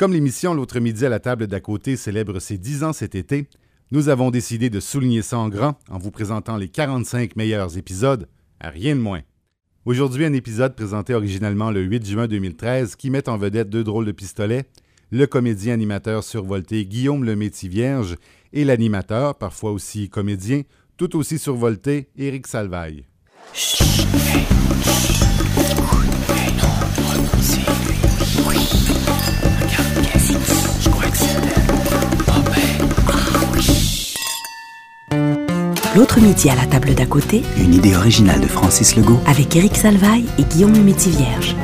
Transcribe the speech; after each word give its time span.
Comme 0.00 0.14
l'émission 0.14 0.54
L'autre 0.54 0.80
midi 0.80 1.04
à 1.04 1.10
la 1.10 1.20
table 1.20 1.46
d'à 1.46 1.60
côté 1.60 1.94
célèbre 1.94 2.38
ses 2.38 2.56
10 2.56 2.84
ans 2.84 2.94
cet 2.94 3.14
été, 3.14 3.46
nous 3.90 4.08
avons 4.08 4.30
décidé 4.30 4.70
de 4.70 4.80
souligner 4.80 5.20
ça 5.20 5.38
en 5.38 5.50
grand 5.50 5.78
en 5.90 5.98
vous 5.98 6.10
présentant 6.10 6.56
les 6.56 6.70
45 6.70 7.36
meilleurs 7.36 7.76
épisodes, 7.76 8.26
à 8.60 8.70
rien 8.70 8.96
de 8.96 9.00
moins. 9.02 9.20
Aujourd'hui, 9.84 10.24
un 10.24 10.32
épisode 10.32 10.74
présenté 10.74 11.12
originalement 11.12 11.70
le 11.70 11.82
8 11.82 12.06
juin 12.06 12.28
2013 12.28 12.96
qui 12.96 13.10
met 13.10 13.28
en 13.28 13.36
vedette 13.36 13.68
deux 13.68 13.84
drôles 13.84 14.06
de 14.06 14.12
pistolets, 14.12 14.64
le 15.10 15.26
comédien 15.26 15.74
animateur 15.74 16.24
survolté 16.24 16.86
Guillaume 16.86 17.22
le 17.22 17.34
Vierge 17.34 18.16
et 18.54 18.64
l'animateur, 18.64 19.34
parfois 19.34 19.70
aussi 19.70 20.08
comédien, 20.08 20.62
tout 20.96 21.14
aussi 21.14 21.38
survolté, 21.38 22.08
Éric 22.16 22.46
Salvaille. 22.46 23.04
L'autre 36.00 36.18
midi 36.18 36.48
à 36.48 36.54
la 36.54 36.64
table 36.64 36.94
d'à 36.94 37.04
côté, 37.04 37.42
Une 37.58 37.74
idée 37.74 37.94
originale 37.94 38.40
de 38.40 38.46
Francis 38.46 38.96
Legault. 38.96 39.20
avec 39.26 39.54
Éric 39.54 39.76
Salvaille 39.76 40.24
et 40.38 40.44
Guillaume 40.44 40.72
le 40.72 40.94
Vierge. 40.94 41.54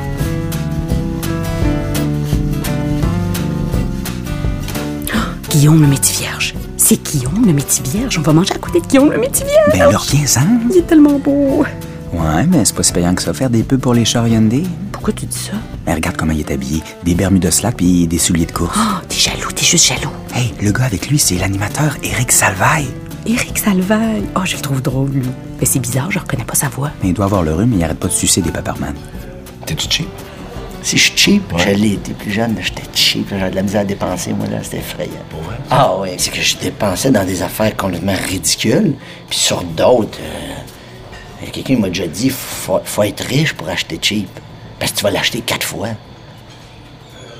Ah, 5.11 5.17
Guillaume 5.49 5.81
le 5.81 5.87
Vierge. 5.87 6.53
C'est 6.77 7.01
Guillaume 7.01 7.47
le 7.47 7.89
Vierge. 7.89 8.19
On 8.19 8.21
va 8.21 8.31
manger 8.31 8.53
à 8.53 8.59
côté 8.59 8.79
de 8.79 8.85
Guillaume 8.85 9.09
le 9.09 9.19
Vierge. 9.21 9.71
Ben 9.73 9.81
alors 9.81 10.05
viens-en. 10.07 10.69
Il 10.69 10.77
est 10.77 10.85
tellement 10.85 11.17
beau. 11.17 11.65
Ouais, 12.13 12.45
mais 12.47 12.63
c'est 12.63 12.75
pas 12.75 12.83
si 12.83 12.93
payant 12.93 13.15
que 13.15 13.23
ça 13.23 13.33
faire 13.33 13.49
des 13.49 13.63
pubs 13.63 13.81
pour 13.81 13.95
les 13.95 14.05
chars 14.05 14.27
Hyundai. 14.27 14.65
Pourquoi 14.91 15.13
tu 15.13 15.25
dis 15.25 15.35
ça? 15.35 15.53
Mais 15.87 15.95
regarde 15.95 16.15
comment 16.15 16.33
il 16.33 16.41
est 16.41 16.51
habillé. 16.51 16.83
Des 17.03 17.15
bermudas 17.15 17.49
slack 17.49 17.77
puis 17.77 18.05
des 18.05 18.19
souliers 18.19 18.45
de 18.45 18.51
course. 18.51 18.77
Oh, 18.79 18.99
t'es 19.09 19.17
jaloux, 19.17 19.51
t'es 19.55 19.65
juste 19.65 19.87
jaloux. 19.87 20.13
Hey, 20.35 20.53
le 20.61 20.71
gars 20.71 20.83
avec 20.83 21.09
lui, 21.09 21.17
c'est 21.17 21.39
l'animateur 21.39 21.97
Eric 22.03 22.31
Salvaille. 22.31 22.85
Éric 23.27 23.57
Salvaille. 23.57 24.23
Oh, 24.35 24.41
je 24.45 24.55
le 24.55 24.61
trouve 24.61 24.81
drôle, 24.81 25.09
lui. 25.09 25.27
Mais 25.59 25.65
c'est 25.65 25.79
bizarre, 25.79 26.09
je 26.09 26.19
reconnais 26.19 26.45
pas 26.45 26.55
sa 26.55 26.69
voix. 26.69 26.91
Mais 27.03 27.09
il 27.09 27.13
doit 27.13 27.25
avoir 27.25 27.43
le 27.43 27.53
rhume, 27.53 27.71
mais 27.71 27.77
il 27.77 27.83
arrête 27.83 27.99
pas 27.99 28.07
de 28.07 28.13
sucer 28.13 28.41
des 28.41 28.51
paperman. 28.51 28.95
T'es-tu 29.65 29.89
cheap? 29.89 30.07
Si 30.81 30.97
je 30.97 31.03
suis 31.03 31.17
cheap, 31.17 31.43
je 31.57 31.69
l'ai 31.71 31.93
été 31.93 32.13
plus 32.13 32.31
jeune, 32.31 32.55
j'étais 32.61 32.83
cheap, 32.93 33.27
j'avais 33.29 33.49
de 33.49 33.55
la 33.55 33.63
misère 33.63 33.81
à 33.81 33.83
dépenser, 33.83 34.31
moi, 34.31 34.47
là, 34.47 34.59
c'était 34.63 34.77
effrayant. 34.77 35.11
Ah 35.69 35.97
ouais, 35.97 36.15
c'est 36.17 36.31
que 36.31 36.39
je 36.39 36.55
dépensais 36.55 37.11
dans 37.11 37.25
des 37.25 37.41
affaires 37.43 37.75
complètement 37.75 38.15
ridicules, 38.29 38.93
puis 39.27 39.37
sur 39.37 39.61
d'autres, 39.63 40.19
euh, 40.21 41.45
quelqu'un 41.51 41.77
m'a 41.77 41.89
déjà 41.89 42.07
dit, 42.07 42.29
faut, 42.29 42.79
faut 42.85 43.03
être 43.03 43.21
riche 43.25 43.53
pour 43.53 43.67
acheter 43.67 43.99
cheap, 44.01 44.29
parce 44.79 44.93
que 44.93 44.97
tu 44.99 45.03
vas 45.03 45.11
l'acheter 45.11 45.41
quatre 45.41 45.65
fois. 45.65 45.89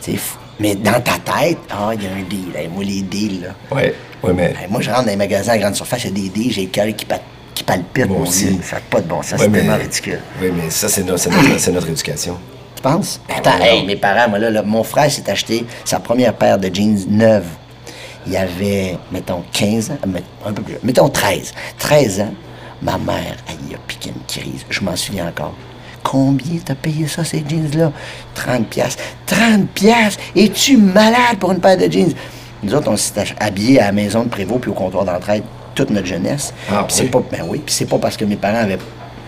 Tu 0.02 0.14
sais, 0.14 0.20
mais 0.60 0.76
dans 0.76 1.00
ta 1.00 1.18
tête, 1.20 1.60
ah, 1.70 1.92
il 1.94 2.04
y 2.04 2.08
a 2.08 2.10
un 2.10 2.24
deal, 2.28 2.54
Hey, 2.54 2.68
moi, 2.68 2.84
les 2.84 3.02
deals, 3.04 3.44
là. 3.44 3.50
Ouais, 3.74 3.96
ouais, 4.24 4.34
mais. 4.34 4.52
Hey, 4.62 4.68
moi, 4.70 4.82
je 4.82 4.90
rentre 4.90 5.04
dans 5.06 5.10
les 5.12 5.16
magasins 5.16 5.54
à 5.54 5.58
grande 5.58 5.76
surface, 5.76 6.04
il 6.06 6.08
y 6.08 6.10
a 6.10 6.24
des 6.24 6.30
deals, 6.30 6.52
j'ai 6.52 6.62
le 6.64 6.68
cœur 6.68 6.88
qui, 6.96 7.06
pa- 7.06 7.22
qui 7.54 7.64
palpite, 7.64 8.08
mon 8.08 8.22
aussi. 8.22 8.60
Ça 8.64 8.76
n'a 8.78 8.82
pas 8.90 9.02
de 9.02 9.08
bon 9.08 9.22
sens, 9.22 9.34
Ouais, 9.34 9.38
c'est 9.40 9.50
mais- 9.50 9.60
tellement 9.60 9.78
ridicule. 9.78 10.20
Oui, 10.42 10.52
mais 10.56 10.70
ça, 10.70 10.88
c'est 10.90 11.04
notre, 11.04 11.30
notre, 11.30 11.72
notre 11.72 11.90
éducation. 11.90 12.38
Tu 12.76 12.82
penses? 12.84 13.20
Attends, 13.36 13.60
hey, 13.62 13.86
mes 13.86 13.96
parents, 13.96 14.30
moi, 14.30 14.40
là, 14.40 14.50
là, 14.52 14.62
mon 14.64 14.84
frère 14.84 15.12
s'est 15.12 15.30
acheté 15.30 15.66
sa 15.84 16.00
première 16.00 16.34
paire 16.34 16.58
de 16.60 16.74
jeans 16.74 17.06
neuve. 17.10 17.46
Il 18.28 18.36
avait, 18.36 18.98
mettons, 19.12 19.44
15 19.54 19.92
ans, 19.92 19.98
un 20.46 20.52
peu 20.54 20.62
plus, 20.62 20.76
mettons 20.84 21.08
13. 21.10 21.54
13 21.80 22.20
ans, 22.22 22.34
ma 22.82 22.98
mère, 22.98 23.36
elle 23.48 23.72
y 23.72 23.74
a 23.74 23.78
piqué 23.88 24.10
une 24.10 24.22
crise. 24.28 24.66
Je 24.70 24.82
m'en 24.82 24.96
souviens 24.96 25.28
encore. 25.30 25.54
Combien 26.04 26.60
t'as 26.64 26.76
payé 26.76 27.08
ça, 27.08 27.24
ces 27.24 27.44
jeans-là? 27.48 27.92
30 28.36 28.68
piastres. 28.68 29.02
30 29.26 29.68
piastres? 29.70 30.22
Es-tu 30.36 30.78
malade 30.78 31.38
pour 31.40 31.52
une 31.52 31.60
paire 31.60 31.78
de 31.78 31.92
jeans? 31.92 32.14
Nous 32.64 32.74
autres, 32.74 32.90
on 32.90 32.98
s'est 32.98 33.14
habillés 33.40 33.80
à 33.80 33.88
la 33.88 33.92
maison 33.92 34.24
de 34.24 34.30
Prévost 34.30 34.62
puis 34.62 34.72
au 34.72 34.74
comptoir 34.74 35.06
d'entraide 35.06 35.44
toute 35.76 35.90
notre 35.92 36.08
jeunesse. 36.08 36.54
Ah, 36.72 36.86
c'est 36.90 37.04
oui? 37.04 37.10
pas 37.10 37.22
ben 37.32 37.46
oui, 37.48 37.62
puis 37.64 37.74
c'est 37.74 37.86
pas 37.86 38.00
parce 38.00 38.18
que 38.18 38.26
mes 38.26 38.36
parents 38.36 38.58
avaient 38.58 38.80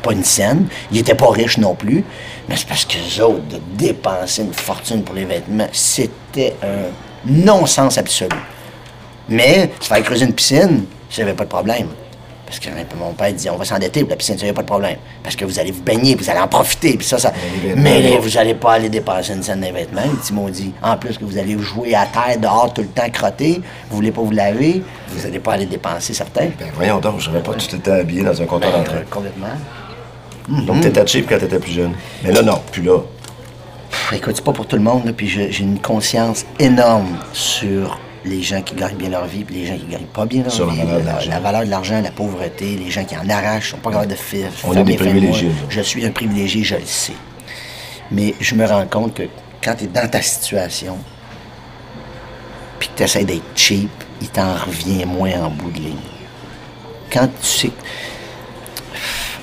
pas 0.01 0.13
une 0.13 0.23
scène, 0.23 0.67
ils 0.91 0.99
étaient 0.99 1.15
pas 1.15 1.29
riches 1.29 1.57
non 1.57 1.75
plus, 1.75 2.03
mais 2.47 2.55
c'est 2.55 2.67
parce 2.67 2.85
que 2.85 2.97
les 2.97 3.21
autres, 3.21 3.47
de 3.49 3.59
dépenser 3.77 4.43
une 4.43 4.53
fortune 4.53 5.03
pour 5.03 5.13
les 5.13 5.25
vêtements, 5.25 5.67
c'était 5.71 6.55
un 6.63 6.89
non-sens 7.25 7.97
absolu. 7.97 8.37
Mais 9.27 9.69
se 9.79 9.87
faire 9.87 10.01
creuser 10.03 10.25
une 10.25 10.33
piscine, 10.33 10.85
j'avais 11.11 11.33
pas 11.33 11.43
de 11.43 11.49
problème. 11.49 11.89
Parce 12.49 12.59
que 12.59 12.69
mon 12.97 13.13
père 13.13 13.31
disait, 13.31 13.51
on 13.51 13.57
va 13.57 13.63
s'endetter 13.65 13.99
pour 14.01 14.09
la 14.09 14.15
piscine, 14.15 14.35
ça 14.35 14.43
n'y 14.43 14.49
a 14.49 14.53
pas 14.55 14.63
de 14.63 14.67
problème. 14.67 14.97
Parce 15.21 15.35
que 15.35 15.45
vous 15.45 15.59
allez 15.59 15.69
vous 15.69 15.83
baigner, 15.83 16.15
vous 16.15 16.27
allez 16.31 16.39
en 16.39 16.47
profiter, 16.47 16.97
puis 16.97 17.05
ça, 17.05 17.19
ça... 17.19 17.31
Mais 17.75 18.01
là. 18.01 18.17
vous 18.19 18.37
allez 18.39 18.55
pas 18.55 18.73
aller 18.73 18.89
dépenser 18.89 19.33
une 19.33 19.43
scène 19.43 19.61
vêtements, 19.61 20.01
les 20.03 20.17
petits 20.17 20.33
maudits. 20.33 20.73
En 20.81 20.97
plus 20.97 21.15
que 21.19 21.25
vous 21.25 21.37
allez 21.37 21.59
jouer 21.59 21.93
à 21.93 22.07
terre, 22.07 22.39
dehors, 22.39 22.73
tout 22.73 22.81
le 22.81 22.87
temps 22.87 23.07
crotté, 23.13 23.61
vous 23.91 23.97
voulez 23.97 24.11
pas 24.11 24.21
vous 24.21 24.31
laver, 24.31 24.81
vous 25.09 25.25
allez 25.27 25.37
pas 25.39 25.53
aller 25.53 25.67
dépenser 25.67 26.15
certains. 26.15 26.49
Ben 26.57 26.69
voyons 26.73 26.97
donc, 26.99 27.19
je 27.19 27.29
n'aurais 27.29 27.43
pas 27.43 27.53
tout 27.53 27.67
le 27.71 27.79
temps 27.79 27.91
habillé 27.93 28.23
dans 28.23 28.41
un 28.41 28.45
comptoir 28.45 28.71
Ben, 28.71 28.79
d'entrée. 28.79 29.05
complètement. 29.11 29.47
Donc 30.65 30.81
t'étais 30.81 31.05
cheap 31.05 31.27
quand 31.29 31.37
t'étais 31.37 31.59
plus 31.59 31.73
jeune. 31.73 31.93
Mais 32.23 32.31
là, 32.31 32.41
non, 32.41 32.59
plus 32.71 32.81
là. 32.81 32.97
Pff, 33.91 34.13
Écoute, 34.13 34.33
c'est 34.37 34.43
pas 34.43 34.53
pour 34.53 34.65
tout 34.65 34.75
le 34.75 34.81
monde, 34.81 35.05
là, 35.05 35.13
puis 35.15 35.27
j'ai 35.27 35.59
une 35.59 35.79
conscience 35.79 36.45
énorme 36.57 37.17
sur 37.31 37.99
les 38.25 38.41
gens 38.41 38.61
qui 38.61 38.75
gagnent 38.75 38.95
bien 38.97 39.09
leur 39.09 39.25
vie, 39.25 39.43
puis 39.43 39.55
les 39.55 39.65
gens 39.65 39.77
qui 39.77 39.85
gagnent 39.85 40.05
pas 40.13 40.25
bien 40.25 40.43
leur 40.43 40.51
Sur 40.51 40.67
la 40.67 40.73
vie. 40.73 40.79
valeur 40.79 40.99
de 41.01 41.05
l'argent. 41.05 41.29
La 41.29 41.39
valeur 41.39 41.63
de 41.65 41.69
l'argent, 41.69 42.01
la 42.01 42.11
pauvreté, 42.11 42.75
les 42.75 42.89
gens 42.91 43.03
qui 43.05 43.15
en 43.15 43.27
arrachent, 43.29 43.71
sont 43.71 43.77
pas 43.77 43.91
capables 43.91 44.11
de 44.11 44.15
faire. 44.15 44.51
On 44.65 44.73
est 44.73 44.83
des 44.83 44.95
privilégiés. 44.95 45.51
Je 45.69 45.81
suis 45.81 46.05
un 46.05 46.11
privilégié, 46.11 46.63
je 46.63 46.75
le 46.75 46.85
sais. 46.85 47.13
Mais 48.11 48.33
je 48.39 48.55
me 48.55 48.65
rends 48.65 48.85
compte 48.87 49.13
que 49.13 49.23
quand 49.63 49.75
tu 49.75 49.85
es 49.85 49.87
dans 49.87 50.09
ta 50.09 50.21
situation, 50.21 50.97
puis 52.79 52.89
que 52.89 52.97
tu 52.97 53.03
essaies 53.03 53.23
d'être 53.25 53.43
cheap, 53.55 53.89
il 54.21 54.27
t'en 54.29 54.53
revient 54.55 55.05
moins 55.05 55.31
en 55.43 55.49
bout 55.49 55.71
de 55.71 55.77
ligne. 55.79 55.95
Quand 57.11 57.27
tu 57.41 57.47
sais. 57.47 57.71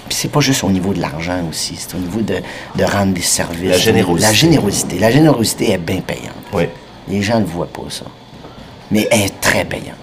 Puis 0.08 0.16
c'est 0.18 0.28
pas 0.30 0.40
juste 0.40 0.62
au 0.62 0.70
niveau 0.70 0.92
de 0.92 1.00
l'argent 1.00 1.40
aussi, 1.50 1.76
c'est 1.76 1.94
au 1.94 1.98
niveau 1.98 2.20
de, 2.20 2.36
de 2.76 2.84
rendre 2.84 3.12
des 3.12 3.22
services. 3.22 3.70
La 3.70 3.78
générosité. 3.78 4.26
La 4.28 4.32
générosité. 4.32 4.98
La 4.98 5.10
générosité 5.10 5.70
est 5.72 5.78
bien 5.78 6.00
payante. 6.00 6.34
Oui. 6.52 6.64
Les 7.08 7.22
gens 7.22 7.40
ne 7.40 7.44
voient 7.44 7.66
pas 7.66 7.82
ça. 7.88 8.04
Mais 8.90 9.08
est 9.10 9.40
très 9.40 9.64
payante. 9.64 9.96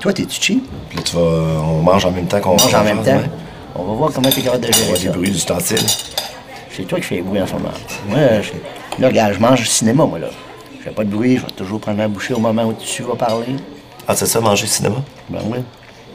Toi, 0.00 0.12
t'es-tu 0.12 0.40
cheap? 0.40 0.64
Puis 0.88 0.98
là, 0.98 1.02
tu 1.04 1.16
vas. 1.16 1.20
On 1.22 1.82
mange 1.82 2.04
en 2.04 2.10
même 2.10 2.26
temps 2.26 2.40
qu'on 2.40 2.50
On 2.50 2.56
mange 2.62 2.74
en 2.74 2.84
même 2.84 3.02
temps. 3.02 3.12
ouais. 3.16 3.30
On 3.74 3.84
va 3.84 3.92
voir 3.94 4.10
comment 4.12 4.28
t'es 4.30 4.42
capable 4.42 4.64
de 4.64 4.68
On 4.68 4.72
gérer 4.72 4.88
voit 4.88 4.98
des 4.98 5.04
ça. 5.06 5.12
bruits 5.12 5.30
d'ustensiles. 5.30 5.86
C'est 6.70 6.84
toi 6.84 6.98
qui 6.98 7.04
fais 7.06 7.14
les 7.16 7.22
bruits 7.22 7.40
en 7.40 7.46
ce 7.46 7.52
moment. 7.54 7.70
Moi, 8.08 8.18
je... 8.42 8.52
là, 9.00 9.08
regarde, 9.08 9.34
je 9.34 9.38
mange 9.38 9.60
au 9.60 9.64
cinéma, 9.64 10.04
moi, 10.04 10.18
là. 10.18 10.28
Je 10.78 10.84
fais 10.84 10.90
pas 10.90 11.04
de 11.04 11.10
bruit, 11.10 11.36
je 11.36 11.42
vais 11.42 11.52
toujours 11.52 11.80
prendre 11.80 11.98
ma 11.98 12.08
bouchée 12.08 12.34
au 12.34 12.38
moment 12.38 12.64
où 12.64 12.72
tu 12.74 13.02
vas 13.02 13.14
parler. 13.14 13.54
Ah, 14.08 14.14
c'est 14.16 14.26
ça, 14.26 14.40
manger 14.40 14.66
cinéma? 14.66 14.96
Ben 15.28 15.38
oui. 15.46 15.58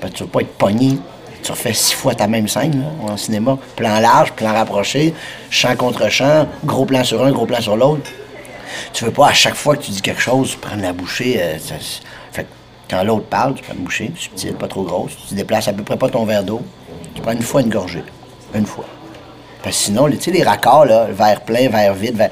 Parce 0.01 0.11
que 0.13 0.17
tu 0.17 0.23
veux 0.23 0.29
pas 0.29 0.41
être 0.41 0.53
pogné. 0.57 0.97
Tu 1.41 1.51
refais 1.51 1.73
six 1.73 1.93
fois 1.93 2.13
ta 2.15 2.27
même 2.27 2.47
scène, 2.47 2.81
là, 2.81 3.11
en 3.13 3.15
cinéma. 3.17 3.57
Plan 3.75 3.99
large, 3.99 4.33
plan 4.33 4.51
rapproché, 4.53 5.13
champ 5.49 5.75
contre 5.77 6.09
champ, 6.09 6.47
gros 6.65 6.85
plan 6.85 7.03
sur 7.03 7.23
un, 7.23 7.31
gros 7.31 7.45
plan 7.45 7.61
sur 7.61 7.77
l'autre. 7.77 8.09
Tu 8.93 9.05
veux 9.05 9.11
pas, 9.11 9.27
à 9.29 9.33
chaque 9.33 9.55
fois 9.55 9.75
que 9.75 9.83
tu 9.83 9.91
dis 9.91 10.01
quelque 10.01 10.21
chose, 10.21 10.55
prendre 10.55 10.81
la 10.81 10.93
bouchée. 10.93 11.37
euh, 11.41 11.57
ça- 11.59 11.75
fait 12.31 12.43
que 12.43 12.47
quand 12.89 13.03
l'autre 13.03 13.25
parle, 13.25 13.53
tu 13.55 13.63
prends 13.63 13.73
une 13.73 13.83
bouchée, 13.83 14.11
subtile, 14.17 14.53
pas 14.53 14.67
trop 14.67 14.83
grosse. 14.83 15.11
Tu 15.29 15.35
déplaces 15.35 15.67
à 15.67 15.73
peu 15.73 15.83
près 15.83 15.97
pas 15.97 16.09
ton 16.09 16.25
verre 16.25 16.43
d'eau. 16.43 16.61
Tu 17.15 17.21
prends 17.21 17.31
une 17.33 17.41
fois 17.41 17.61
une 17.61 17.69
gorgée. 17.69 18.03
Une 18.53 18.65
fois. 18.65 18.85
Parce 19.63 19.75
que 19.77 19.83
sinon, 19.85 20.09
tu 20.09 20.17
sais, 20.21 20.31
les 20.31 20.43
raccords, 20.43 20.85
là, 20.85 21.07
verre 21.11 21.41
plein, 21.41 21.67
verre 21.69 21.93
vide, 21.93 22.15
verre... 22.15 22.29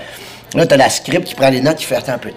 Là, 0.54 0.66
t'as 0.66 0.78
la 0.78 0.90
script 0.90 1.26
qui 1.28 1.36
prend 1.36 1.50
les 1.50 1.60
notes, 1.60 1.78
qui 1.78 1.86
fait 1.86 1.96
attends 1.96 2.14
un 2.14 2.18
peu. 2.18 2.30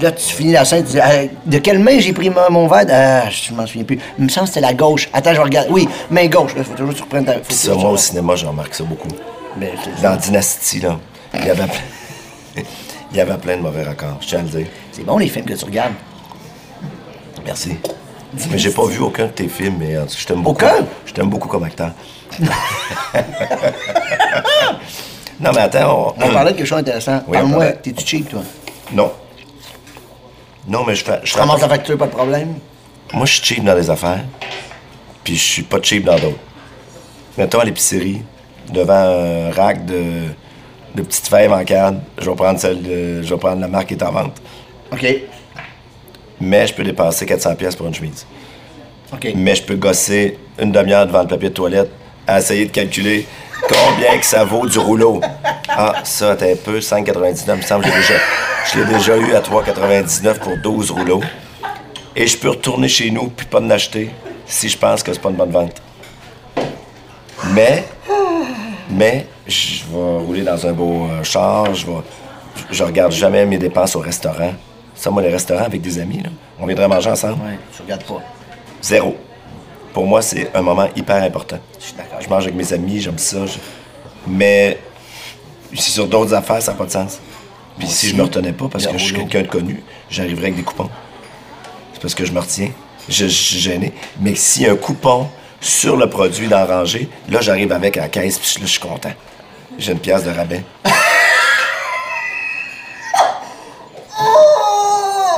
Là, 0.00 0.12
tu 0.12 0.32
finis 0.34 0.52
la 0.52 0.64
scène, 0.64 0.84
tu 0.84 0.92
dis, 0.92 1.00
Ah, 1.00 1.24
de 1.46 1.58
quelle 1.58 1.78
main 1.78 1.98
j'ai 1.98 2.12
pris 2.12 2.30
mon, 2.30 2.66
verre? 2.68 2.86
Ah, 2.90 3.30
je 3.30 3.52
m'en 3.52 3.66
souviens 3.66 3.84
plus. 3.84 3.98
Il 4.18 4.24
me 4.24 4.28
semble 4.28 4.46
que 4.46 4.54
c'était 4.54 4.66
la 4.66 4.74
gauche. 4.74 5.08
Attends, 5.12 5.34
je 5.34 5.40
regarde. 5.40 5.68
Oui, 5.70 5.88
main 6.10 6.26
gauche. 6.26 6.54
Là, 6.54 6.62
faut 6.64 6.74
toujours 6.74 6.90
que 6.92 6.96
tu 6.98 7.02
reprennes 7.02 7.24
ta. 7.24 7.34
faut 7.34 7.40
ça, 7.52 7.74
moi, 7.74 7.90
au 7.90 7.96
cinéma, 7.96 8.36
je 8.36 8.46
remarque 8.46 8.74
ça 8.74 8.84
beaucoup. 8.84 9.08
Ben, 9.56 9.70
Dans 10.02 10.16
Dynasty, 10.16 10.80
là, 10.80 10.98
il 11.34 11.46
y 11.46 11.50
avait 11.50 11.64
plein... 11.66 12.62
il 13.12 13.18
y 13.18 13.20
avait 13.20 13.36
plein 13.36 13.56
de 13.56 13.62
mauvais 13.62 13.82
raccords, 13.82 14.16
je 14.20 14.28
tiens 14.28 14.38
à 14.40 14.42
le 14.42 14.48
dire. 14.48 14.66
C'est 14.90 15.04
bon, 15.04 15.18
les 15.18 15.28
films 15.28 15.44
que 15.44 15.52
tu 15.52 15.64
regardes. 15.64 15.92
Merci. 17.44 17.76
Mais 18.50 18.56
j'ai 18.56 18.70
pas 18.70 18.86
vu 18.86 18.98
aucun 19.00 19.26
de 19.26 19.30
tes 19.32 19.48
films, 19.48 19.76
mais 19.78 19.98
en 19.98 20.06
tout 20.06 20.14
cas, 20.14 20.18
je 20.18 20.26
t'aime 20.26 20.42
beaucoup. 20.42 20.64
Aucun? 20.64 20.86
Je 21.04 21.12
t'aime 21.12 21.28
beaucoup 21.28 21.48
comme 21.48 21.64
acteur. 21.64 21.92
non, 25.38 25.50
mais 25.52 25.60
attends, 25.60 26.14
on... 26.18 26.24
On 26.24 26.32
parlait 26.32 26.52
de 26.52 26.56
quelque 26.56 26.66
chose 26.66 26.78
d'intéressant. 26.78 27.22
Oui, 27.26 27.36
Parle-moi, 27.36 27.58
parlait. 27.58 27.76
t'es-tu 27.82 28.06
cheap, 28.06 28.30
toi? 28.30 28.40
Non. 28.92 29.12
Non, 30.66 30.84
mais 30.86 30.94
je 30.94 31.04
fais... 31.04 31.20
Je 31.24 31.36
ramasses 31.36 31.60
la 31.60 31.68
facture, 31.68 31.98
pas 31.98 32.06
de 32.06 32.12
problème? 32.12 32.54
Moi, 33.12 33.26
je 33.26 33.34
suis 33.34 33.44
cheap 33.44 33.64
dans 33.64 33.74
les 33.74 33.90
affaires, 33.90 34.24
puis 35.22 35.36
je 35.36 35.42
suis 35.42 35.62
pas 35.62 35.82
cheap 35.82 36.04
dans 36.04 36.18
d'autres. 36.18 36.38
Mettons 37.36 37.58
à 37.58 37.64
l'épicerie, 37.64 38.22
devant 38.72 38.94
un 38.94 39.50
rack 39.50 39.84
de, 39.84 40.28
de 40.94 41.02
petites 41.02 41.28
fèves 41.28 41.52
en 41.52 41.64
canne, 41.64 42.02
je 42.18 42.28
vais 42.28 42.36
prendre 42.36 42.58
celle 42.58 42.82
de, 42.82 43.22
je 43.22 43.34
vais 43.34 43.40
prendre 43.40 43.60
la 43.60 43.68
marque 43.68 43.88
qui 43.88 43.94
est 43.94 44.02
en 44.02 44.12
vente. 44.12 44.40
OK. 44.92 45.06
Mais 46.40 46.66
je 46.66 46.74
peux 46.74 46.84
dépenser 46.84 47.24
400 47.24 47.54
pièces 47.54 47.76
pour 47.76 47.86
une 47.86 47.94
chemise. 47.94 48.26
OK. 49.12 49.28
Mais 49.34 49.54
je 49.54 49.62
peux 49.62 49.76
gosser 49.76 50.38
une 50.58 50.72
demi-heure 50.72 51.06
devant 51.06 51.22
le 51.22 51.28
papier 51.28 51.48
de 51.48 51.54
toilette 51.54 51.90
à 52.26 52.38
essayer 52.38 52.66
de 52.66 52.70
calculer 52.70 53.26
Combien 53.68 54.18
que 54.18 54.26
ça 54.26 54.44
vaut 54.44 54.66
du 54.66 54.78
rouleau? 54.78 55.20
Ah, 55.68 55.94
ça, 56.04 56.34
t'es 56.36 56.52
un 56.52 56.56
peu, 56.56 56.78
5,99, 56.78 57.44
il 57.46 57.54
me 57.54 57.62
semble, 57.62 57.84
j'ai 57.84 57.90
déjà, 57.92 58.14
je 58.72 58.78
l'ai 58.78 58.94
déjà 58.94 59.16
eu 59.16 59.34
à 59.34 59.40
3,99 59.40 60.38
pour 60.38 60.56
12 60.56 60.90
rouleaux. 60.90 61.22
Et 62.14 62.26
je 62.26 62.36
peux 62.36 62.50
retourner 62.50 62.88
chez 62.88 63.10
nous 63.10 63.28
puis 63.28 63.46
pas 63.46 63.60
en 63.60 63.70
acheter 63.70 64.10
si 64.46 64.68
je 64.68 64.76
pense 64.76 65.02
que 65.02 65.12
c'est 65.12 65.20
pas 65.20 65.30
une 65.30 65.36
bonne 65.36 65.50
vente. 65.50 65.80
Mais, 67.54 67.84
mais, 68.92 69.26
je 69.46 69.84
vais 69.90 70.18
rouler 70.24 70.42
dans 70.42 70.66
un 70.66 70.72
beau 70.72 71.06
euh, 71.10 71.22
char, 71.22 71.74
je 71.74 71.86
vais, 71.86 71.92
je 72.70 72.82
regarde 72.84 73.12
jamais 73.12 73.44
mes 73.46 73.58
dépenses 73.58 73.96
au 73.96 74.00
restaurant. 74.00 74.52
Ça, 74.94 75.10
moi, 75.10 75.22
les 75.22 75.30
restaurants 75.30 75.64
avec 75.64 75.80
des 75.80 75.98
amis, 75.98 76.22
là, 76.22 76.30
on 76.60 76.66
viendrait 76.66 76.88
manger 76.88 77.10
ensemble. 77.10 77.42
Ouais, 77.44 77.58
tu 77.74 77.82
regardes 77.82 78.04
pas. 78.04 78.20
Zéro. 78.82 79.16
Pour 79.92 80.06
moi, 80.06 80.22
c'est 80.22 80.50
un 80.54 80.62
moment 80.62 80.88
hyper 80.96 81.22
important. 81.22 81.58
Je 81.78 81.84
suis 81.86 81.94
d'accord. 81.94 82.18
Je 82.20 82.28
mange 82.28 82.44
avec 82.44 82.54
mes 82.54 82.72
amis, 82.72 83.00
j'aime 83.00 83.18
ça. 83.18 83.44
je- 83.46 83.58
Mais 84.26 84.78
si 85.74 85.90
sur 85.90 86.06
d'autres 86.06 86.32
affaires, 86.34 86.62
ça 86.62 86.72
n'a 86.72 86.78
pas 86.78 86.86
de 86.86 86.90
sens. 86.90 87.18
Puis 87.78 87.88
si 87.88 88.08
je 88.08 88.16
me 88.16 88.22
retenais 88.22 88.52
pas 88.52 88.68
parce 88.68 88.86
que 88.86 88.96
je 88.98 89.04
suis 89.04 89.14
quelqu'un 89.14 89.42
de 89.42 89.48
connu, 89.48 89.82
j'arriverais 90.10 90.44
avec 90.44 90.56
des 90.56 90.62
coupons. 90.62 90.88
C'est 91.92 92.00
parce 92.02 92.14
que 92.14 92.24
je 92.24 92.32
me 92.32 92.40
retiens. 92.40 92.70
Je, 93.08 93.24
je 93.24 93.28
suis 93.28 93.58
gêné. 93.58 93.92
Mais 94.20 94.34
a 94.34 94.70
un 94.72 94.76
coupon 94.76 95.26
sur 95.62 95.96
le 95.96 96.10
produit 96.10 96.52
ranger, 96.52 97.08
là, 97.30 97.40
j'arrive 97.40 97.72
avec 97.72 97.96
à 97.96 98.02
la 98.02 98.08
caisse, 98.08 98.38
puis 98.38 98.60
là, 98.60 98.66
je 98.66 98.70
suis 98.72 98.80
content. 98.80 99.12
J'ai 99.78 99.92
une 99.92 100.00
pièce 100.00 100.24
de 100.24 100.30
rabais. 100.30 100.62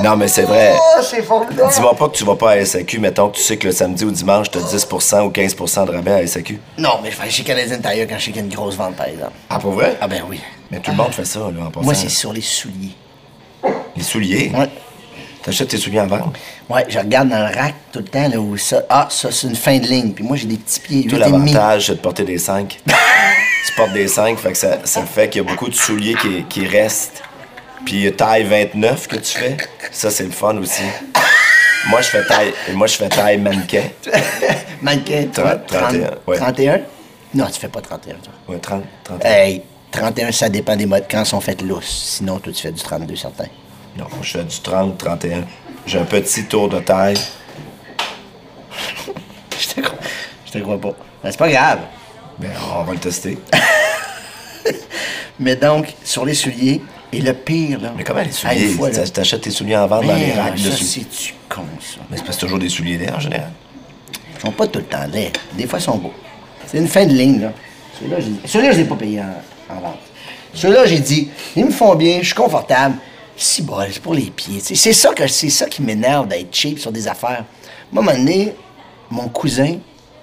Non, 0.03 0.17
mais 0.17 0.27
c'est 0.27 0.43
vrai. 0.43 0.75
Oh, 0.77 1.01
c'est 1.01 1.23
formidable. 1.23 1.71
Dis-moi 1.73 1.95
pas 1.95 2.09
que 2.09 2.17
tu 2.17 2.25
vas 2.25 2.35
pas 2.35 2.51
à 2.51 2.65
SAQ, 2.65 2.99
mettons 2.99 3.29
que 3.29 3.37
tu 3.37 3.41
sais 3.41 3.57
que 3.57 3.67
le 3.67 3.73
samedi 3.73 4.03
ou 4.03 4.11
dimanche, 4.11 4.51
t'as 4.51 4.59
10% 4.59 5.21
ou 5.21 5.29
15% 5.29 5.85
de 5.87 5.91
rabais 5.91 6.11
à 6.11 6.27
SAQ. 6.27 6.59
Non, 6.77 6.99
mais 7.01 7.11
je 7.11 7.19
vais 7.19 7.29
chez 7.29 7.43
Canadian 7.43 7.77
Tire 7.79 8.05
quand 8.07 8.19
je 8.19 8.25
sais 8.25 8.31
qu'il 8.31 8.35
y 8.35 8.39
a 8.39 8.43
une 8.43 8.53
grosse 8.53 8.75
vente, 8.75 8.95
par 8.97 9.07
exemple. 9.07 9.31
Ah, 9.49 9.57
pour 9.57 9.71
vrai? 9.71 9.97
Ah 10.01 10.07
ben 10.07 10.21
oui. 10.29 10.39
Mais 10.69 10.79
tout 10.79 10.91
le 10.91 10.97
monde 10.97 11.11
fait 11.13 11.25
ça, 11.25 11.39
là, 11.39 11.65
en 11.65 11.71
passant. 11.71 11.85
Moi, 11.85 11.93
c'est 11.95 12.09
sur 12.09 12.33
les 12.33 12.41
souliers. 12.41 12.91
Les 13.95 14.03
souliers? 14.03 14.51
Ouais. 14.53 14.69
T'achètes 15.45 15.67
tes 15.67 15.77
souliers 15.77 15.99
en 15.99 16.07
vente? 16.07 16.35
Ouais, 16.67 16.85
je 16.89 16.97
regarde 16.97 17.29
dans 17.29 17.37
le 17.37 17.55
rack 17.55 17.75
tout 17.91 17.99
le 17.99 18.05
temps, 18.05 18.27
là, 18.27 18.39
où 18.39 18.57
ça... 18.57 18.81
Ah, 18.89 19.07
ça, 19.11 19.31
c'est 19.31 19.45
une 19.45 19.55
fin 19.55 19.77
de 19.77 19.85
ligne. 19.85 20.11
Puis 20.11 20.23
moi, 20.23 20.35
j'ai 20.37 20.47
des 20.47 20.57
petits 20.57 20.79
pieds, 20.79 21.03
Tout 21.03 21.17
8 21.17 21.21
et 21.21 21.25
demi. 21.31 21.53
l'avantage, 21.53 21.85
c'est 21.85 21.93
de 21.93 21.99
porter 21.99 22.23
des 22.23 22.39
5. 22.39 22.79
tu 22.87 23.73
portes 23.77 23.93
des 23.93 24.07
5, 24.07 24.39
fait 24.39 24.53
que 24.53 24.57
ça, 24.57 24.79
ça 24.83 25.03
fait 25.03 25.29
qu'il 25.29 25.43
y 25.43 25.45
a 25.45 25.47
beaucoup 25.47 25.69
de 25.69 25.75
souliers 25.75 26.15
qui, 26.15 26.43
qui 26.45 26.65
restent. 26.65 27.21
Puis 27.85 28.11
taille 28.13 28.45
29 28.45 29.07
que 29.07 29.17
tu 29.17 29.37
fais, 29.37 29.57
ça, 29.91 30.09
c'est 30.09 30.23
le 30.23 30.31
fun 30.31 30.57
aussi. 30.57 30.81
Moi, 31.89 32.01
je 32.01 32.07
fais 32.07 32.25
taille, 32.25 32.51
moi, 32.73 32.87
je 32.87 32.95
fais 32.95 33.09
taille 33.09 33.37
mannequin. 33.37 33.83
Mannequin, 34.81 35.27
toi, 35.31 35.55
30, 35.55 35.67
31, 35.67 36.09
ouais. 36.25 36.37
31? 36.37 36.81
Non, 37.35 37.45
tu 37.45 37.59
fais 37.59 37.67
pas 37.67 37.81
31, 37.81 38.15
toi. 38.15 38.33
Ouais, 38.47 38.57
30, 38.57 38.83
31. 39.03 39.29
Hey, 39.29 39.61
31, 39.91 40.31
ça 40.31 40.49
dépend 40.49 40.75
des 40.75 40.87
modes 40.87 41.05
quand 41.09 41.23
sont 41.23 41.39
faites 41.39 41.61
lousses. 41.61 42.15
Sinon, 42.17 42.39
toi, 42.39 42.51
tu 42.51 42.63
fais 42.63 42.71
du 42.71 42.81
32, 42.81 43.15
certain. 43.15 43.45
Non, 43.97 44.05
je 44.21 44.31
fais 44.37 44.43
du 44.43 44.59
30, 44.59 44.97
31. 44.97 45.43
J'ai 45.85 45.99
un 45.99 46.05
petit 46.05 46.45
tour 46.45 46.69
de 46.69 46.79
taille. 46.79 47.17
Je 49.57 49.67
te 49.69 49.79
crois, 49.81 49.97
je 50.45 50.51
te 50.51 50.57
crois 50.59 50.79
pas. 50.79 50.93
Ben, 51.23 51.31
c'est 51.31 51.37
pas 51.37 51.49
grave. 51.49 51.79
Ben, 52.37 52.51
on 52.77 52.83
va 52.83 52.93
le 52.93 52.99
tester. 52.99 53.37
Mais 55.39 55.55
donc, 55.55 55.93
sur 56.03 56.25
les 56.25 56.33
souliers, 56.33 56.81
et 57.13 57.21
le 57.21 57.33
pire, 57.33 57.79
là... 57.79 57.93
Mais 57.95 58.03
comment 58.03 58.21
les 58.21 58.31
souliers? 58.31 58.67
fois, 58.69 58.89
là, 58.89 59.07
T'achètes 59.07 59.41
tes 59.41 59.51
souliers 59.51 59.77
en 59.77 59.87
vente 59.87 60.05
dans 60.05 60.15
les 60.15 60.33
racks 60.33 60.55
de 60.55 60.59
ça, 60.59 60.71
souliers. 60.71 61.05
c'est-tu 61.09 61.33
con, 61.47 61.61
ça? 61.79 62.01
Mais 62.09 62.17
c'est 62.17 62.31
c'est 62.33 62.39
toujours 62.39 62.59
des 62.59 62.67
souliers 62.67 62.97
laids 62.97 63.11
en 63.13 63.19
général. 63.19 63.51
Ils 64.35 64.41
sont 64.41 64.51
pas 64.51 64.67
tout 64.67 64.79
le 64.79 64.85
temps 64.85 65.05
laids. 65.11 65.31
Des 65.53 65.67
fois, 65.67 65.79
ils 65.79 65.83
sont 65.83 65.97
beaux. 65.97 66.13
C'est 66.67 66.79
une 66.79 66.87
fin 66.89 67.05
de 67.05 67.13
ligne, 67.13 67.41
là. 67.41 67.53
Ceux-là, 67.99 68.17
je 68.19 68.59
les 68.69 68.79
ai 68.81 68.83
pas 68.83 68.95
payés 68.95 69.21
en, 69.21 69.73
en 69.75 69.79
vente. 69.79 69.99
Ceux-là, 70.53 70.85
j'ai 70.85 70.99
dit, 70.99 71.29
ils 71.55 71.65
me 71.65 71.71
font 71.71 71.95
bien, 71.95 72.17
je 72.19 72.25
suis 72.25 72.35
confortable. 72.35 72.95
Si 73.37 73.61
bol, 73.63 73.87
c'est 73.91 74.01
pour 74.01 74.13
les 74.13 74.31
pieds. 74.31 74.59
C'est 74.61 74.93
ça, 74.93 75.13
que- 75.13 75.27
c'est 75.27 75.49
ça 75.49 75.65
qui 75.67 75.81
m'énerve 75.81 76.27
d'être 76.27 76.53
cheap 76.55 76.79
sur 76.79 76.91
des 76.91 77.07
affaires. 77.07 77.43
Moi, 77.91 78.03
à 78.03 78.05
un 78.07 78.11
moment 78.13 78.17
donné, 78.25 78.53
mon 79.11 79.27
cousin, 79.27 79.77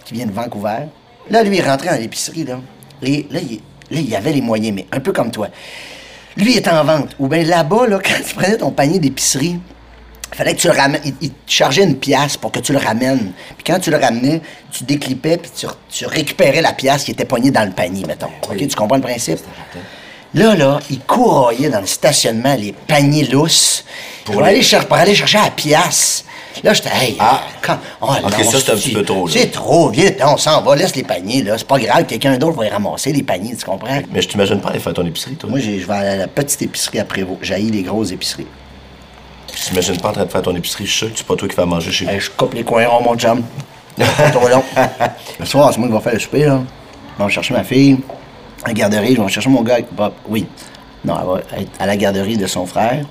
qui 0.05 0.15
vient 0.15 0.27
de 0.27 0.33
Vancouver, 0.33 0.87
là, 1.31 1.43
lui, 1.43 1.59
il 1.59 1.63
rentrait 1.63 1.91
dans 1.91 2.01
l'épicerie, 2.01 2.45
là. 2.45 2.59
Et 3.03 3.27
là, 3.31 3.41
il, 3.41 3.57
là, 3.95 4.01
il 4.01 4.17
avait 4.17 4.33
les 4.33 4.41
moyens, 4.41 4.75
mais 4.75 4.87
un 4.93 5.01
peu 5.01 5.13
comme 5.13 5.31
toi. 5.31 5.49
Lui, 6.37 6.53
il 6.53 6.59
était 6.59 6.71
en 6.71 6.85
vente. 6.85 7.15
Ou 7.19 7.29
bien 7.29 7.43
là-bas, 7.43 7.87
là, 7.87 7.99
quand 8.05 8.23
tu 8.27 8.35
prenais 8.35 8.57
ton 8.57 8.71
panier 8.71 8.99
d'épicerie, 8.99 9.59
il 10.33 10.37
fallait 10.37 10.55
que 10.55 10.61
tu 10.61 10.69
le 10.69 10.73
ramènes. 10.73 11.03
Il, 11.05 11.15
il 11.21 11.31
te 11.31 11.53
chargeait 11.53 11.85
une 11.85 11.97
pièce 11.99 12.39
pour 12.39 12.51
que 12.51 12.61
tu 12.61 12.73
le 12.73 12.79
ramènes. 12.79 13.33
Puis 13.57 13.65
quand 13.67 13.79
tu 13.79 13.91
le 13.91 13.99
ramenais, 13.99 14.41
tu 14.71 14.85
déclipais 14.85 15.37
puis 15.37 15.51
tu, 15.55 15.67
tu 15.91 16.07
récupérais 16.07 16.63
la 16.63 16.73
pièce 16.73 17.05
qui 17.05 17.11
était 17.11 17.27
poignée 17.27 17.51
dans 17.51 17.65
le 17.67 17.73
panier, 17.73 18.05
mettons. 18.07 18.31
OK, 18.51 18.57
tu 18.57 18.75
comprends 18.75 18.97
le 18.97 19.03
principe? 19.03 19.39
Là, 20.35 20.55
là, 20.55 20.79
il 20.91 21.01
courroyait 21.01 21.69
dans 21.69 21.81
le 21.81 21.87
stationnement 21.87 22.55
les 22.55 22.73
paniers 22.73 23.25
lousses 23.27 23.85
pour, 24.25 24.41
les- 24.41 24.49
aller, 24.49 24.63
cher- 24.63 24.87
pour 24.87 24.97
aller 24.97 25.15
chercher 25.15 25.39
la 25.39 25.51
pièce. 25.51 26.25
Là, 26.63 26.73
j'étais, 26.75 26.91
hey, 26.91 27.17
Ah. 27.19 27.41
quand, 27.63 27.79
oh, 28.01 28.07
Ok, 28.25 28.39
non, 28.39 28.51
ça, 28.51 28.59
c'est 28.61 28.73
un 28.73 28.77
petit 28.77 28.93
peu 28.93 29.03
trop. 29.05 29.27
C'est 29.29 29.51
trop, 29.51 29.89
vite, 29.91 30.19
on 30.25 30.37
s'en 30.37 30.61
va, 30.63 30.77
laisse 30.77 30.95
les 30.95 31.03
paniers, 31.03 31.43
là. 31.43 31.57
C'est 31.59 31.67
pas 31.67 31.79
grave, 31.79 32.05
quelqu'un 32.07 32.37
d'autre 32.39 32.57
va 32.59 32.67
y 32.67 32.69
ramasser 32.69 33.13
les 33.13 33.23
paniers, 33.23 33.57
tu 33.57 33.65
comprends? 33.65 34.01
Mais 34.13 34.21
je 34.23 34.29
t'imagine 34.29 34.61
pas 34.61 34.69
aller 34.71 34.79
faire 34.79 34.93
ton 34.95 35.05
épicerie, 35.07 35.35
toi. 35.35 35.49
Moi, 35.51 35.61
je 35.61 35.71
vais 35.71 35.93
à 35.95 36.17
la 36.17 36.29
petite 36.29 36.61
épicerie 36.63 36.99
à 36.99 37.05
Prévost. 37.05 37.39
J'haïs 37.43 37.71
les 37.71 37.83
grosses 37.83 38.11
épiceries. 38.13 38.47
Je 39.55 39.69
t'imagine 39.69 39.99
pas 40.01 40.11
en 40.11 40.13
train 40.13 40.25
de 40.25 40.31
faire 40.31 40.43
ton 40.43 40.55
épicerie. 40.57 40.87
Je 40.87 40.91
suis 40.91 40.99
sûr 40.99 41.13
que 41.13 41.19
c'est 41.19 41.27
pas 41.27 41.37
toi 41.37 41.49
qui 41.49 41.57
vas 41.57 41.67
manger 41.67 41.91
chez 41.93 42.07
Hey, 42.07 42.15
vous. 42.17 42.21
je 42.21 42.31
coupe 42.31 42.55
les 42.55 42.65
coins 42.65 42.87
ronds, 42.87 43.03
mon 43.03 43.17
chum. 43.17 43.43
Pas 43.99 44.31
trop 44.31 44.49
long. 44.49 44.63
Le 45.39 45.45
soir, 45.45 45.71
c'est 45.73 45.79
moi 45.79 45.89
qui 45.89 45.95
vais 45.95 46.01
faire 46.01 46.15
le 46.15 46.19
souper, 46.19 46.45
là. 46.47 46.61
Je 47.19 47.25
vais 47.25 47.31
chercher 47.31 47.53
ma 47.55 47.63
fille. 47.65 47.99
À 48.65 48.69
la 48.69 48.75
garderie, 48.75 49.15
je 49.17 49.21
vais 49.23 49.29
chercher 49.29 49.49
mon 49.51 49.63
gars. 49.63 49.79
Oui. 50.29 50.47
Non, 51.05 51.15
elle 51.21 51.27
va 51.27 51.61
être 51.61 51.71
à 51.81 51.87
la 51.87 51.97
garderie 51.97 52.37
de 52.37 52.47
son 52.47 52.65
frère. 52.67 53.05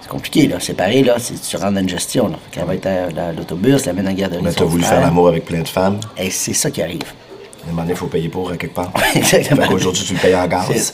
C'est 0.00 0.08
compliqué, 0.08 0.46
là. 0.48 0.60
Séparé, 0.60 1.02
là, 1.02 1.16
c'est 1.18 1.40
tu 1.40 1.56
rentres 1.56 1.72
dans 1.72 1.80
une 1.80 1.88
gestion, 1.88 2.28
là. 2.28 2.36
Fait 2.50 2.58
qu'elle 2.60 2.66
va 2.68 2.74
être 2.74 2.86
à 2.86 3.10
la- 3.10 3.32
l'autobus, 3.32 3.84
la 3.86 3.92
mène 3.92 4.06
à 4.06 4.10
la 4.10 4.14
garderie 4.14 4.42
Mais 4.42 4.52
t'as 4.52 4.64
voulu 4.64 4.82
frère. 4.82 4.98
faire 4.98 5.06
l'amour 5.06 5.28
avec 5.28 5.44
plein 5.44 5.60
de 5.62 5.68
femmes? 5.68 5.98
Et 6.16 6.30
c'est 6.30 6.52
ça 6.54 6.70
qui 6.70 6.82
arrive. 6.82 7.02
À 7.02 7.66
un 7.66 7.70
moment 7.70 7.82
donné, 7.82 7.92
il 7.94 7.96
faut 7.96 8.06
payer 8.06 8.28
pour 8.28 8.50
à 8.50 8.56
quelque 8.56 8.74
part. 8.74 8.92
Exactement. 9.14 9.62
Fait 9.62 9.68
qu'aujourd'hui, 9.68 10.04
tu 10.04 10.14
le 10.14 10.20
payes 10.20 10.34
en 10.36 10.46
gaz. 10.46 10.92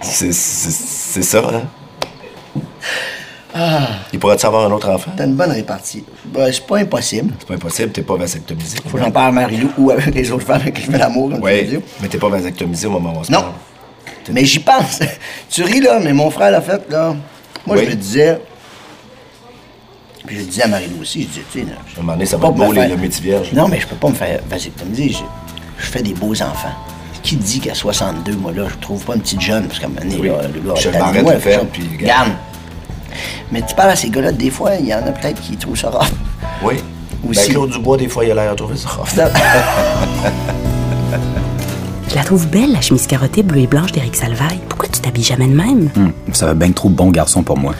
C'est 0.00 0.32
ça, 0.32 1.38
hein? 1.54 1.62
Il 4.12 4.18
pourrait-tu 4.18 4.46
avoir 4.46 4.66
un 4.66 4.72
autre 4.72 4.88
enfant? 4.88 5.10
T'as 5.16 5.26
une 5.26 5.34
bonne 5.34 5.50
répartie. 5.50 6.04
Ben, 6.26 6.50
c'est 6.52 6.66
pas 6.66 6.78
impossible. 6.78 7.32
C'est 7.38 7.48
pas 7.48 7.54
impossible, 7.54 7.92
t'es 7.92 8.02
pas 8.02 8.16
vasectomisé. 8.16 8.78
Faut 8.88 8.96
que 8.96 9.02
j'en 9.04 9.10
parle 9.10 9.28
à 9.28 9.32
Marie-Lou 9.32 9.70
ou 9.78 9.90
avec 9.90 10.14
les 10.14 10.30
autres 10.32 10.46
femmes 10.46 10.60
avec 10.62 10.74
qui 10.74 10.82
je 10.82 10.90
fais 10.90 10.98
l'amour, 10.98 11.28
comme 11.30 11.38
tu 11.40 11.44
Oui, 11.44 11.64
dire. 11.64 11.80
mais 12.00 12.08
t'es 12.08 12.18
pas 12.18 12.28
vasectomisé 12.28 12.86
au 12.86 12.90
moment 12.92 13.12
où 13.14 13.18
on 13.20 13.24
se 13.24 13.32
Non. 13.32 13.40
parle. 13.42 13.52
Mais 14.32 14.44
j'y 14.44 14.60
pense. 14.60 15.00
tu 15.50 15.62
ris, 15.64 15.80
là, 15.80 15.98
mais 16.02 16.12
mon 16.12 16.30
frère 16.30 16.50
l'a 16.50 16.60
fait, 16.60 16.80
là. 16.90 17.14
Moi, 17.66 17.76
Oui. 17.76 17.84
je 17.84 17.90
me 17.90 17.94
disais. 17.96 18.40
Puis 20.26 20.36
je 20.36 20.40
le 20.42 20.46
disais 20.46 20.62
à 20.62 20.68
Marie-Lou 20.68 21.02
aussi, 21.02 21.22
je 21.22 21.26
disais, 21.28 21.42
tu 21.52 21.58
sais, 21.60 21.64
là, 21.66 21.72
je 21.88 21.96
À 21.96 21.98
un 21.98 22.02
moment 22.02 22.12
donné, 22.12 22.26
ça 22.26 22.36
va 22.36 22.48
beau, 22.50 22.72
les 22.72 22.80
faire- 22.80 22.88
le 22.96 23.08
vierge. 23.08 23.52
Non, 23.52 23.68
mais 23.68 23.80
je 23.80 23.86
peux 23.88 23.96
pas 23.96 24.08
me 24.08 24.14
faire 24.14 24.40
vasectomiser. 24.48 25.08
Je, 25.10 25.18
je 25.78 25.86
fais 25.86 26.00
des 26.02 26.14
beaux 26.14 26.40
enfants. 26.42 26.72
Qui 27.24 27.36
dit 27.36 27.60
qu'à 27.60 27.74
62, 27.74 28.32
moi, 28.36 28.52
là, 28.52 28.64
je 28.68 28.76
trouve 28.78 29.04
pas 29.04 29.14
une 29.14 29.20
petite 29.20 29.40
jeune, 29.40 29.66
parce 29.66 29.78
qu'à 29.78 29.86
un 29.86 29.88
moment 29.90 30.00
donné, 30.00 30.16
Oui. 30.18 30.28
là, 30.28 30.42
le 30.52 30.60
gars, 30.60 30.74
tanné, 30.80 30.98
Barrette 30.98 31.24
ouais, 31.26 31.34
le 31.34 31.40
fait, 31.40 31.52
ça. 31.54 31.60
puis 31.72 31.82
regarde. 32.00 32.30
Mais 33.50 33.62
tu 33.62 33.74
parles 33.74 33.90
à 33.90 33.96
ces 33.96 34.10
gars-là, 34.10 34.32
des 34.32 34.50
fois, 34.50 34.74
il 34.76 34.86
y 34.86 34.94
en 34.94 34.98
a 34.98 35.12
peut-être 35.12 35.40
qui 35.40 35.56
trouvent 35.56 35.78
ça 35.78 35.90
rare. 35.90 36.08
Oui. 36.62 36.74
Aussi. 37.28 37.48
Ben, 37.48 37.52
Claude 37.52 37.70
Dubois, 37.70 37.96
des 37.96 38.08
fois, 38.08 38.24
il 38.24 38.30
a 38.32 38.34
l'air 38.34 38.52
à 38.52 38.54
trouver 38.54 38.76
ça. 38.76 38.88
Je 42.08 42.14
la 42.16 42.24
trouve 42.24 42.46
belle, 42.48 42.72
la 42.72 42.80
chemise 42.82 43.06
carottée 43.06 43.42
bleue 43.42 43.60
et 43.62 43.66
blanche 43.66 43.92
d'Éric 43.92 44.16
Salvaille. 44.16 44.60
Pourquoi 44.68 44.88
tu 44.88 45.00
t'habilles 45.00 45.24
jamais 45.24 45.46
de 45.46 45.54
même? 45.54 45.88
Hum, 45.96 46.12
ça 46.32 46.44
va 46.46 46.54
bien 46.54 46.70
trop 46.72 46.90
bon 46.90 47.10
garçon 47.10 47.42
pour 47.42 47.56
moi. 47.56 47.74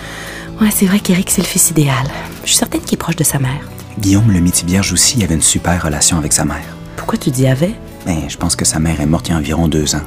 Ouais, 0.60 0.70
c'est 0.74 0.86
vrai 0.86 1.00
qu'Éric, 1.00 1.30
c'est 1.30 1.42
le 1.42 1.46
fils 1.46 1.70
idéal. 1.70 2.06
Je 2.42 2.48
suis 2.48 2.56
certaine 2.56 2.80
qu'il 2.80 2.94
est 2.94 2.96
proche 2.96 3.16
de 3.16 3.24
sa 3.24 3.38
mère. 3.38 3.68
Guillaume, 3.98 4.32
le 4.32 4.40
métier 4.40 4.66
vierge 4.66 4.92
aussi, 4.92 5.22
avait 5.22 5.34
une 5.34 5.42
super 5.42 5.82
relation 5.82 6.16
avec 6.16 6.32
sa 6.32 6.46
mère. 6.46 6.64
Pourquoi 6.96 7.18
tu 7.18 7.30
dis 7.30 7.46
avait? 7.46 7.74
Ben, 8.06 8.20
je 8.28 8.36
pense 8.36 8.56
que 8.56 8.64
sa 8.64 8.78
mère 8.78 9.00
est 9.00 9.06
morte 9.06 9.28
il 9.28 9.32
y 9.32 9.34
a 9.34 9.38
environ 9.38 9.68
deux 9.68 9.94
ans. 9.94 10.02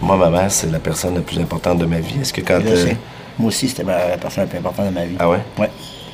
Moi, 0.00 0.16
ma 0.16 0.30
mère, 0.30 0.50
c'est 0.50 0.70
la 0.70 0.78
personne 0.78 1.14
la 1.14 1.20
plus 1.20 1.38
importante 1.38 1.78
de 1.78 1.86
ma 1.86 2.00
vie. 2.00 2.20
Est-ce 2.20 2.32
que 2.32 2.40
quand. 2.40 2.60
Euh. 2.64 2.92
Moi 3.38 3.48
aussi, 3.48 3.68
c'était 3.68 3.84
ma- 3.84 4.08
la 4.08 4.18
personne 4.18 4.44
la 4.44 4.48
plus 4.50 4.58
importante 4.58 4.86
de 4.86 4.90
ma 4.90 5.04
vie. 5.04 5.16
Ah 5.18 5.28
ouais? 5.28 5.38
Ouais. 5.58 5.70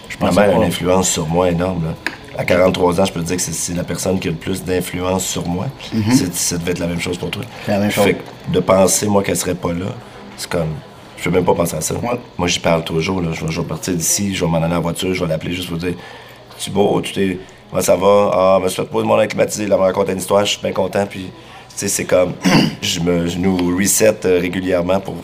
Je 0.09 0.17
Ma 0.21 0.27
pense 0.29 0.37
mère 0.37 0.51
a 0.51 0.53
une 0.55 0.63
influence 0.65 1.09
sur 1.11 1.27
moi 1.27 1.51
énorme. 1.51 1.85
Là. 1.85 1.95
À 2.39 2.45
43 2.45 3.01
ans, 3.01 3.05
je 3.05 3.13
peux 3.13 3.21
te 3.21 3.27
dire 3.27 3.37
que 3.37 3.43
c'est- 3.43 3.75
la 3.75 3.83
personne 3.85 4.19
qui 4.21 4.29
a 4.29 4.31
le 4.31 4.37
plus 4.37 4.63
d'influence 4.65 5.25
sur 5.27 5.47
moi. 5.47 5.67
C'est- 6.13 6.33
Ça 6.35 6.57
devait 6.59 6.71
être 6.73 6.79
la 6.79 6.87
même 6.87 7.01
chose 7.01 7.19
pour 7.19 7.31
toi. 7.31 7.43
Mhm. 7.43 7.49
C'est 7.67 7.73
la 7.73 7.79
même 7.79 7.91
chose. 7.91 8.05
Fait 8.05 8.15
que 8.15 8.53
de 8.53 8.61
penser, 8.61 9.07
moi, 9.09 9.23
qu'elle 9.23 9.37
serait 9.37 9.55
pas 9.55 9.73
là, 9.73 9.87
c'est 10.37 10.49
comme. 10.49 10.69
Je 11.17 11.25
peux 11.25 11.31
même 11.31 11.45
pas 11.45 11.55
penser 11.55 11.75
à 11.75 11.81
ça. 11.81 11.95
Ouais. 11.97 12.21
Moi, 12.39 12.47
j'y 12.47 12.61
parle 12.61 12.85
toujours. 12.85 13.21
Là. 13.21 13.31
Je, 13.33 13.45
vais, 13.45 13.51
je 13.51 13.61
vais 13.61 13.67
partir 13.67 13.93
d'ici, 13.95 14.35
je 14.37 14.45
vais 14.45 14.51
m'en 14.51 14.63
aller 14.63 14.75
en 14.77 14.81
voiture, 14.81 15.13
je 15.13 15.25
vais 15.25 15.29
l'appeler 15.29 15.53
juste 15.53 15.69
pour 15.69 15.79
dire 15.79 15.95
Tu 16.61 16.71
beau, 16.71 17.01
tu 17.01 17.13
t'es. 17.13 17.39
Comment 17.71 17.83
ça 17.83 17.97
va? 17.97 18.31
Ah, 18.33 18.59
me 18.63 18.69
suis 18.69 18.81
fait 18.83 18.89
pas 18.89 18.99
de 19.01 19.05
monde 19.05 19.21
acclimatisé, 19.21 19.67
là, 19.67 19.77
me 19.77 19.83
raconter 19.83 20.13
une 20.13 20.19
histoire, 20.19 20.45
je 20.45 20.53
suis 20.53 20.63
bien 20.63 20.73
content. 20.73 21.05
Puis, 21.07 21.25
tu 21.25 21.31
sais, 21.75 21.89
c'est 21.89 22.05
comme. 22.05 22.35
je, 22.83 23.01
me, 23.01 23.27
je 23.27 23.37
nous 23.37 23.77
reset 23.77 24.15
euh, 24.27 24.39
régulièrement 24.41 25.01
pour. 25.01 25.17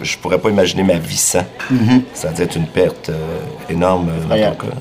Je 0.00 0.16
pourrais 0.18 0.38
pas 0.38 0.48
imaginer 0.50 0.82
ma 0.82 0.94
vie 0.94 1.16
sans. 1.16 1.44
Mhm. 1.70 2.02
Ça 2.14 2.30
doit 2.30 2.44
être 2.44 2.56
une 2.56 2.66
perte 2.66 3.10
euh, 3.10 3.38
énorme 3.68 4.10
dans 4.28 4.36
ton 4.36 4.66
cas. 4.66 4.74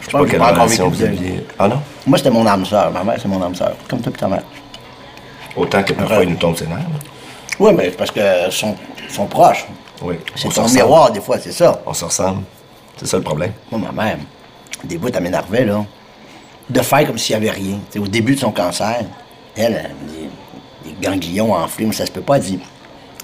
Je 0.00 0.06
sais 0.06 0.12
pas 0.12 0.24
que 0.24 0.30
quelle 0.30 0.42
relation 0.42 0.88
vous 0.88 1.02
aviez. 1.02 1.46
Ah 1.58 1.68
non? 1.68 1.80
Moi, 2.06 2.18
c'était 2.18 2.30
mon 2.30 2.46
âme 2.46 2.64
sœur. 2.64 2.90
Ma 2.90 3.04
mère, 3.04 3.16
c'est 3.20 3.28
mon 3.28 3.42
âme 3.42 3.54
sœur. 3.54 3.74
Comme 3.88 4.00
toi 4.00 4.12
et 4.14 4.18
ta 4.18 4.28
mère. 4.28 4.42
Autant 5.56 5.82
que 5.82 5.92
parfois, 5.92 6.22
il 6.24 6.30
nous 6.30 6.36
tombe 6.36 6.56
ses 6.56 6.66
nerfs. 6.66 6.78
Oui, 7.58 7.72
mais 7.76 7.84
c'est 7.90 7.96
parce 7.96 8.10
qu'ils 8.10 8.22
sont, 8.52 8.76
sont 9.08 9.26
proches. 9.26 9.66
Oui. 10.02 10.16
C'est 10.34 10.46
on 10.46 10.50
se 10.50 10.56
ton 10.56 10.62
ressemble. 10.62 10.80
miroir, 10.80 11.12
des 11.12 11.20
fois, 11.20 11.38
c'est 11.38 11.52
ça. 11.52 11.80
On 11.84 11.92
se 11.92 12.04
ressemble. 12.04 12.42
C'est 12.96 13.06
ça 13.06 13.16
le 13.18 13.22
problème. 13.22 13.52
Moi, 13.70 13.80
ma 13.92 14.02
mère, 14.02 14.18
des 14.84 14.96
bouts, 14.96 15.08
elle 15.12 15.22
m'énervait, 15.22 15.64
là. 15.64 15.84
De 16.68 16.80
faire 16.80 17.06
comme 17.06 17.18
s'il 17.18 17.38
n'y 17.38 17.48
avait 17.48 17.58
rien. 17.58 17.78
Au 17.98 18.06
début 18.06 18.34
de 18.34 18.40
son 18.40 18.52
cancer, 18.52 19.00
elle, 19.56 19.74
elle 19.84 19.94
me 20.02 20.08
dit, 20.08 20.28
des 20.84 21.06
ganglions 21.06 21.52
enflés, 21.52 21.84
mais 21.86 21.92
ça 21.92 22.06
se 22.06 22.10
peut 22.12 22.20
pas, 22.20 22.36
elle 22.36 22.42
dit. 22.42 22.58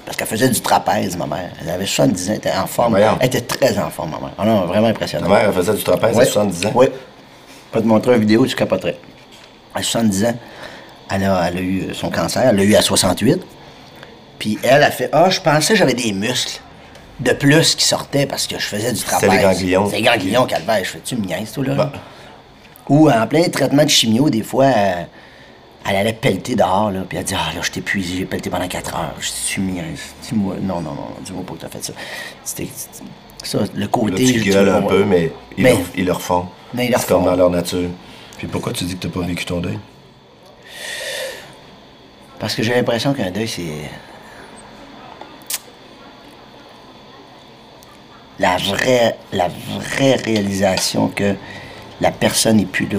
Parce 0.07 0.17
qu'elle 0.17 0.29
faisait 0.29 0.49
du 0.49 0.61
trapèze, 0.61 1.17
ma 1.17 1.27
mère. 1.27 1.51
Elle 1.61 1.69
avait 1.69 1.85
70 1.85 2.29
ans, 2.29 2.33
elle 2.33 2.39
était 2.39 2.53
en 2.53 2.67
forme. 2.67 2.93
Voyons. 2.93 3.19
Elle 3.21 3.27
était 3.27 3.41
très 3.43 3.77
en 3.79 3.91
forme, 3.91 4.13
ma 4.13 4.19
mère. 4.21 4.31
Ah 4.39 4.45
non, 4.47 4.65
vraiment 4.67 4.87
impressionnant. 4.87 5.29
mère, 5.29 5.45
elle 5.49 5.53
faisait 5.53 5.75
du 5.75 5.83
trapèze 5.83 6.15
à 6.17 6.21
Ouais. 6.21 6.25
70 6.25 6.67
ans. 6.67 6.73
Oui. 6.75 6.87
Je 6.89 7.73
peux 7.73 7.81
te 7.83 7.87
montrer 7.87 8.15
une 8.15 8.21
vidéo, 8.21 8.47
tu 8.47 8.55
capoterais. 8.55 8.97
À 9.75 9.83
70 9.83 10.25
ans, 10.27 10.35
elle 11.11 11.25
a, 11.25 11.49
elle 11.49 11.59
a 11.59 11.61
eu 11.61 11.93
son 11.93 12.09
cancer. 12.09 12.43
Elle 12.49 12.57
l'a 12.57 12.63
eu 12.63 12.75
à 12.77 12.83
68. 12.83 13.43
Puis 14.39 14.59
elle 14.63 14.83
a 14.85 14.91
fait 14.93 15.11
Ah, 15.13 15.29
je 15.29 15.41
pensais 15.41 15.73
que 15.75 15.79
j'avais 15.79 15.95
des 15.95 16.13
muscles 16.13 16.61
de 17.19 17.33
plus 17.33 17.75
qui 17.75 17.85
sortaient 17.85 18.27
parce 18.27 18.47
que 18.47 18.59
je 18.59 18.65
faisais 18.67 18.93
du 18.93 19.01
trapèze. 19.03 19.29
les 19.31 19.39
ganglions. 19.39 19.89
C'est 19.91 19.97
les 19.97 20.03
ganglions 20.03 20.47
qu'elle. 20.47 20.63
Je 20.85 20.89
fais-tu 20.91 21.17
une 21.17 21.23
niaise, 21.27 21.51
toi, 21.53 21.65
là? 21.65 21.75
Bah. 21.75 21.93
Ou 22.89 23.11
en 23.11 23.27
plein 23.27 23.43
traitement 23.49 23.83
de 23.85 23.89
chimio, 23.91 24.31
des 24.31 24.43
fois, 24.45 24.67
elle, 24.67 25.09
elle 25.89 25.97
allait 25.97 26.13
pelleter 26.13 26.55
dehors, 26.57 26.91
là, 26.91 27.01
puis 27.09 27.19
elle 27.19 27.25
dit 27.25 27.35
Ah, 27.37 27.53
là, 27.55 27.61
je 27.63 27.71
t'ai 27.71 27.81
épuisé, 27.81 28.19
j'ai 28.19 28.25
pelleté 28.25 28.51
pendant 28.51 28.67
4 28.69 28.95
heures. 28.97 29.15
Je 29.21 29.29
Tu 29.47 29.61
me 29.61 29.73
niaises. 29.73 30.15
Dis-moi, 30.23 30.57
non, 30.63 30.81
non, 30.81 30.93
non, 30.95 31.09
dis-moi 31.25 31.43
pas 31.47 31.55
que 31.55 31.59
t'as 31.61 31.69
fait 31.69 31.85
ça. 31.85 31.93
C'était. 32.45 32.69
Ça, 33.45 33.59
le 33.75 33.81
Là, 33.81 33.87
côté. 33.87 34.25
tu 34.25 34.41
je- 34.41 34.45
gueules 34.51 34.69
un 34.71 34.83
peu, 34.83 35.05
mais 35.05 35.31
ils, 35.57 35.63
Mais- 35.65 35.73
le, 35.75 35.79
ils 35.97 36.05
le 36.05 36.13
refont. 36.13 36.47
Mais 36.75 36.87
ils 36.87 36.93
le 36.93 36.99
C'est 36.99 37.07
comme 37.09 37.19
refont. 37.19 37.31
dans 37.31 37.37
leur 37.37 37.51
nature. 37.51 37.89
Puis 38.39 38.47
pourquoi 38.49 38.73
tu 38.73 38.85
dis 38.85 38.97
que 38.97 39.07
t'as 39.07 39.13
pas 39.21 39.25
vécu 39.27 39.45
ton 39.45 39.61
deuil? 39.61 39.79
Parce 42.41 42.55
que 42.55 42.63
j'ai 42.63 42.75
l'impression 42.75 43.15
qu'un 43.15 43.31
deuil, 43.31 43.47
c'est. 43.49 43.63
La 48.39 48.57
vraie, 48.59 49.17
la 49.33 49.49
vraie 49.49 50.17
réalisation 50.17 51.09
que 51.09 51.35
la 52.01 52.11
personne 52.11 52.59
n'est 52.59 52.67
plus 52.67 52.87
là. 52.87 52.99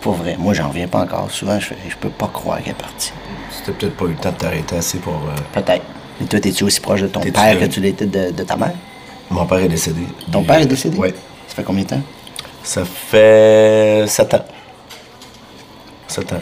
Pour 0.00 0.14
vrai. 0.14 0.36
Moi, 0.38 0.54
j'en 0.54 0.68
reviens 0.68 0.86
pas 0.88 1.00
encore. 1.00 1.30
Souvent, 1.30 1.58
je 1.58 1.66
fais, 1.66 1.76
je 1.88 1.96
peux 1.96 2.10
pas 2.10 2.28
croire 2.32 2.58
qu'elle 2.58 2.72
est 2.72 2.74
partie. 2.74 3.12
C'était 3.50 3.72
peut-être 3.72 3.96
pas 3.96 4.04
eu 4.04 4.08
le 4.10 4.14
temps 4.16 4.30
de 4.30 4.36
t'arrêter 4.36 4.76
assez 4.76 4.98
pour. 4.98 5.14
euh, 5.14 5.34
Peut-être. 5.52 5.84
Mais 6.20 6.26
toi, 6.26 6.38
es-tu 6.42 6.64
aussi 6.64 6.80
proche 6.80 7.02
de 7.02 7.08
ton 7.08 7.20
père 7.20 7.58
que 7.58 7.64
tu 7.66 7.80
l'étais 7.80 8.06
de, 8.06 8.30
de 8.30 8.42
ta 8.42 8.56
mère? 8.56 8.72
Mon 9.30 9.44
père 9.46 9.58
est 9.58 9.68
décédé. 9.68 10.02
Ton 10.30 10.42
père 10.44 10.56
euh, 10.56 10.60
est 10.60 10.66
décédé? 10.66 10.96
Oui. 10.98 11.08
Ça 11.48 11.54
fait 11.56 11.62
combien 11.64 11.82
de 11.82 11.88
temps? 11.88 12.02
Ça 12.62 12.84
fait 12.84 14.04
7 14.06 14.34
ans. 14.34 14.44
7 16.08 16.32
ans. 16.32 16.40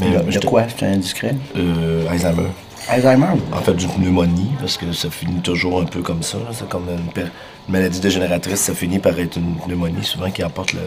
Mais 0.00 0.10
de 0.10 0.16
euh, 0.16 0.40
de 0.40 0.46
quoi? 0.46 0.64
C'est 0.76 0.86
indiscret? 0.86 1.34
Euh, 1.56 2.08
Alzheimer. 2.08 2.48
Alzheimer? 2.88 3.26
En 3.52 3.60
fait, 3.60 3.74
d'une 3.74 3.90
pneumonie, 3.90 4.50
parce 4.58 4.76
que 4.76 4.92
ça 4.92 5.10
finit 5.10 5.40
toujours 5.40 5.80
un 5.80 5.84
peu 5.84 6.00
comme 6.02 6.22
ça. 6.22 6.38
C'est 6.52 6.68
comme 6.68 6.88
une, 6.88 7.22
une 7.22 7.30
maladie 7.68 8.00
dégénératrice, 8.00 8.60
ça 8.60 8.74
finit 8.74 8.98
par 8.98 9.18
être 9.18 9.36
une 9.36 9.54
pneumonie, 9.56 10.04
souvent 10.04 10.30
qui 10.30 10.42
emporte 10.42 10.72
le. 10.72 10.80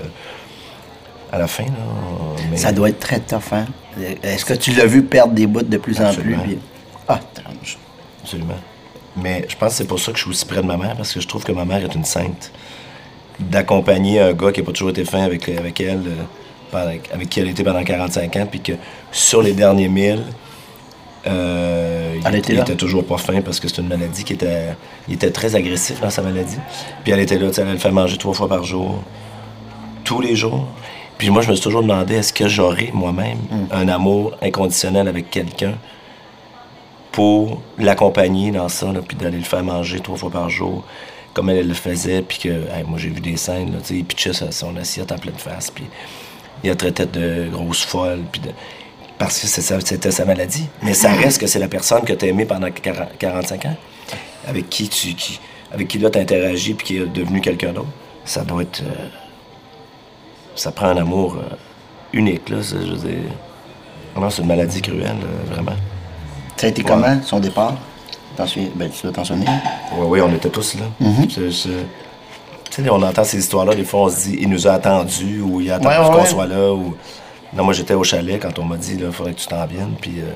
À 1.35 1.39
la 1.39 1.47
fin. 1.47 1.63
Là. 1.63 1.69
Mais- 2.49 2.57
Ça 2.57 2.71
doit 2.71 2.89
être 2.89 2.99
très 2.99 3.19
tough, 3.19 3.51
hein? 3.51 3.65
Est-ce 4.23 4.45
que 4.45 4.53
tu 4.53 4.71
l'as 4.71 4.85
vu 4.85 5.03
perdre 5.03 5.33
des 5.33 5.47
bouts 5.47 5.61
de 5.63 5.77
plus 5.77 5.99
Absolument. 5.99 6.37
en 6.37 6.43
plus? 6.43 6.55
puis- 6.55 6.61
Ah, 7.07 7.19
tranche. 7.33 7.77
Absolument. 8.23 8.57
Mais 9.17 9.45
je 9.47 9.55
pense 9.55 9.69
que 9.71 9.75
c'est 9.77 9.87
pour 9.87 9.99
ça 9.99 10.11
que 10.11 10.17
je 10.17 10.23
suis 10.23 10.31
aussi 10.31 10.45
près 10.45 10.61
de 10.61 10.67
ma 10.67 10.77
mère, 10.77 10.95
parce 10.95 11.13
que 11.13 11.21
je 11.21 11.27
trouve 11.27 11.43
que 11.43 11.51
ma 11.51 11.63
mère 11.65 11.83
est 11.83 11.93
une 11.95 12.03
sainte. 12.05 12.51
D'accompagner 13.39 14.19
un 14.21 14.33
gars 14.33 14.51
qui 14.51 14.61
n'a 14.61 14.65
pas 14.65 14.71
toujours 14.71 14.89
été 14.89 15.03
fin 15.05 15.21
avec, 15.23 15.47
avec 15.49 15.79
elle, 15.81 15.99
euh, 16.07 16.23
pendant- 16.71 16.91
avec 17.13 17.29
qui 17.29 17.39
elle 17.39 17.49
était 17.49 17.63
pendant 17.63 17.83
45 17.83 18.35
ans, 18.37 18.47
puis 18.49 18.61
que 18.61 18.73
sur 19.11 19.41
les 19.41 19.53
derniers 19.53 19.87
mille, 19.89 20.23
euh, 21.27 22.15
Elle 22.25 22.33
il, 22.33 22.37
était 22.39 22.53
il 22.53 22.55
là. 22.57 22.61
était 22.63 22.75
toujours 22.75 23.05
pas 23.05 23.17
fin 23.17 23.41
parce 23.41 23.59
que 23.59 23.67
c'est 23.67 23.81
une 23.81 23.87
maladie 23.87 24.23
qui 24.23 24.33
était. 24.33 24.75
Il 25.07 25.15
était 25.15 25.31
très 25.31 25.55
agressif 25.55 25.99
dans 26.01 26.09
sa 26.09 26.21
maladie. 26.21 26.57
Puis 27.03 27.11
elle 27.13 27.19
était 27.19 27.37
là, 27.37 27.47
tu 27.47 27.53
sais, 27.55 27.61
elle 27.61 27.71
le 27.71 27.77
fait 27.77 27.91
manger 27.91 28.17
trois 28.17 28.33
fois 28.33 28.47
par 28.47 28.63
jour, 28.63 29.01
tous 30.03 30.21
les 30.21 30.35
jours. 30.35 30.67
Puis 31.17 31.29
moi, 31.29 31.41
je 31.41 31.49
me 31.49 31.55
suis 31.55 31.63
toujours 31.63 31.81
demandé 31.81 32.15
est-ce 32.15 32.33
que 32.33 32.47
j'aurais 32.47 32.89
moi-même 32.93 33.37
Mm. 33.49 33.65
un 33.71 33.87
amour 33.87 34.35
inconditionnel 34.41 35.07
avec 35.07 35.29
quelqu'un 35.29 35.73
pour 37.11 37.61
l'accompagner 37.77 38.51
dans 38.51 38.67
ça, 38.67 38.91
là, 38.91 38.99
puis 39.07 39.15
d'aller 39.15 39.37
le 39.37 39.43
faire 39.43 39.63
manger 39.63 39.99
trois 40.01 40.17
fois 40.17 40.29
par 40.29 40.49
jour, 40.49 40.83
comme 41.33 41.49
elle, 41.49 41.57
elle 41.57 41.67
le 41.69 41.73
faisait, 41.73 42.21
puis 42.21 42.37
que, 42.39 42.49
hey, 42.49 42.83
moi 42.85 42.99
j'ai 42.99 43.09
vu 43.09 43.21
des 43.21 43.37
scènes, 43.37 43.71
là, 43.71 43.77
tu 43.81 43.87
sais, 43.87 43.93
il 43.95 44.05
pitchait 44.05 44.31
son 44.33 44.75
assiette 44.75 45.11
en 45.11 45.17
pleine 45.17 45.37
face, 45.37 45.71
puis 45.71 45.85
il 46.63 46.69
la 46.69 46.75
traitait 46.75 47.05
de 47.05 47.47
grosse 47.51 47.83
folle, 47.85 48.21
puis 48.31 48.41
de... 48.41 48.49
parce 49.17 49.39
que 49.39 49.47
c'était 49.47 50.11
sa 50.11 50.25
maladie. 50.25 50.67
Mais 50.83 50.93
ça 50.93 51.11
reste 51.13 51.39
que 51.39 51.47
c'est 51.47 51.59
la 51.59 51.69
personne 51.69 52.03
que 52.03 52.13
tu 52.13 52.25
as 52.25 52.27
aimée 52.29 52.45
pendant 52.45 52.69
40 52.69 53.17
45 53.17 53.65
ans, 53.65 53.77
avec 54.47 54.69
qui 54.69 54.89
tu, 54.89 55.13
qui, 55.13 55.39
avec 55.73 55.87
qui 55.87 55.97
là 55.99 56.09
tu 56.09 56.19
interagi, 56.19 56.73
puis 56.73 56.85
qui 56.87 56.97
est 56.97 57.05
devenu 57.05 57.39
quelqu'un 57.39 57.71
d'autre. 57.71 57.87
Ça 58.25 58.43
doit 58.43 58.63
être... 58.63 58.81
euh, 58.81 59.07
ça 60.55 60.71
prend 60.71 60.87
un 60.87 60.97
amour 60.97 61.37
euh, 61.39 61.55
unique, 62.13 62.49
là, 62.49 62.61
ça, 62.63 62.75
je 62.81 62.91
veux 62.91 62.97
dire... 63.09 63.19
Non, 64.17 64.29
c'est 64.29 64.41
une 64.41 64.47
maladie 64.47 64.81
cruelle, 64.81 65.03
euh, 65.23 65.53
vraiment. 65.53 65.73
Ça 66.55 66.67
a 66.67 66.69
été 66.69 66.83
comment, 66.83 67.21
son 67.21 67.39
départ? 67.39 67.73
T'en? 68.37 68.45
Ben, 68.75 68.89
tu 68.89 69.01
dois 69.03 69.11
t'en 69.11 69.23
souvenir. 69.25 69.49
Oui, 69.97 70.05
oui, 70.09 70.21
on 70.21 70.33
était 70.33 70.49
tous 70.49 70.75
là. 70.75 70.85
Mhm. 70.99 71.29
C'est- 71.29 71.51
c'est- 71.51 71.69
Tu 72.71 72.83
sais, 72.83 72.89
on 72.89 73.01
entend 73.01 73.23
ces 73.23 73.37
histoires-là, 73.39 73.75
des 73.75 73.83
fois, 73.85 74.01
on 74.01 74.09
se 74.09 74.23
dit, 74.29 74.37
il 74.41 74.49
nous 74.49 74.67
a 74.67 74.71
attendus, 74.73 75.39
ou 75.41 75.61
il 75.61 75.71
a 75.71 75.75
attendu 75.75 75.95
Ouais, 75.97 76.05
qu'on 76.15 76.21
ouais. 76.21 76.25
soit 76.25 76.45
là, 76.47 76.73
ou... 76.73 76.95
Non, 77.53 77.63
moi, 77.63 77.73
j'étais 77.73 77.93
au 77.93 78.03
chalet 78.03 78.41
quand 78.41 78.57
on 78.59 78.63
m'a 78.65 78.75
dit, 78.77 78.97
il 78.99 79.11
faudrait 79.11 79.33
que 79.33 79.39
tu 79.39 79.47
t'en 79.47 79.65
viennes, 79.65 79.93
puis 80.01 80.15
euh, 80.19 80.31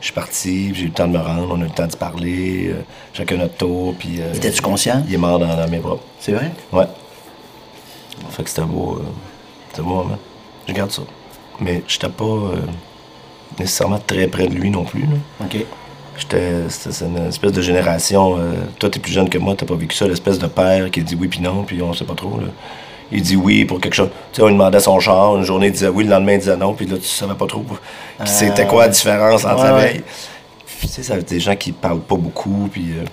je 0.00 0.06
suis 0.06 0.14
parti, 0.14 0.68
puis 0.72 0.74
j'ai 0.74 0.82
eu 0.84 0.86
le 0.88 0.92
temps 0.92 1.06
de 1.06 1.12
me 1.12 1.22
rendre, 1.22 1.48
on 1.52 1.56
a 1.60 1.64
eu 1.64 1.68
le 1.68 1.70
temps 1.70 1.86
de 1.86 1.92
se 1.92 1.96
parler, 1.96 2.68
euh, 2.70 2.82
chacun 3.12 3.36
notre 3.36 3.54
tour, 3.56 3.94
puis... 3.98 4.20
euh, 4.20 4.32
Étais-tu 4.34 4.62
conscient? 4.62 5.02
Il 5.06 5.14
est 5.14 5.18
mort 5.18 5.38
dans, 5.38 5.54
dans 5.56 5.68
mes 5.68 5.78
bras. 5.78 5.98
C'est 6.18 6.32
vrai? 6.32 6.50
Ouais. 6.72 6.86
Fait 8.30 8.42
que 8.42 8.48
c'était 8.48 8.62
beau... 8.62 9.00
euh, 9.80 9.84
moment. 9.84 10.18
Je 10.68 10.72
garde 10.72 10.90
ça. 10.90 11.02
Mais 11.60 11.82
j'étais 11.88 12.08
pas 12.08 12.24
euh, 12.24 12.56
nécessairement 13.58 13.98
très 14.06 14.26
près 14.26 14.46
de 14.48 14.54
lui 14.54 14.70
non 14.70 14.84
plus, 14.84 15.02
là. 15.02 15.16
OK. 15.44 15.56
J'étais, 16.18 16.68
c'était 16.70 16.92
c'est 16.92 17.04
une 17.04 17.26
espèce 17.28 17.52
de 17.52 17.60
génération. 17.62 18.38
euh, 18.38 18.54
toi, 18.78 18.88
t'es 18.88 18.98
plus 19.00 19.12
jeune 19.12 19.28
que 19.28 19.38
moi, 19.38 19.54
t'as 19.56 19.66
pas 19.66 19.74
vécu 19.74 19.94
ça, 19.94 20.06
l'espèce 20.08 20.38
de 20.38 20.46
père 20.46 20.90
qui 20.90 21.02
dit 21.02 21.14
oui 21.18 21.28
puis 21.28 21.40
non, 21.40 21.62
puis 21.64 21.80
on 21.82 21.92
sait 21.92 22.04
pas 22.06 22.14
trop. 22.14 22.38
Là. 22.40 22.46
Il 23.12 23.20
dit 23.22 23.36
oui 23.36 23.64
pour 23.66 23.80
quelque 23.80 23.94
chose. 23.94 24.08
Tu 24.32 24.36
sais, 24.36 24.42
on 24.42 24.46
lui 24.46 24.54
demandait 24.54 24.80
son 24.80 24.98
char, 24.98 25.36
une 25.36 25.44
journée 25.44 25.66
il 25.66 25.72
disait 25.72 25.88
oui, 25.88 26.04
le 26.04 26.10
lendemain 26.10 26.32
il 26.32 26.38
disait 26.38 26.56
non, 26.56 26.72
puis 26.74 26.86
là 26.86 26.96
tu 26.96 27.04
savais 27.06 27.34
pas 27.34 27.46
trop. 27.46 27.60
Puis 27.62 27.76
c'était 28.24 28.66
quoi 28.66 28.84
la 28.86 28.88
différence 28.88 29.44
entre 29.44 29.62
la 29.64 29.74
ouais, 29.74 29.78
ouais. 29.80 29.92
veille? 29.92 30.02
Puis, 30.78 30.88
tu 30.88 30.94
sais, 30.94 31.02
ça 31.02 31.16
des 31.18 31.40
gens 31.40 31.54
qui 31.56 31.72
parlent 31.72 32.00
pas 32.00 32.16
beaucoup, 32.16 32.68
puis 32.72 32.92
euh, 32.98 33.04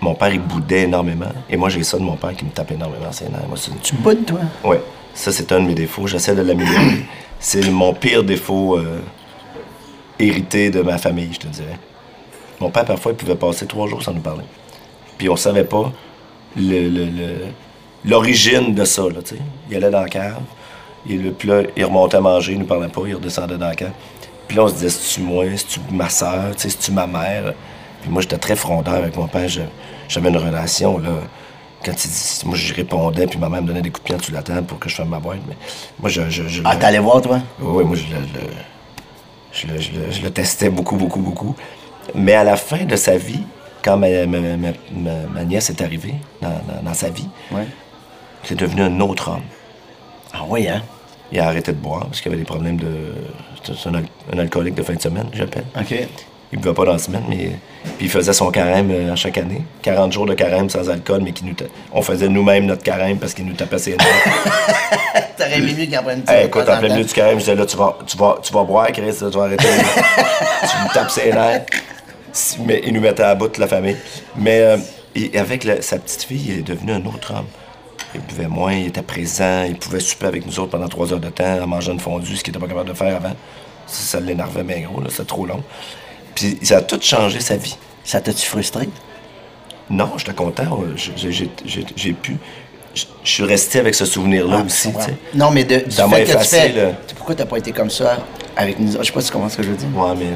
mon 0.00 0.14
père 0.14 0.32
il 0.32 0.40
boudait 0.40 0.82
énormément. 0.82 1.32
Et 1.48 1.56
moi 1.56 1.68
j'ai 1.70 1.82
ça 1.82 1.98
de 1.98 2.02
mon 2.02 2.16
père 2.16 2.34
qui 2.36 2.44
me 2.44 2.50
tape 2.50 2.70
énormément 2.72 3.10
ses 3.10 3.24
nerfs. 3.24 3.46
Moi, 3.48 3.56
c'est 3.56 3.70
une- 3.70 3.78
Tu 3.78 3.94
boudes, 3.96 4.24
toi? 4.26 4.40
Ouais, 4.64 4.80
ça 5.14 5.32
c'est 5.32 5.50
un 5.52 5.60
de 5.60 5.66
mes 5.66 5.74
défauts. 5.74 6.06
J'essaie 6.06 6.34
de 6.34 6.42
l'améliorer. 6.42 7.04
c'est 7.40 7.68
mon 7.70 7.92
pire 7.94 8.22
défaut 8.24 8.78
euh, 8.78 9.00
hérité 10.18 10.70
de 10.70 10.82
ma 10.82 10.98
famille, 10.98 11.30
je 11.32 11.38
te 11.40 11.46
dirais. 11.48 11.78
Mon 12.60 12.70
père, 12.70 12.84
parfois, 12.84 13.12
il 13.12 13.16
pouvait 13.16 13.36
passer 13.36 13.66
trois 13.66 13.86
jours 13.88 14.02
sans 14.02 14.12
nous 14.12 14.20
parler. 14.20 14.44
Puis 15.16 15.28
on 15.28 15.36
savait 15.36 15.64
pas 15.64 15.92
le- 16.56 16.88
le- 16.88 17.04
le- 17.06 17.46
l'origine 18.04 18.74
de 18.74 18.84
ça, 18.84 19.02
là. 19.02 19.20
Il 19.70 19.76
allait 19.76 19.90
dans 19.90 20.02
la 20.02 20.08
cave, 20.08 20.40
et 21.08 21.14
le, 21.14 21.30
puis 21.32 21.48
là, 21.48 21.62
il 21.76 21.84
remontait 21.84 22.18
à 22.18 22.20
manger, 22.20 22.52
il 22.52 22.58
nous 22.58 22.66
parlait 22.66 22.88
pas, 22.88 23.00
il 23.06 23.14
redescendait 23.14 23.56
dans 23.56 23.68
la 23.68 23.74
cave. 23.74 23.92
Puis 24.46 24.56
là, 24.56 24.64
on 24.64 24.68
se 24.68 24.74
disait, 24.74 24.88
c'est-tu 24.90 25.20
moi, 25.22 25.44
c'est-tu 25.56 25.80
ma 25.92 26.08
soeur, 26.10 26.52
c'est-tu 26.56 26.92
ma 26.92 27.06
mère? 27.06 27.54
Puis 28.02 28.10
moi, 28.10 28.20
j'étais 28.20 28.36
très 28.38 28.56
frondeur 28.56 28.94
avec 28.94 29.16
mon 29.16 29.26
père. 29.28 29.48
J'avais 30.08 30.28
une 30.28 30.36
relation, 30.36 30.98
là. 30.98 31.10
Quand 31.84 31.92
il 32.04 32.10
dit, 32.10 32.42
moi, 32.44 32.56
je 32.56 32.74
répondais, 32.74 33.26
puis 33.26 33.38
ma 33.38 33.48
mère 33.48 33.62
me 33.62 33.66
donnait 33.68 33.80
des 33.82 33.90
coups 33.90 34.10
de 34.10 34.16
pied 34.16 34.34
la 34.34 34.42
table 34.42 34.66
pour 34.66 34.78
que 34.78 34.88
je 34.90 34.96
fasse 34.96 35.06
ma 35.06 35.18
boîte. 35.18 35.38
Mais 35.48 35.56
moi, 35.98 36.10
je. 36.10 36.28
je, 36.28 36.46
je 36.46 36.62
Ah, 36.64 36.76
t'allais 36.76 36.98
voir, 36.98 37.22
toi? 37.22 37.40
oui, 37.60 37.84
moi, 37.84 37.96
je 37.96 38.04
le, 38.14 38.20
je, 39.52 39.66
le, 39.66 39.80
je 39.80 39.92
le- 39.92 40.10
je 40.10 40.22
le 40.22 40.30
testais 40.30 40.68
beaucoup, 40.68 40.96
beaucoup, 40.96 41.20
beaucoup. 41.20 41.56
Mais 42.14 42.34
à 42.34 42.44
la 42.44 42.56
fin 42.56 42.84
de 42.84 42.96
sa 42.96 43.16
vie, 43.16 43.42
quand 43.82 43.96
ma, 43.96 44.08
ma- 44.26 44.40
ma- 44.40 45.26
ma- 45.32 45.44
nièce 45.44 45.70
est 45.70 45.80
arrivée 45.80 46.14
dans, 46.42 46.48
dans- 46.50 46.82
dans 46.84 46.94
sa 46.94 47.08
vie, 47.08 47.28
Ouais. 47.50 47.66
c'est 48.44 48.58
devenu 48.58 48.82
un 48.82 49.00
autre 49.00 49.30
homme. 49.30 49.42
Ah 50.34 50.42
oui, 50.48 50.68
hein? 50.68 50.82
Il 51.32 51.40
a 51.40 51.46
arrêté 51.48 51.72
de 51.72 51.78
boire 51.78 52.06
parce 52.06 52.20
qu'il 52.20 52.30
avait 52.30 52.40
des 52.40 52.46
problèmes 52.46 52.76
de. 52.76 53.14
C'est 53.64 53.86
un, 53.88 53.94
un 54.32 54.38
alcoolique 54.38 54.74
de 54.74 54.82
fin 54.82 54.94
de 54.94 55.00
semaine, 55.00 55.28
j'appelle. 55.32 55.64
OK. 55.78 55.94
Il 56.52 56.58
ne 56.58 56.62
buvait 56.62 56.74
pas 56.74 56.84
dans 56.84 56.92
la 56.92 56.98
semaine, 56.98 57.22
mais. 57.28 57.52
Puis 57.82 58.06
il 58.06 58.10
faisait 58.10 58.32
son 58.32 58.50
carême 58.50 58.90
euh, 58.90 59.12
à 59.12 59.16
chaque 59.16 59.38
année. 59.38 59.62
40 59.82 60.12
jours 60.12 60.26
de 60.26 60.34
carême 60.34 60.68
sans 60.68 60.88
alcool, 60.90 61.22
mais 61.22 61.32
qui 61.32 61.44
nous 61.44 61.54
on 61.92 62.02
faisait 62.02 62.28
nous-mêmes 62.28 62.66
notre 62.66 62.82
carême 62.82 63.18
parce 63.18 63.34
qu'il 63.34 63.46
nous 63.46 63.54
tapait 63.54 63.78
ses 63.78 63.96
nerfs. 63.96 64.06
T'aurais 65.36 65.58
aimé 65.58 65.74
mieux 65.78 65.84
qu'il 65.86 65.98
en 65.98 66.02
prenne 66.02 66.22
une 66.26 66.34
Hey, 66.34 66.46
écoute, 66.46 66.68
en 66.68 66.78
plein 66.78 66.88
milieu 66.88 67.04
du 67.04 67.12
carême, 67.12 67.34
je 67.34 67.44
disais 67.44 67.54
là, 67.54 67.64
tu 67.66 67.76
vas, 67.76 67.96
tu 68.06 68.16
vas, 68.16 68.38
tu 68.42 68.52
vas 68.52 68.64
boire, 68.64 68.92
Chris, 68.92 69.02
là, 69.20 69.30
tu 69.30 69.38
vas 69.38 69.44
arrêter. 69.44 69.64
tu 70.62 70.76
me 70.88 70.94
tapes 70.94 71.10
ses 71.10 71.32
nerfs. 71.32 71.64
Mais 72.64 72.82
il 72.84 72.92
nous 72.92 73.00
mettait 73.00 73.22
à 73.22 73.34
bout 73.34 73.48
toute 73.48 73.58
la 73.58 73.66
famille. 73.66 73.96
Mais 74.36 74.60
euh, 74.60 74.76
et 75.14 75.36
avec 75.38 75.64
la- 75.64 75.82
sa 75.82 75.98
petite 75.98 76.22
fille, 76.22 76.44
il 76.48 76.58
est 76.60 76.62
devenu 76.62 76.92
un 76.92 77.04
autre 77.06 77.32
homme. 77.34 77.46
Il 78.14 78.20
buvait 78.22 78.48
moins, 78.48 78.72
il 78.74 78.88
était 78.88 79.02
présent, 79.02 79.64
il 79.66 79.76
pouvait 79.76 80.00
souper 80.00 80.26
avec 80.26 80.46
nous 80.46 80.58
autres 80.58 80.70
pendant 80.70 80.88
trois 80.88 81.12
heures 81.12 81.20
de 81.20 81.28
temps 81.30 81.60
en 81.62 81.66
mangeant 81.66 81.92
une 81.92 82.00
fondue, 82.00 82.36
ce 82.36 82.42
qu'il 82.44 82.52
n'était 82.52 82.64
pas 82.64 82.68
capable 82.68 82.88
de 82.88 82.94
faire 82.94 83.16
avant. 83.16 83.34
Ça, 83.86 84.18
ça 84.18 84.20
l'énervait 84.20 84.62
bien 84.64 84.80
gros, 84.80 85.00
là, 85.00 85.08
c'était 85.10 85.24
trop 85.24 85.46
long. 85.46 85.62
Puis 86.40 86.66
ça 86.66 86.78
a 86.78 86.82
tout 86.82 86.98
changé 87.00 87.40
sa 87.40 87.56
vie. 87.56 87.76
Ça 88.04 88.20
t'a-tu 88.20 88.46
frustré? 88.46 88.88
Non, 89.90 90.10
j'étais 90.16 90.32
content. 90.32 90.62
euh, 90.82 90.94
j'ai- 90.96 92.12
pu. 92.12 92.36
Je 92.94 93.04
suis 93.24 93.44
resté 93.44 93.78
avec 93.78 93.94
ce 93.94 94.04
souvenir-là 94.04 94.58
Ah, 94.60 94.64
aussi. 94.64 94.92
Non, 95.34 95.50
mais 95.50 95.64
de, 95.64 95.76
du 95.78 95.90
Ça 95.90 96.08
fait 96.08 96.24
que 96.24 96.32
tu 96.32 96.44
fais... 96.44 96.68
là. 96.72 96.90
Sais, 97.06 97.14
Pourquoi 97.14 97.34
t'as 97.34 97.44
pas 97.44 97.58
été 97.58 97.72
comme 97.72 97.90
ça 97.90 98.18
avec 98.56 98.78
nous? 98.80 98.92
Je 98.98 99.02
sais 99.02 99.12
pas 99.12 99.20
si 99.20 99.26
tu 99.28 99.32
comprends 99.32 99.48
ce 99.48 99.58
que 99.58 99.62
je 99.62 99.70
veux 99.70 99.76
dire. 99.76 99.88
Ouais, 99.94 100.14
mais 100.18 100.26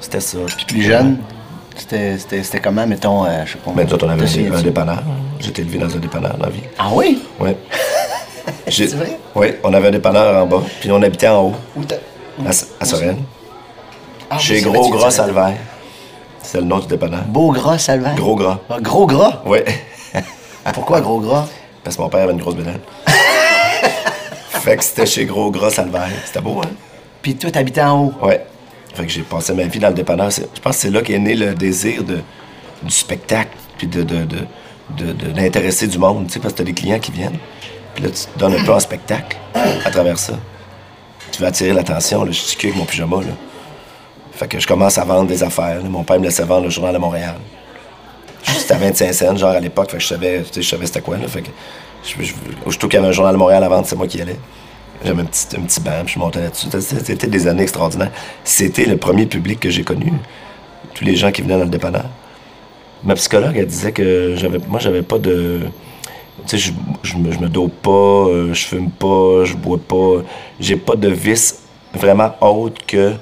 c'était 0.00 0.20
ça. 0.20 0.38
Puis 0.56 0.66
Plus 0.66 0.82
jeune, 0.82 1.18
c'était 1.76 2.60
comment, 2.60 2.86
mettons, 2.86 3.24
euh, 3.24 3.44
je 3.46 3.52
sais 3.52 3.58
pas. 3.58 3.72
Mais 3.74 3.84
nous 3.84 3.94
autres, 3.94 4.06
on 4.06 4.10
avait 4.10 4.48
un, 4.48 4.62
dépanneur. 4.62 5.02
J'étais 5.40 5.62
élevé 5.62 5.78
dans 5.78 5.94
un 5.96 5.98
dépanneur 5.98 6.36
dans 6.36 6.44
la 6.46 6.50
vie. 6.50 6.62
Ah 6.78 6.90
oui? 6.92 7.22
Oui. 7.40 7.50
C'est 8.68 8.94
vrai? 8.94 9.18
Oui, 9.34 9.48
on 9.64 9.72
avait 9.72 9.88
un 9.88 9.92
dépanneur 9.92 10.42
en 10.42 10.46
bas, 10.46 10.62
puis 10.80 10.90
on 10.92 11.02
habitait 11.02 11.28
en 11.28 11.46
haut, 11.46 11.54
Où 11.76 11.82
à, 12.46 12.50
à 12.80 12.84
Sorel. 12.84 13.16
Ah, 14.30 14.38
Chez 14.38 14.60
Gros 14.60 14.90
Gras 14.90 15.10
Salvaire. 15.10 15.56
C'est 16.42 16.58
le 16.58 16.64
nom 16.66 16.78
du 16.78 16.86
dépanneur. 16.86 17.22
Beau 17.24 17.50
gras, 17.52 17.78
Salvaire? 17.78 18.14
Gros 18.14 18.36
Gras. 18.36 18.58
Ah, 18.70 18.78
gros 18.80 19.06
gras? 19.06 19.42
Oui. 19.44 19.58
Pourquoi 20.72 21.00
gros 21.00 21.20
gras? 21.20 21.46
Parce 21.84 21.96
que 21.96 22.02
mon 22.02 22.08
père 22.08 22.22
avait 22.24 22.32
une 22.32 22.40
grosse 22.40 22.54
bédaine. 22.56 22.80
fait 24.50 24.76
que 24.76 24.84
c'était 24.84 25.06
chez 25.06 25.24
Gros 25.24 25.50
Gras 25.50 25.70
Salvaire. 25.70 26.08
C'était 26.24 26.40
beau, 26.40 26.60
hein? 26.62 26.68
Puis 27.22 27.34
toi, 27.36 27.50
t'habitais 27.50 27.82
en 27.82 28.04
haut? 28.06 28.12
Ouais. 28.22 28.44
Fait 28.94 29.04
que 29.06 29.12
j'ai 29.12 29.22
passé 29.22 29.52
ma 29.54 29.64
vie 29.64 29.78
dans 29.78 29.88
le 29.88 29.94
dépanneur. 29.94 30.30
Je 30.30 30.60
pense 30.60 30.76
que 30.76 30.82
c'est 30.82 30.90
là 30.90 31.02
qu'est 31.02 31.18
né 31.18 31.34
le 31.34 31.54
désir 31.54 32.02
de, 32.04 32.20
du 32.82 32.90
spectacle, 32.94 33.50
puis 33.76 33.86
de, 33.86 34.02
de, 34.02 34.24
de, 34.24 34.36
de- 34.96 35.12
de- 35.12 35.30
d'intéresser 35.32 35.86
du 35.86 35.98
monde, 35.98 36.26
tu 36.26 36.34
sais, 36.34 36.40
parce 36.40 36.52
que 36.54 36.58
t'as 36.58 36.64
des 36.64 36.72
clients 36.74 36.98
qui 36.98 37.12
viennent. 37.12 37.38
Puis 37.94 38.04
là, 38.04 38.10
tu 38.10 38.24
te 38.32 38.38
donnes 38.38 38.54
un 38.54 38.64
peu 38.64 38.72
en 38.72 38.80
spectacle 38.80 39.36
à 39.84 39.90
travers 39.90 40.18
ça. 40.18 40.34
Tu 41.32 41.40
veux 41.42 41.48
attirer 41.48 41.72
l'attention, 41.72 42.24
là. 42.24 42.30
Je 42.32 42.38
suis 42.38 42.56
cul 42.56 42.66
avec 42.68 42.78
mon 42.78 42.84
pyjama, 42.86 43.16
là. 43.18 43.32
Fait 44.38 44.46
que 44.46 44.60
je 44.60 44.66
commence 44.68 44.96
à 44.98 45.04
vendre 45.04 45.26
des 45.28 45.42
affaires. 45.42 45.82
Mon 45.82 46.04
père 46.04 46.18
me 46.20 46.24
laissait 46.24 46.44
vendre 46.44 46.64
le 46.64 46.70
journal 46.70 46.94
de 46.94 46.98
Montréal. 46.98 47.34
C'était 48.44 48.74
à 48.74 48.78
25 48.78 49.12
cents, 49.12 49.36
genre 49.36 49.50
à 49.50 49.58
l'époque, 49.58 49.92
je 49.98 50.06
savais, 50.06 50.44
je 50.54 50.60
savais 50.62 50.86
c'était 50.86 51.00
quoi, 51.00 51.16
là. 51.18 51.26
Fait 51.26 51.42
je, 52.04 52.22
je, 52.22 52.78
qu'il 52.78 52.92
y 52.92 52.96
avait 52.96 53.08
un 53.08 53.12
journal 53.12 53.34
de 53.34 53.38
Montréal 53.38 53.64
à 53.64 53.68
vendre, 53.68 53.84
c'est 53.86 53.96
moi 53.96 54.06
qui 54.06 54.20
allais. 54.22 54.36
J'avais 55.04 55.22
un 55.22 55.24
petit, 55.24 55.46
un 55.56 55.62
petit 55.62 55.80
banc, 55.80 55.90
puis 56.04 56.14
je 56.14 56.18
montais 56.20 56.40
là-dessus. 56.40 56.68
C'était- 56.70 57.04
C'était 57.04 57.26
des 57.26 57.48
années 57.48 57.62
extraordinaires. 57.64 58.12
C'était 58.44 58.84
le 58.84 58.96
premier 58.96 59.26
public 59.26 59.58
que 59.58 59.70
j'ai 59.70 59.82
connu. 59.82 60.12
Tous 60.94 61.04
les 61.04 61.16
gens 61.16 61.32
qui 61.32 61.42
venaient 61.42 61.58
dans 61.58 61.64
le 61.64 61.70
dépanneur. 61.70 62.06
Ma 63.02 63.14
psychologue, 63.16 63.56
elle 63.56 63.66
disait 63.66 63.90
que 63.92 64.34
j'avais, 64.36 64.58
moi, 64.68 64.78
j'avais 64.78 65.02
pas 65.02 65.18
de. 65.18 65.62
Tu 66.46 66.56
sais, 66.56 66.58
je, 66.58 66.72
je, 67.02 67.16
me, 67.16 67.32
je 67.32 67.38
me 67.40 67.48
dope 67.48 67.74
pas, 67.82 67.90
euh, 67.90 68.54
je 68.54 68.64
fume 68.66 68.90
pas, 68.90 69.44
je 69.44 69.54
bois 69.54 69.78
pas. 69.78 70.22
J'ai 70.60 70.76
pas 70.76 70.94
de 70.94 71.08
vice 71.08 71.60
vraiment 71.92 72.30
autre 72.40 72.80
que 72.86 73.14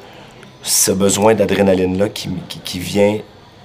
ce 0.67 0.91
besoin 0.93 1.35
d'adrénaline-là 1.35 2.09
qui, 2.09 2.29
qui, 2.49 2.59
qui 2.61 2.79
vient 2.81 3.19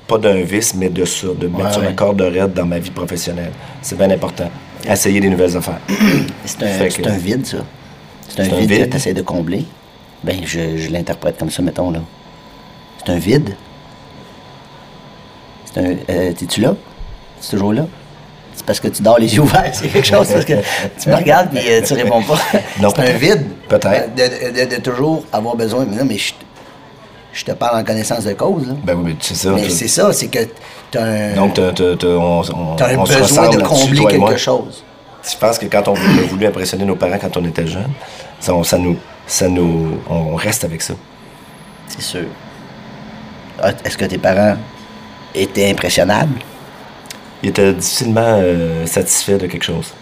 pas 0.08 0.18
d'un 0.18 0.42
vice, 0.42 0.74
mais 0.76 0.90
de 0.90 1.04
ça, 1.06 1.28
de 1.36 1.48
mettre 1.48 1.66
Ouais, 1.66 1.72
sur 1.72 1.82
ouais. 1.82 1.88
la 1.88 1.94
corde 1.94 2.22
raide 2.22 2.54
dans 2.54 2.66
ma 2.66 2.80
vie 2.80 2.92
professionnelle. 2.92 3.52
C'est 3.82 3.98
bien 3.98 4.10
important. 4.12 4.50
Essayer 4.88 5.20
des 5.20 5.30
nouvelles 5.30 5.56
affaires. 5.58 5.80
C'est 6.46 6.64
un, 6.64 6.88
que- 6.90 7.10
un 7.10 7.18
vide, 7.18 7.46
ça. 7.46 7.58
C'est 8.30 8.42
un, 8.42 8.46
un 8.46 8.60
vide, 8.60 8.70
vide. 8.72 8.86
que 8.86 8.92
tu 8.92 8.98
essaies 8.98 9.14
de 9.14 9.22
combler. 9.22 9.66
Ben, 10.24 10.38
je, 10.46 10.78
je 10.78 10.90
l'interprète 10.92 11.38
comme 11.38 11.50
ça, 11.50 11.62
mettons, 11.64 11.90
là. 11.92 12.00
C'est 13.04 13.12
un 13.14 13.18
vide. 13.18 13.56
C'est 15.66 15.80
un... 15.82 15.96
euh, 16.10 16.34
T'es-tu 16.34 16.62
là? 16.62 16.76
C'est 17.40 17.52
toujours 17.52 17.74
là? 17.74 17.86
C'est 18.56 18.66
parce 18.66 18.80
que 18.80 18.90
tu 18.90 19.02
dors 19.02 19.18
les 19.18 19.34
yeux 19.34 19.42
ouverts, 19.42 19.72
c'est 19.74 19.88
quelque 19.88 20.06
chose, 20.06 20.28
parce 20.32 20.46
que 20.46 20.54
tu 21.02 21.10
me 21.10 21.16
regardes 21.16 21.56
et 21.56 21.82
tu 21.82 21.94
réponds 21.94 22.22
pas. 22.22 22.38
C'est 22.52 23.00
un 23.00 23.18
vide. 23.18 23.46
Peut-être. 23.68 24.14
De, 24.14 24.66
de- 24.70 24.76
de 24.76 24.82
toujours 24.82 25.24
avoir 25.32 25.56
besoin. 25.56 25.86
Mais 25.90 25.96
non, 25.96 26.06
mais 26.06 26.18
je, 26.18 26.34
je 27.34 27.46
te 27.46 27.52
parle 27.52 27.80
en 27.80 27.84
connaissance 27.84 28.24
de 28.26 28.34
cause, 28.34 28.68
là. 28.68 28.74
Ben 28.84 28.96
oui, 28.98 29.04
mais 29.08 29.16
c'est 29.20 29.36
ça. 29.36 29.52
mais 29.52 29.64
tu- 29.64 29.70
c'est 29.72 29.88
ça, 29.88 30.12
c'est 30.14 30.28
que 30.28 30.40
t'as 30.92 31.04
un... 31.04 31.34
Donc, 31.34 31.58
on, 31.58 31.62
on, 31.64 32.76
t'as 32.76 32.94
un 32.94 32.98
on 32.98 33.04
besoin 33.04 33.50
de 33.50 33.62
combler 33.62 34.06
quelque 34.06 34.38
chose. 34.38 34.84
Je 35.30 35.38
pense 35.38 35.58
que 35.60 35.66
quand 35.68 35.88
on 35.88 35.94
a 35.96 36.22
voulu 36.28 36.46
impressionner 36.48 36.84
nos 36.84 36.96
parents 36.96 37.18
quand 37.20 37.38
on 37.38 37.46
était 37.46 37.68
jeunes, 37.68 37.92
ça, 38.40 38.54
on- 38.54 38.64
ça 38.64 38.78
nous, 38.78 38.98
ça 39.28 39.48
nous, 39.48 40.00
on 40.10 40.36
reste 40.36 40.64
avec 40.66 40.82
ça. 40.82 40.94
C'est 41.88 42.02
sûr. 42.02 42.26
Ah, 43.62 43.72
Est-ce 43.86 43.98
que 43.98 44.06
tes 44.06 44.18
parents 44.18 44.56
étaient 45.36 45.70
impressionnables? 45.70 46.40
Ils 47.44 47.50
étaient 47.50 47.74
difficilement 47.74 48.40
euh, 48.42 48.86
satisfaits 48.86 49.38
de 49.38 49.48
quelque 49.48 49.64
chose. 49.64 49.94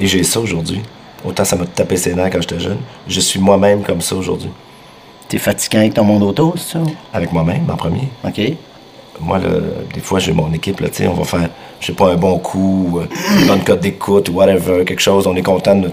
Et 0.00 0.06
j'ai 0.06 0.22
ça 0.24 0.40
aujourd'hui. 0.40 0.82
Autant 1.24 1.44
ça 1.44 1.56
m'a 1.56 1.66
tapé 1.66 1.96
ses 1.96 2.14
nerfs 2.14 2.30
quand 2.30 2.40
j'étais 2.40 2.60
jeune. 2.60 2.78
Je 3.08 3.20
suis 3.20 3.40
moi-même 3.40 3.82
comme 3.82 4.00
ça 4.00 4.14
aujourd'hui. 4.14 4.50
T'es 5.28 5.38
fatiguant 5.38 5.80
avec 5.80 5.94
ton 5.94 6.04
monde 6.04 6.22
autour, 6.22 6.54
c'est 6.56 6.74
ça? 6.74 6.84
Avec 7.12 7.32
moi-même, 7.32 7.68
en 7.70 7.76
premier. 7.76 8.08
OK. 8.24 8.40
Moi, 9.20 9.38
là, 9.38 9.48
des 9.94 10.00
fois, 10.00 10.18
j'ai 10.18 10.32
mon 10.32 10.52
équipe, 10.52 10.78
là, 10.80 10.88
tu 10.88 10.96
sais, 10.96 11.06
on 11.08 11.14
va 11.14 11.24
faire, 11.24 11.48
je 11.80 11.86
sais 11.86 11.92
pas, 11.94 12.12
un 12.12 12.16
bon 12.16 12.38
coup, 12.38 13.00
euh, 13.00 13.06
une 13.40 13.46
bonne 13.46 13.64
cote 13.64 13.80
d'écoute, 13.80 14.28
ou 14.28 14.34
whatever, 14.34 14.84
quelque 14.84 15.00
chose, 15.00 15.26
on 15.26 15.34
est 15.34 15.42
content 15.42 15.74
de. 15.74 15.90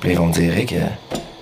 Puis 0.00 0.10
ils 0.10 0.16
vont 0.18 0.26
me 0.26 0.32
dire, 0.32 0.50
Eric, 0.52 0.72
euh, 0.72 0.86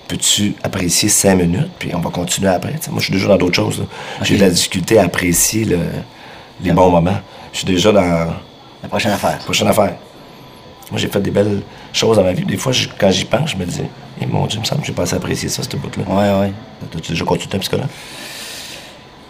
peux-tu 0.07 0.53
apprécier 0.63 1.09
cinq 1.09 1.35
minutes, 1.37 1.71
puis 1.79 1.91
on 1.95 1.99
va 1.99 2.09
continuer 2.11 2.49
après. 2.49 2.73
Moi, 2.91 2.99
je 2.99 3.05
suis 3.05 3.13
déjà 3.13 3.29
dans 3.29 3.37
d'autres 3.37 3.55
choses. 3.55 3.83
J'ai 4.21 4.35
de 4.35 4.41
la 4.41 4.49
difficulté 4.49 4.99
à 4.99 5.03
apprécier 5.05 5.65
le- 5.65 5.79
les 6.61 6.71
bons 6.71 6.89
moments. 6.91 7.17
Je 7.51 7.59
suis 7.59 7.67
déjà 7.67 7.91
dans 7.91 8.01
La 8.83 8.89
prochaine 8.89 9.11
affaire. 9.13 9.31
la 9.39 9.43
prochaine 9.43 9.67
affaire. 9.69 9.93
Moi, 10.91 10.99
j'ai 10.99 11.07
fait 11.07 11.21
des 11.21 11.31
belles 11.31 11.61
choses 11.93 12.17
dans 12.17 12.23
ma 12.23 12.33
vie. 12.33 12.43
Des 12.45 12.57
fois, 12.57 12.71
je- 12.73 12.89
quand 12.97 13.09
j'y 13.11 13.25
pense, 13.25 13.51
je 13.51 13.55
me 13.57 13.65
dis, 13.65 13.81
eh, 14.21 14.25
mon 14.25 14.45
Dieu, 14.47 14.57
il 14.57 14.61
me 14.61 14.65
semble 14.65 14.81
que 14.81 14.87
j'ai 14.87 14.93
pas 14.93 15.03
assez 15.03 15.15
apprécié 15.15 15.47
ça, 15.49 15.61
cette 15.63 15.75
bout-là. 15.77 16.03
Ouais, 16.07 16.41
ouais. 16.47 16.53
T'as-tu 16.91 17.11
déjà 17.13 17.23
consulté 17.25 17.55
un 17.55 17.59
psychologue? 17.59 17.85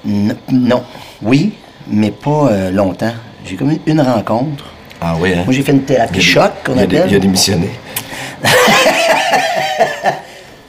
N- 0.07 0.35
non. 0.51 0.83
Oui, 1.21 1.53
mais 1.87 2.11
pas 2.11 2.47
euh, 2.51 2.71
longtemps. 2.71 3.13
J'ai 3.45 3.55
comme 3.55 3.77
une 3.85 4.01
rencontre. 4.01 4.65
Ah 5.01 5.15
oui, 5.19 5.33
hein? 5.33 5.43
Moi, 5.45 5.53
j'ai 5.53 5.63
fait 5.63 5.73
une 5.73 5.83
thérapie 5.83 6.21
choc, 6.21 6.51
qu'on 6.65 6.77
appelle. 6.77 7.05
Il 7.09 7.15
a 7.15 7.19
démissionné. 7.19 7.69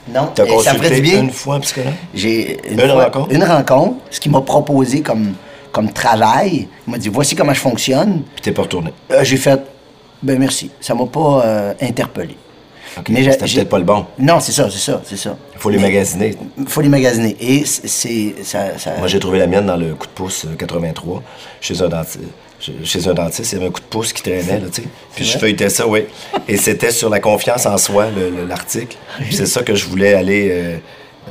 Non, 0.07 0.29
T'as 0.35 0.45
ça 0.45 0.73
me 0.73 0.77
ferait 0.77 0.89
consulté 0.89 0.95
du 0.95 1.01
bien. 1.01 1.19
une 1.23 1.31
fois 1.31 1.55
un 1.55 1.59
psychologue? 1.61 1.93
J'ai 2.13 2.71
Une 2.71 2.79
rencontre? 2.91 3.31
Une 3.33 3.43
rencontre, 3.43 3.95
ce 4.11 4.19
qu'il 4.19 4.31
m'a 4.31 4.39
proposé 4.41 5.01
comme, 5.01 5.33
comme 5.71 5.91
travail. 5.91 6.67
Il 6.87 6.91
m'a 6.91 6.97
dit 6.97 7.09
voici 7.09 7.35
comment 7.35 7.53
je 7.53 7.59
fonctionne. 7.59 8.21
Puis 8.35 8.43
t'es 8.43 8.51
pas 8.51 8.61
retourné. 8.61 8.93
Euh, 9.11 9.23
j'ai 9.23 9.35
fait 9.37 9.59
ben 10.23 10.39
merci. 10.39 10.71
Ça 10.79 10.93
m'a 10.95 11.05
pas 11.05 11.43
euh, 11.45 11.73
interpellé. 11.81 12.35
Mais 13.09 13.23
C'était 13.29 13.45
peut-être 13.45 13.69
pas 13.69 13.77
le 13.79 13.83
bon. 13.83 14.05
Non, 14.17 14.39
c'est 14.39 14.53
ça, 14.53 14.69
c'est 14.71 14.79
ça, 14.79 15.01
c'est 15.03 15.17
ça. 15.17 15.35
Il 15.53 15.59
faut 15.59 15.69
les 15.69 15.77
Mais- 15.77 15.83
magasiner. 15.83 16.35
faut 16.67 16.79
les 16.79 16.87
magasiner. 16.87 17.35
Et 17.41 17.65
c'est-. 17.65 18.35
Ça, 18.43 18.77
ça- 18.77 18.93
Moi, 18.97 19.07
j'ai 19.07 19.19
trouvé 19.19 19.39
la 19.39 19.47
mienne 19.47 19.65
dans 19.65 19.75
le 19.75 19.95
coup 19.95 20.07
de 20.07 20.11
pouce 20.13 20.45
euh, 20.45 20.55
83, 20.55 21.21
chez 21.59 21.81
un 21.81 21.89
dentiste. 21.89 22.19
Chez 22.85 23.07
un 23.09 23.13
dentiste, 23.13 23.51
il 23.51 23.55
y 23.55 23.57
avait 23.57 23.67
un 23.67 23.71
coup 23.71 23.81
de 23.81 23.85
pouce 23.87 24.13
qui 24.13 24.23
traînait, 24.23 24.59
là, 24.61 24.67
tu 24.73 24.81
sais. 24.81 24.87
Puis 25.13 25.25
je 25.25 25.37
feuilletais 25.37 25.67
ça, 25.69 25.85
oui. 25.85 26.05
Et 26.47 26.55
c'était 26.55 26.89
sur 26.91 27.09
la 27.09 27.19
confiance 27.19 27.65
en 27.65 27.77
soi, 27.77 28.07
le- 28.15 28.29
le- 28.29 28.45
l'article. 28.45 28.95
C'est 29.29 29.45
ça 29.45 29.61
que 29.61 29.75
je 29.75 29.85
voulais 29.87 30.13
aller 30.13 30.47
euh, 30.51 30.77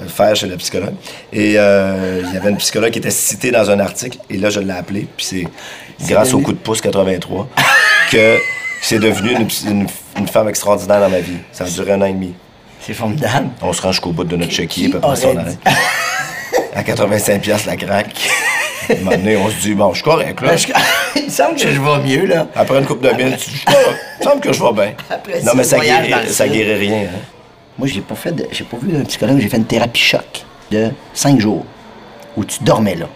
euh, 0.02 0.06
faire 0.06 0.36
chez 0.36 0.46
la 0.46 0.56
psychologue. 0.58 0.92
Et 1.32 1.54
euh, 1.56 2.20
il 2.28 2.34
y 2.34 2.36
avait 2.36 2.50
une 2.50 2.58
psychologue 2.58 2.90
qui 2.90 2.98
était 2.98 3.10
citée 3.10 3.50
dans 3.50 3.70
un 3.70 3.80
article, 3.80 4.18
et 4.28 4.36
là, 4.36 4.50
je 4.50 4.60
l'ai 4.60 4.70
appelée. 4.72 5.06
Puis 5.16 5.24
c'est 5.26 6.06
grâce 6.06 6.34
au 6.34 6.40
coup 6.40 6.52
de 6.52 6.58
pouce 6.58 6.82
83 6.82 7.48
que 8.12 8.36
c'est 8.84 8.98
devenu 8.98 9.32
une, 9.32 9.48
une- 9.70 9.86
une 10.18 10.28
femme 10.28 10.48
extraordinaire 10.48 11.00
dans 11.00 11.08
ma 11.08 11.20
vie. 11.20 11.38
Ça 11.52 11.64
a 11.64 11.68
duré 11.68 11.92
un 11.92 12.00
an 12.02 12.06
et 12.06 12.12
demi. 12.12 12.34
c'est 12.80 12.94
formidable. 12.94 13.48
On 13.62 13.72
se 13.72 13.82
rend 13.82 13.92
jusqu'au 13.92 14.12
bout 14.12 14.24
de 14.24 14.36
notre 14.36 14.52
chéquier, 14.52 14.84
Qui 14.84 14.88
puis 14.90 14.98
après 15.02 15.16
ça, 15.16 15.28
on. 15.28 16.78
À 16.78 16.82
85 16.82 17.40
piastres 17.40 17.68
la 17.68 17.76
craque. 17.76 18.28
À 18.88 18.92
un 18.92 18.96
moment 18.96 19.10
donné, 19.12 19.36
on 19.36 19.48
se 19.48 19.56
dit, 19.56 19.74
bon, 19.74 19.90
je 19.90 19.96
suis 19.96 20.04
correct, 20.04 20.40
là. 20.42 20.48
Ben, 20.48 20.56
je- 20.58 20.66
Il 21.16 21.24
me 21.24 21.30
semble 21.30 21.54
que 21.56 21.70
je 21.70 21.80
vais 21.80 21.98
mieux, 22.16 22.26
là. 22.26 22.46
Après 22.54 22.78
une 22.78 22.84
coupe 22.84 23.00
de 23.00 23.10
mille, 23.10 23.36
tu 23.36 23.50
dis. 23.50 23.64
Il 23.66 23.72
me 24.20 24.24
semble 24.30 24.40
que 24.42 24.52
je 24.52 24.62
vais 24.62 24.72
bien. 24.72 24.92
Après 25.08 25.40
non, 25.42 25.52
mais 25.54 25.64
ça 25.64 25.78
guérit 26.48 26.74
rien. 26.74 27.04
hein. 27.06 27.18
Moi, 27.78 27.88
j'ai 27.88 28.02
pas 28.02 28.14
fait 28.14 28.32
de- 28.32 28.46
j'ai 28.52 28.64
pas 28.64 28.76
vu 28.80 28.96
un 28.96 29.04
psychologue, 29.04 29.38
j'ai 29.40 29.48
fait 29.48 29.56
une 29.56 29.64
thérapie 29.64 30.00
choc 30.02 30.44
de 30.70 30.90
cinq 31.14 31.40
jours 31.40 31.64
où 32.36 32.44
tu 32.44 32.62
dormais 32.62 32.94
là. 32.94 33.06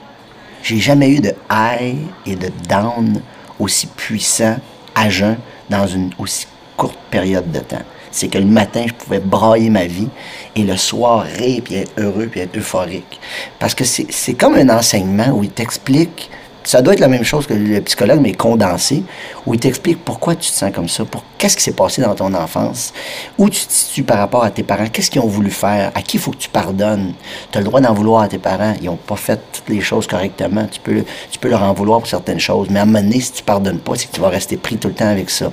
J'ai 0.63 0.79
jamais 0.79 1.11
eu 1.11 1.21
de 1.21 1.33
high 1.51 1.97
et 2.27 2.35
de 2.35 2.51
down 2.69 3.21
aussi 3.61 3.87
puissant 3.89 4.57
à 4.95 5.09
jeun 5.11 5.37
dans 5.71 5.87
une 5.87 6.11
aussi 6.19 6.47
courte 6.77 6.99
période 7.11 7.51
de 7.51 7.61
temps. 7.61 7.83
C'est 8.11 8.29
que 8.29 8.39
le 8.39 8.47
matin, 8.47 8.85
je 8.87 8.95
pouvais 8.95 9.19
brailler 9.19 9.71
ma 9.71 9.85
vie 9.85 10.09
et 10.57 10.63
le 10.63 10.77
soir 10.77 11.25
rire 11.25 11.63
puis 11.65 11.75
être 11.75 11.93
heureux 11.99 12.27
puis 12.27 12.41
être 12.41 12.57
euphorique. 12.57 13.21
Parce 13.59 13.75
que 13.75 13.85
c'est 13.85 14.35
comme 14.35 14.55
un 14.55 14.69
enseignement 14.71 15.29
où 15.31 15.45
il 15.45 15.51
t'explique 15.51 16.31
ça 16.69 16.83
doit 16.83 16.93
être 16.93 17.01
la 17.01 17.09
même 17.09 17.25
chose 17.25 17.47
que 17.47 17.55
le 17.55 17.81
psychologue, 17.81 18.21
mais 18.21 18.35
condensé, 18.35 19.03
où 19.47 19.55
il 19.55 19.61
t'explique 19.61 20.05
pourquoi 20.05 20.35
tu 20.35 20.51
te 20.51 20.55
sens 20.55 20.71
comme 20.71 20.87
ça, 20.87 21.03
pour 21.07 21.25
qu'est-ce 21.39 21.57
qui 21.57 21.63
s'est 21.63 21.73
passé 21.73 22.03
dans 22.03 22.15
ton 22.15 22.35
enfance, 22.35 22.93
où 23.39 23.49
tu 23.49 23.65
te 23.65 23.73
situes 23.73 24.03
par 24.03 24.19
rapport 24.19 24.45
à 24.45 24.51
tes 24.51 24.63
parents, 24.63 24.87
qu'est-ce 24.93 25.11
qu'ils 25.11 25.23
ont 25.23 25.29
voulu 25.29 25.51
faire, 25.51 25.91
à 25.95 26.03
qui 26.03 26.19
il 26.19 26.21
faut 26.21 26.31
que 26.31 26.37
tu 26.37 26.51
pardonnes. 26.51 27.15
Tu 27.51 27.57
as 27.57 27.63
le 27.63 27.65
droit 27.65 27.81
d'en 27.81 27.95
vouloir 27.95 28.25
à 28.25 28.29
tes 28.29 28.37
parents, 28.37 28.75
ils 28.83 28.85
n'ont 28.85 28.97
pas 28.97 29.17
fait 29.17 29.41
toutes 29.51 29.71
les 29.71 29.81
choses 29.81 30.07
correctement, 30.07 30.67
tu 30.71 30.79
peux, 30.81 31.05
tu 31.31 31.39
peux 31.39 31.49
leur 31.49 31.63
en 31.63 31.73
vouloir 31.73 32.01
pour 32.01 32.09
certaines 32.09 32.39
choses, 32.39 32.69
mais 32.69 32.81
à 32.81 32.83
un 32.83 32.85
moment 32.85 33.01
donné, 33.01 33.19
si 33.19 33.33
tu 33.33 33.43
pardonnes 33.43 33.79
pas, 33.79 33.95
c'est 33.95 34.09
que 34.09 34.17
tu 34.17 34.21
vas 34.21 34.29
rester 34.29 34.59
pris 34.59 34.77
tout 34.77 34.89
le 34.89 34.95
temps 34.95 35.09
avec 35.09 35.31
ça. 35.31 35.51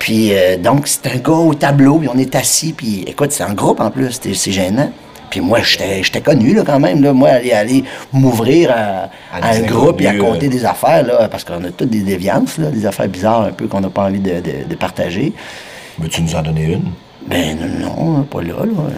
Puis 0.00 0.34
euh, 0.34 0.56
donc, 0.56 0.88
c'est 0.88 1.06
un 1.06 1.18
gars 1.18 1.30
au 1.30 1.54
tableau, 1.54 1.98
puis 1.98 2.08
on 2.12 2.18
est 2.18 2.34
assis, 2.34 2.72
puis 2.72 3.04
écoute, 3.06 3.30
c'est 3.30 3.44
en 3.44 3.54
groupe 3.54 3.78
en 3.78 3.92
plus, 3.92 4.18
c'est 4.20 4.50
gênant. 4.50 4.90
Puis 5.30 5.40
moi, 5.40 5.60
j'étais 5.62 6.20
connu 6.20 6.54
là, 6.54 6.62
quand 6.64 6.80
même. 6.80 7.02
Là. 7.02 7.12
Moi, 7.12 7.28
aller, 7.28 7.52
aller 7.52 7.84
m'ouvrir 8.12 8.70
à, 8.70 9.10
À 9.32 9.48
à 9.50 9.56
des 9.56 9.64
un 9.64 9.66
groupe 9.66 10.00
et 10.00 10.06
à 10.08 10.14
compter 10.14 10.46
euh. 10.46 10.50
des 10.50 10.64
affaires, 10.64 11.04
là, 11.06 11.28
parce 11.28 11.44
qu'on 11.44 11.62
a 11.64 11.70
toutes 11.70 11.90
des 11.90 12.00
déviances, 12.02 12.58
là, 12.58 12.70
des 12.70 12.86
affaires 12.86 13.08
bizarres 13.08 13.42
un 13.42 13.52
peu 13.52 13.66
qu'on 13.66 13.80
n'a 13.80 13.90
pas 13.90 14.04
envie 14.04 14.20
de, 14.20 14.40
de- 14.40 14.64
de 14.68 14.74
partager. 14.74 15.32
Veux-tu 15.98 16.22
nous 16.22 16.34
en 16.34 16.42
donner 16.42 16.64
une? 16.74 16.84
Ben 17.26 17.58
non, 17.80 18.22
pas 18.22 18.40
là, 18.42 18.54
là. 18.54 18.62
euh, 18.62 18.90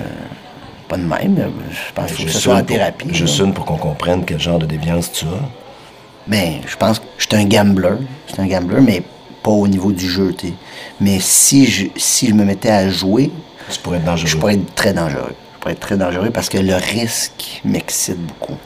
Pas 0.88 0.96
de 0.96 1.02
même. 1.02 1.36
Je 1.70 1.92
pense 1.94 2.06
qu'il 2.12 2.16
faut 2.16 2.22
que 2.24 2.30
ce 2.30 2.38
soit 2.40 2.54
en 2.54 2.58
pour- 2.58 2.66
thérapie. 2.66 3.08
là. 3.08 3.14
Juste 3.14 3.38
une 3.40 3.52
pour 3.54 3.64
qu'on 3.64 3.76
comprenne 3.76 4.24
quel 4.26 4.38
genre 4.40 4.58
de 4.58 4.66
déviance 4.66 5.10
tu 5.12 5.24
as. 5.24 5.28
Ben, 6.26 6.54
je 6.66 6.76
pense 6.76 6.98
que 6.98 7.04
je 7.18 7.26
suis 7.26 7.36
un 7.36 7.46
gambler. 7.48 7.88
Je 8.28 8.34
suis 8.34 8.42
un 8.42 8.46
gambler, 8.46 8.80
mais 8.80 9.02
pas 9.42 9.50
au 9.50 9.66
niveau 9.66 9.90
du 9.90 10.08
jeu, 10.08 10.34
tu 10.38 10.48
sais. 10.48 10.52
Mais 11.00 11.18
si 11.18 11.66
je, 11.66 11.86
si 11.96 12.28
je 12.28 12.34
me 12.34 12.44
mettais 12.44 12.70
à 12.70 12.88
jouer, 12.90 13.30
Tu 13.70 13.78
pourrais 13.80 13.96
être 13.96 14.04
dangereux. 14.04 14.28
je 14.28 14.36
pourrais 14.36 14.54
être 14.54 14.74
très 14.74 14.92
dangereux. 14.92 15.34
Pourrais 15.60 15.72
être 15.74 15.80
très 15.80 15.96
dangereux 15.96 16.30
parce 16.30 16.48
que 16.48 16.58
le 16.58 16.74
risque 16.74 17.60
m'excite 17.64 18.18
beaucoup. 18.18 18.56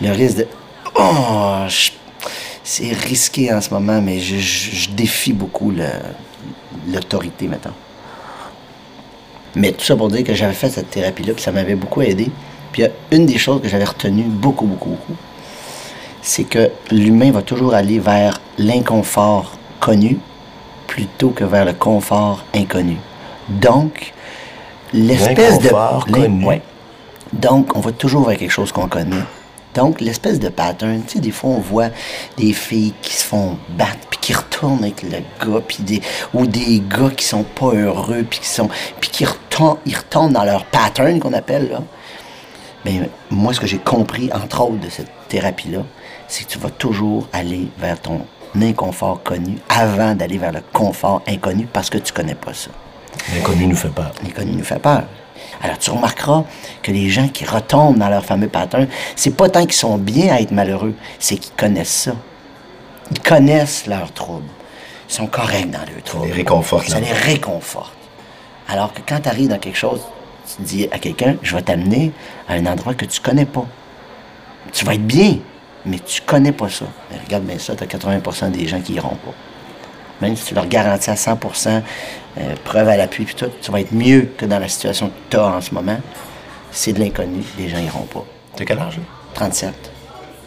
Le 0.00 0.10
risque 0.12 0.36
de. 0.38 0.46
Oh, 0.94 1.64
c'est 2.64 2.92
risqué 2.92 3.52
en 3.52 3.60
ce 3.60 3.70
moment, 3.70 4.00
mais 4.00 4.20
je, 4.20 4.36
je- 4.38 4.90
défie 4.90 5.32
beaucoup 5.32 5.72
l'autorité, 6.86 7.48
maintenant. 7.48 7.72
Mais 9.54 9.72
tout 9.72 9.84
ça 9.84 9.96
pour 9.96 10.08
dire 10.08 10.24
que 10.24 10.34
j'avais 10.34 10.52
fait 10.54 10.70
cette 10.70 10.90
thérapie-là, 10.90 11.32
puis 11.34 11.42
ça 11.42 11.50
m'avait 11.52 11.74
beaucoup 11.74 12.02
aidé. 12.02 12.30
Puis 12.72 12.84
une 13.10 13.26
des 13.26 13.38
choses 13.38 13.62
que 13.62 13.68
j'avais 13.68 13.84
retenues 13.84 14.24
beaucoup, 14.24 14.66
beaucoup, 14.66 14.90
beaucoup, 14.90 15.16
c'est 16.22 16.44
que 16.44 16.70
l'humain 16.90 17.30
va 17.32 17.42
toujours 17.42 17.74
aller 17.74 17.98
vers 17.98 18.40
l'inconfort 18.58 19.52
connu 19.80 20.18
plutôt 20.86 21.30
que 21.30 21.44
vers 21.44 21.64
le 21.64 21.72
confort 21.72 22.44
inconnu. 22.54 22.96
Donc, 23.48 24.12
l'espèce 24.92 25.58
de... 25.58 25.70
Connu. 26.12 26.44
ouais. 26.44 26.62
Donc, 27.32 27.76
on 27.76 27.80
va 27.80 27.92
toujours 27.92 28.26
vers 28.26 28.38
quelque 28.38 28.50
chose 28.50 28.72
qu'on 28.72 28.88
connaît. 28.88 29.22
Donc, 29.74 30.00
l'espèce 30.00 30.40
de 30.40 30.48
pattern, 30.48 31.02
tu 31.06 31.14
sais, 31.14 31.20
des 31.20 31.30
fois, 31.30 31.50
on 31.50 31.60
voit 31.60 31.88
des 32.36 32.52
filles 32.52 32.94
qui 33.02 33.14
se 33.14 33.24
font 33.24 33.58
battre, 33.76 34.08
puis 34.10 34.18
qui 34.18 34.32
retournent 34.32 34.82
avec 34.82 35.02
le 35.02 35.18
gars, 35.44 35.60
puis 35.66 35.82
des, 35.82 36.00
ou 36.32 36.46
des 36.46 36.80
gars 36.80 37.10
qui 37.14 37.24
sont 37.24 37.44
pas 37.44 37.72
heureux, 37.74 38.24
puis 38.28 38.40
qui 38.40 38.48
sont, 38.48 38.68
puis 39.00 39.10
qui 39.10 39.24
retournent, 39.24 39.76
ils 39.84 39.96
retournent 39.96 40.32
dans 40.32 40.44
leur 40.44 40.64
pattern 40.64 41.20
qu'on 41.20 41.34
appelle, 41.34 41.70
là. 41.70 41.82
Mais 42.84 43.10
moi, 43.30 43.52
ce 43.52 43.60
que 43.60 43.66
j'ai 43.66 43.78
compris, 43.78 44.30
entre 44.32 44.62
autres, 44.62 44.80
de 44.80 44.88
cette 44.88 45.10
thérapie-là, 45.28 45.80
c'est 46.28 46.44
que 46.44 46.52
tu 46.52 46.58
vas 46.58 46.70
toujours 46.70 47.28
aller 47.32 47.68
vers 47.78 48.00
ton 48.00 48.22
inconfort 48.60 49.22
connu 49.22 49.58
avant 49.68 50.14
d'aller 50.14 50.38
vers 50.38 50.52
le 50.52 50.62
confort 50.72 51.22
inconnu 51.28 51.68
parce 51.70 51.90
que 51.90 51.98
tu 51.98 52.12
connais 52.12 52.34
pas 52.34 52.54
ça. 52.54 52.70
L'inconnu 53.34 53.66
nous 53.66 53.76
fait 53.76 53.88
peur. 53.88 54.12
L'inconnu 54.22 54.52
nous 54.52 54.64
fait 54.64 54.78
peur. 54.78 55.04
Alors, 55.62 55.78
tu 55.78 55.90
remarqueras 55.90 56.44
que 56.82 56.92
les 56.92 57.08
gens 57.08 57.28
qui 57.28 57.44
retombent 57.44 57.98
dans 57.98 58.08
leur 58.08 58.24
fameux 58.24 58.48
pattern, 58.48 58.86
c'est 59.16 59.36
pas 59.36 59.48
tant 59.48 59.62
qu'ils 59.62 59.72
sont 59.72 59.98
bien 59.98 60.34
à 60.34 60.40
être 60.40 60.52
malheureux, 60.52 60.94
c'est 61.18 61.36
qu'ils 61.36 61.54
connaissent 61.54 61.88
ça. 61.88 62.12
Ils 63.10 63.20
connaissent 63.20 63.86
leurs 63.86 64.12
troubles. 64.12 64.48
Ils 65.08 65.14
sont 65.14 65.26
corrects 65.26 65.70
dans 65.70 65.78
leurs 65.78 66.02
troubles. 66.04 66.26
les 66.26 66.32
réconforte, 66.32 66.88
Ça 66.88 67.00
les 67.00 67.12
réconforte. 67.12 67.94
Alors 68.68 68.92
que 68.92 69.00
quand 69.06 69.20
tu 69.20 69.28
arrives 69.28 69.48
dans 69.48 69.58
quelque 69.58 69.78
chose, 69.78 70.02
tu 70.56 70.62
dis 70.62 70.88
à 70.92 70.98
quelqu'un, 70.98 71.36
je 71.42 71.54
vais 71.56 71.62
t'amener 71.62 72.12
à 72.48 72.54
un 72.54 72.66
endroit 72.66 72.94
que 72.94 73.06
tu 73.06 73.20
connais 73.20 73.46
pas. 73.46 73.66
Tu 74.72 74.84
vas 74.84 74.94
être 74.94 75.06
bien, 75.06 75.38
mais 75.86 75.98
tu 75.98 76.20
connais 76.22 76.52
pas 76.52 76.68
ça. 76.68 76.84
Mais 77.10 77.18
regarde 77.24 77.44
bien 77.44 77.58
ça, 77.58 77.74
tu 77.74 77.82
as 77.82 77.86
80% 77.86 78.50
des 78.50 78.68
gens 78.68 78.80
qui 78.80 78.94
iront 78.94 79.16
pas. 79.16 79.34
Même 80.20 80.36
si 80.36 80.46
tu 80.46 80.54
leur 80.54 80.66
garantis 80.66 81.10
à 81.10 81.14
100% 81.14 81.82
euh, 82.38 82.54
preuve 82.64 82.88
à 82.88 82.96
l'appui, 82.96 83.24
puis 83.24 83.34
tout, 83.34 83.50
tu 83.60 83.70
vas 83.70 83.80
être 83.80 83.92
mieux 83.92 84.28
que 84.36 84.46
dans 84.46 84.58
la 84.58 84.68
situation 84.68 85.08
que 85.08 85.14
tu 85.30 85.36
as 85.36 85.44
en 85.46 85.60
ce 85.60 85.74
moment. 85.74 85.98
C'est 86.70 86.92
de 86.92 86.98
l'inconnu, 87.00 87.42
les 87.58 87.68
gens 87.68 87.78
iront 87.78 88.02
pas. 88.02 88.24
T'as 88.56 88.64
quel 88.64 88.78
âge? 88.78 88.96
là? 88.96 89.02
37. 89.34 89.72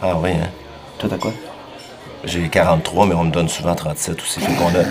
Ah 0.01 0.15
oui, 0.15 0.31
hein? 0.31 0.49
Toi, 0.99 1.09
t'as 1.09 1.17
quoi? 1.17 1.31
J'ai 2.23 2.47
43, 2.47 3.07
mais 3.07 3.15
on 3.15 3.23
me 3.23 3.31
donne 3.31 3.49
souvent 3.49 3.73
37 3.73 4.21
aussi. 4.21 4.39
Fait 4.39 4.53
qu'on 4.53 4.67
a, 4.67 4.83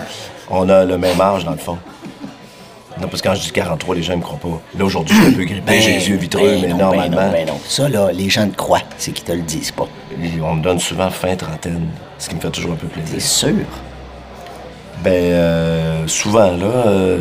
on 0.51 0.69
a 0.69 0.85
le 0.85 0.99
même 0.99 1.21
âge, 1.21 1.45
dans 1.45 1.53
le 1.53 1.59
fond. 1.59 1.79
Non, 3.01 3.09
parce 3.09 3.23
que 3.23 3.29
quand 3.29 3.35
je 3.35 3.43
dis 3.43 3.53
43, 3.53 3.95
les 3.95 4.03
gens 4.03 4.17
me 4.17 4.23
croient 4.23 4.39
pas. 4.39 4.61
Là, 4.77 4.85
aujourd'hui, 4.85 5.15
je 5.17 5.23
suis 5.23 5.31
un 5.33 5.37
peu 5.37 5.45
grippé, 5.45 5.81
j'ai 5.81 5.93
les 5.93 6.09
yeux 6.09 6.17
vitreux, 6.17 6.43
ben 6.43 6.61
mais 6.63 6.69
non, 6.69 6.77
normalement, 6.79 7.17
Ben 7.17 7.27
non, 7.27 7.33
ben 7.33 7.47
non. 7.47 7.61
Ça, 7.67 7.89
là, 7.89 8.11
les 8.13 8.29
gens 8.29 8.49
te 8.49 8.57
croient, 8.57 8.83
c'est 8.99 9.13
qu'ils 9.13 9.25
te 9.25 9.33
le 9.33 9.43
disent 9.43 9.71
pas. 9.71 9.87
on 10.43 10.55
me 10.55 10.63
donne 10.63 10.81
souvent 10.81 11.09
fin 11.11 11.35
trentaine, 11.37 11.89
ce 12.19 12.29
qui 12.29 12.35
me 12.35 12.41
fait 12.41 12.51
toujours 12.51 12.73
un 12.73 12.77
peu 12.77 12.89
plaisir. 12.89 13.21
sûr? 13.23 13.55
Ben, 15.03 15.11
euh, 15.13 16.07
souvent, 16.07 16.51
là, 16.51 16.67
euh, 16.87 17.19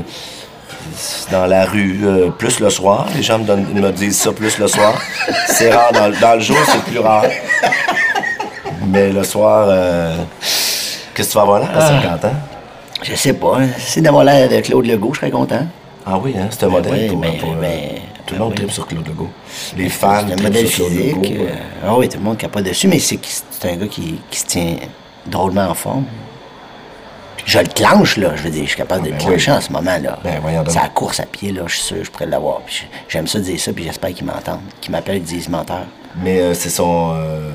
c'est 0.96 1.32
dans 1.32 1.46
la 1.46 1.66
rue, 1.66 2.00
euh, 2.04 2.30
plus 2.30 2.60
le 2.60 2.70
soir, 2.70 3.08
les 3.16 3.24
gens 3.24 3.40
me, 3.40 3.46
donnent- 3.46 3.74
me 3.74 3.92
disent 3.92 4.18
ça 4.20 4.32
plus 4.32 4.58
le 4.58 4.68
soir. 4.68 4.94
C'est 5.48 5.72
rare, 5.72 5.92
dans, 5.94 6.08
le- 6.08 6.20
dans 6.20 6.34
le 6.36 6.42
jour, 6.42 6.58
c'est 6.66 6.84
plus 6.84 7.00
rare. 7.00 7.24
Mais 8.88 9.10
le 9.12 9.24
soir, 9.24 9.68
euh, 9.70 10.16
qu'est-ce 11.14 11.28
que 11.28 11.32
tu 11.32 11.38
vas 11.38 11.42
avoir 11.44 11.60
là 11.60 11.68
à 11.76 11.82
50 12.02 12.26
ans? 12.26 12.34
Je 13.04 13.16
sais 13.16 13.34
pas. 13.34 13.60
hein. 13.62 13.68
Si 13.78 14.02
d'avoir 14.02 14.24
l'air 14.26 14.50
de 14.50 14.60
Claude 14.60 14.86
Legault, 14.86 15.14
je 15.14 15.20
serais 15.20 15.32
content. 15.32 15.66
Ah 16.06 16.18
oui, 16.18 16.34
hein, 16.38 16.48
c'est 16.50 16.64
un 16.66 16.70
modèle 16.70 16.94
oui, 16.94 17.08
pour, 17.08 17.18
ben, 17.18 17.38
pour, 17.40 17.54
ben, 17.56 17.72
tout 18.26 18.34
le 18.34 18.40
ben 18.40 18.44
monde 18.44 18.50
oui. 18.52 18.56
tripe 18.58 18.72
sur 18.72 18.88
Claude 18.88 19.08
Legault. 19.08 19.30
Les 19.78 19.90
fans 19.90 20.22
C'est 20.22 20.26
trippent 20.34 20.44
modèle 20.44 20.68
sur 20.68 20.86
Claude 20.88 20.98
physique. 20.98 21.16
Legault. 21.16 21.46
ah 21.88 21.96
oui, 21.98 22.10
tout 22.10 22.18
le 22.18 22.24
monde 22.24 22.38
pas 22.38 22.62
dessus, 22.62 22.88
mais 22.88 23.00
c'est 23.00 23.20
c'est 23.24 23.72
un 23.72 23.76
gars 23.78 23.88
qui, 23.88 24.20
qui 24.30 24.40
se 24.40 24.46
tient 24.48 24.76
drôlement 25.28 25.68
en 25.70 25.74
forme. 25.76 26.06
Je 27.50 27.58
le 27.58 27.66
clenche, 27.66 28.18
là. 28.18 28.36
Je 28.36 28.44
veux 28.44 28.50
dire, 28.52 28.64
je 28.64 28.68
suis 28.70 28.78
capable 28.78 29.06
de 29.06 29.10
le 29.10 29.16
ben 29.18 29.26
clencher 29.26 29.52
oui. 29.52 29.58
en 29.58 29.62
ce 29.62 29.72
moment, 29.72 29.98
là. 30.02 30.20
Ben, 30.24 30.40
voyons 30.42 30.60
donc. 30.62 30.72
C'est 30.72 30.80
la 30.80 30.90
course 30.90 31.20
à 31.20 31.24
pied, 31.26 31.52
là. 31.52 31.64
Je 31.66 31.74
suis 31.74 31.82
sûr, 31.84 31.98
je 32.04 32.12
pourrais 32.12 32.28
l'avoir. 32.28 32.62
Puis 32.62 32.84
J'aime 33.08 33.26
ça 33.28 33.40
dire 33.40 33.60
ça, 33.60 33.74
puis 33.74 33.86
j'espère 33.86 34.14
qu'ils 34.14 34.28
m'entendent. 34.28 34.60
Qu'ils 34.80 34.92
m'appellent, 34.92 35.18
ils 35.18 35.24
disent 35.24 35.50
menteur. 35.50 35.86
Mais 36.24 36.40
euh, 36.40 36.54
c'est 36.54 36.70
son 36.70 37.14
euh, 37.16 37.50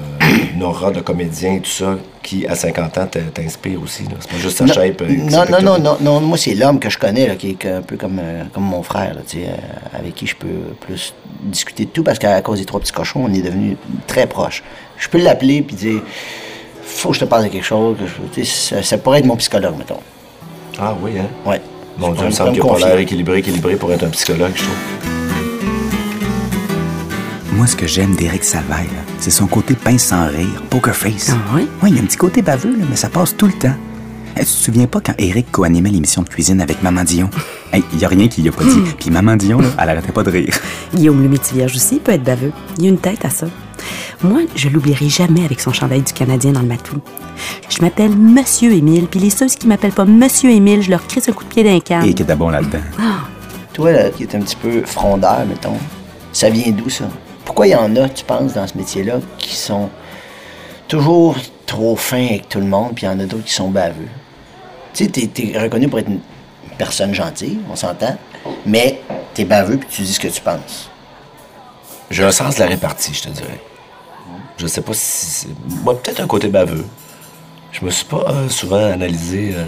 une 0.54 0.62
aura 0.64 0.90
de 0.90 1.00
comédien 1.00 1.54
et 1.54 1.60
tout 1.60 1.70
ça 1.70 1.96
qui, 2.22 2.44
à 2.46 2.54
50 2.56 2.98
ans, 2.98 3.08
t'inspire 3.34 3.80
aussi. 3.82 4.02
là. 4.04 4.10
C'est 4.20 4.30
pas 4.30 4.36
juste 4.38 4.58
sa 4.58 4.64
Non, 4.64 4.72
shape. 4.72 5.00
euh, 5.02 5.06
qui 5.06 5.16
non, 5.18 5.44
non, 5.48 5.60
non, 5.62 5.76
tout. 5.76 5.82
non, 5.82 5.96
non, 6.00 6.20
moi 6.20 6.38
c'est 6.38 6.54
l'homme 6.54 6.80
que 6.80 6.90
je 6.90 6.98
connais, 6.98 7.26
là, 7.28 7.36
qui 7.36 7.50
est 7.50 7.66
un 7.66 7.82
peu 7.82 7.96
comme, 7.96 8.18
euh, 8.22 8.42
comme 8.52 8.64
mon 8.64 8.82
frère, 8.82 9.14
là, 9.14 9.20
tu 9.26 9.38
sais, 9.38 9.46
euh, 9.48 9.98
avec 9.98 10.14
qui 10.16 10.26
je 10.26 10.34
peux 10.36 10.48
plus 10.80 11.14
discuter 11.42 11.84
de 11.84 11.90
tout, 11.90 12.02
parce 12.02 12.18
qu'à 12.18 12.40
cause 12.42 12.58
des 12.58 12.64
trois 12.64 12.80
petits 12.80 12.92
cochons, 12.92 13.24
on 13.28 13.32
est 13.32 13.42
devenus 13.42 13.76
très 14.08 14.26
proches. 14.26 14.62
Je 14.98 15.08
peux 15.08 15.18
l'appeler 15.18 15.62
puis 15.62 15.76
dire, 15.76 16.00
faut 16.84 17.08
que 17.10 17.14
je 17.16 17.20
te 17.20 17.24
parle 17.24 17.44
de 17.44 17.48
quelque 17.48 17.64
chose, 17.64 17.96
que 18.34 18.42
je- 18.42 18.44
ça, 18.48 18.82
ça 18.82 18.98
pourrait 18.98 19.18
être 19.20 19.26
mon 19.26 19.36
psychologue, 19.36 19.74
mettons. 19.78 20.00
Ah 20.78 20.94
oui, 21.02 21.12
hein? 21.18 21.26
Ouais. 21.48 21.60
Mon 21.98 22.08
Je 22.08 22.12
Dieu, 22.14 22.22
il 22.24 22.26
me 22.26 22.30
semble 22.32 22.52
qu'il 22.52 22.62
a 22.62 22.66
pas 22.66 22.78
l'air 22.78 22.98
équilibré, 22.98 23.38
équilibré 23.38 23.76
pour 23.76 23.92
être 23.92 24.04
un 24.04 24.08
psychologue, 24.10 24.52
je 24.54 24.62
trouve. 24.62 24.74
Moi, 27.52 27.66
ce 27.68 27.76
que 27.76 27.86
j'aime 27.86 28.16
d'Éric 28.16 28.42
Salvaire, 28.42 28.78
là, 28.78 29.02
c'est 29.20 29.30
son 29.30 29.46
côté 29.46 29.74
pince 29.74 30.02
sans 30.02 30.26
rire, 30.26 30.62
poker 30.70 30.94
face. 30.94 31.30
Ah 31.32 31.36
oui? 31.54 31.68
Oui, 31.82 31.90
il 31.90 31.96
y 31.96 31.98
a 32.00 32.02
un 32.02 32.06
petit 32.06 32.16
côté 32.16 32.42
baveux, 32.42 32.76
là, 32.76 32.84
mais 32.90 32.96
ça 32.96 33.08
passe 33.08 33.36
tout 33.36 33.46
le 33.46 33.52
temps. 33.52 33.74
Eh, 34.36 34.40
tu 34.40 34.46
te 34.46 34.50
souviens 34.50 34.86
pas 34.88 35.00
quand 35.00 35.14
Éric 35.18 35.52
co-animait 35.52 35.90
l'émission 35.90 36.22
de 36.22 36.28
cuisine 36.28 36.60
avec 36.60 36.82
Maman 36.82 37.04
Dion? 37.04 37.30
Il 37.92 37.98
y 38.00 38.04
a 38.04 38.08
rien 38.08 38.26
qui 38.26 38.42
y 38.42 38.48
a 38.48 38.52
pas 38.52 38.64
dit. 38.64 38.80
Puis 38.98 39.10
Maman 39.10 39.36
Dion, 39.36 39.60
là, 39.60 39.68
elle 39.80 39.90
arrêtait 39.90 40.10
pas 40.12 40.24
de 40.24 40.30
rire. 40.30 40.54
Guillaume 40.92 41.22
le 41.22 41.64
aussi 41.64 42.00
peut 42.00 42.12
être 42.12 42.24
baveux. 42.24 42.52
Il 42.78 42.86
a 42.86 42.88
une 42.88 42.98
tête 42.98 43.24
à 43.24 43.30
ça. 43.30 43.46
Moi, 44.22 44.42
je 44.54 44.68
l'oublierai 44.68 45.08
jamais 45.08 45.44
avec 45.44 45.60
son 45.60 45.72
chandail 45.72 46.02
du 46.02 46.12
Canadien 46.12 46.52
dans 46.52 46.60
le 46.60 46.66
matou. 46.66 47.00
Je 47.68 47.82
m'appelle 47.82 48.16
Monsieur 48.16 48.72
Émile, 48.72 49.06
puis 49.06 49.20
les 49.20 49.30
ceux 49.30 49.46
qui 49.46 49.66
m'appellent 49.66 49.92
pas 49.92 50.04
Monsieur 50.04 50.50
Émile, 50.50 50.82
je 50.82 50.90
leur 50.90 51.06
crisse 51.06 51.28
un 51.28 51.32
coup 51.32 51.44
de 51.44 51.48
pied 51.48 51.64
d'un 51.64 51.80
canne. 51.80 52.04
Et 52.04 52.14
qui 52.14 52.22
était 52.22 52.34
bon 52.34 52.50
là-dedans. 52.50 52.82
Toi, 53.72 53.92
là, 53.92 54.10
qui 54.10 54.22
est 54.22 54.34
un 54.34 54.40
petit 54.40 54.56
peu 54.56 54.82
frondeur, 54.84 55.44
mettons, 55.46 55.76
ça 56.32 56.48
vient 56.48 56.70
d'où, 56.70 56.88
ça? 56.88 57.04
Pourquoi 57.44 57.66
il 57.66 57.70
y 57.70 57.76
en 57.76 57.94
a, 57.96 58.08
tu 58.08 58.24
penses, 58.24 58.54
dans 58.54 58.66
ce 58.66 58.76
métier-là, 58.78 59.20
qui 59.38 59.54
sont 59.54 59.90
toujours 60.88 61.36
trop 61.66 61.96
fins 61.96 62.26
avec 62.26 62.48
tout 62.48 62.60
le 62.60 62.66
monde, 62.66 62.92
puis 62.94 63.04
il 63.04 63.08
y 63.08 63.12
en 63.12 63.18
a 63.18 63.24
d'autres 63.24 63.44
qui 63.44 63.52
sont 63.52 63.70
baveux? 63.70 64.08
Tu 64.94 65.04
sais, 65.04 65.10
t'es, 65.10 65.26
t'es 65.26 65.58
reconnu 65.58 65.88
pour 65.88 65.98
être 65.98 66.08
une 66.08 66.20
personne 66.78 67.12
gentille, 67.12 67.58
on 67.70 67.76
s'entend, 67.76 68.16
mais 68.64 69.00
t'es 69.34 69.44
baveux, 69.44 69.76
puis 69.76 69.88
tu 69.90 70.02
dis 70.02 70.12
ce 70.12 70.20
que 70.20 70.28
tu 70.28 70.40
penses. 70.40 70.88
J'ai 72.10 72.22
un 72.22 72.30
sens 72.30 72.54
de 72.54 72.60
la 72.60 72.66
répartie, 72.66 73.12
je 73.12 73.22
te 73.22 73.28
dirais. 73.28 73.60
Je 74.58 74.66
sais 74.66 74.80
pas 74.82 74.92
si. 74.94 75.00
c'est- 75.26 75.48
Moi, 75.82 76.00
peut-être 76.00 76.20
un 76.20 76.26
côté 76.26 76.48
baveux. 76.48 76.84
Je 77.72 77.84
me 77.84 77.90
suis 77.90 78.04
pas 78.04 78.24
euh, 78.28 78.48
souvent 78.48 78.84
analysé. 78.92 79.52
euh, 79.56 79.64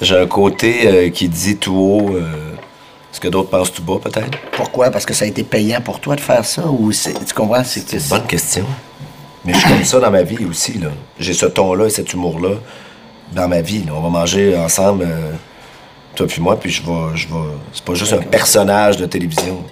J'ai 0.00 0.16
un 0.18 0.26
côté 0.26 0.86
euh, 0.86 1.10
qui 1.10 1.28
dit 1.28 1.56
tout 1.56 1.74
haut 1.74 2.16
ce 3.12 3.18
que 3.20 3.28
d'autres 3.28 3.48
pensent 3.48 3.72
tout 3.72 3.82
bas, 3.82 3.98
peut-être. 4.02 4.36
Pourquoi? 4.52 4.90
Parce 4.90 5.06
que 5.06 5.14
ça 5.14 5.24
a 5.24 5.28
été 5.28 5.42
payant 5.42 5.80
pour 5.80 6.00
toi 6.00 6.14
de 6.16 6.20
faire 6.20 6.44
ça, 6.44 6.66
ou 6.66 6.92
tu 6.92 7.34
comprends? 7.34 7.64
C'est 7.64 7.82
que 7.84 7.98
c'est- 7.98 8.10
Bonne 8.10 8.26
question. 8.26 8.66
Mais 9.44 9.54
je 9.54 9.58
suis 9.58 9.68
comme 9.70 9.84
ça 9.84 10.00
dans 10.00 10.10
ma 10.10 10.22
vie 10.22 10.44
aussi. 10.44 10.74
là. 10.78 10.88
J'ai 11.18 11.32
ce 11.32 11.46
ton-là 11.46 11.86
et 11.86 11.90
cet 11.90 12.12
humour-là 12.12 12.56
dans 13.32 13.48
ma 13.48 13.60
vie. 13.62 13.84
là. 13.84 13.92
On 13.96 14.02
va 14.02 14.10
manger 14.10 14.54
ensemble, 14.58 15.08
toi 16.14 16.26
puis 16.26 16.42
moi, 16.42 16.60
puis 16.60 16.70
je 16.70 16.82
vais. 16.82 17.16
Je 17.16 17.26
vais... 17.28 17.34
C'est 17.72 17.84
pas 17.84 17.94
juste 17.94 18.12
un 18.12 18.18
personnage 18.18 18.98
de 18.98 19.06
télévision. 19.06 19.64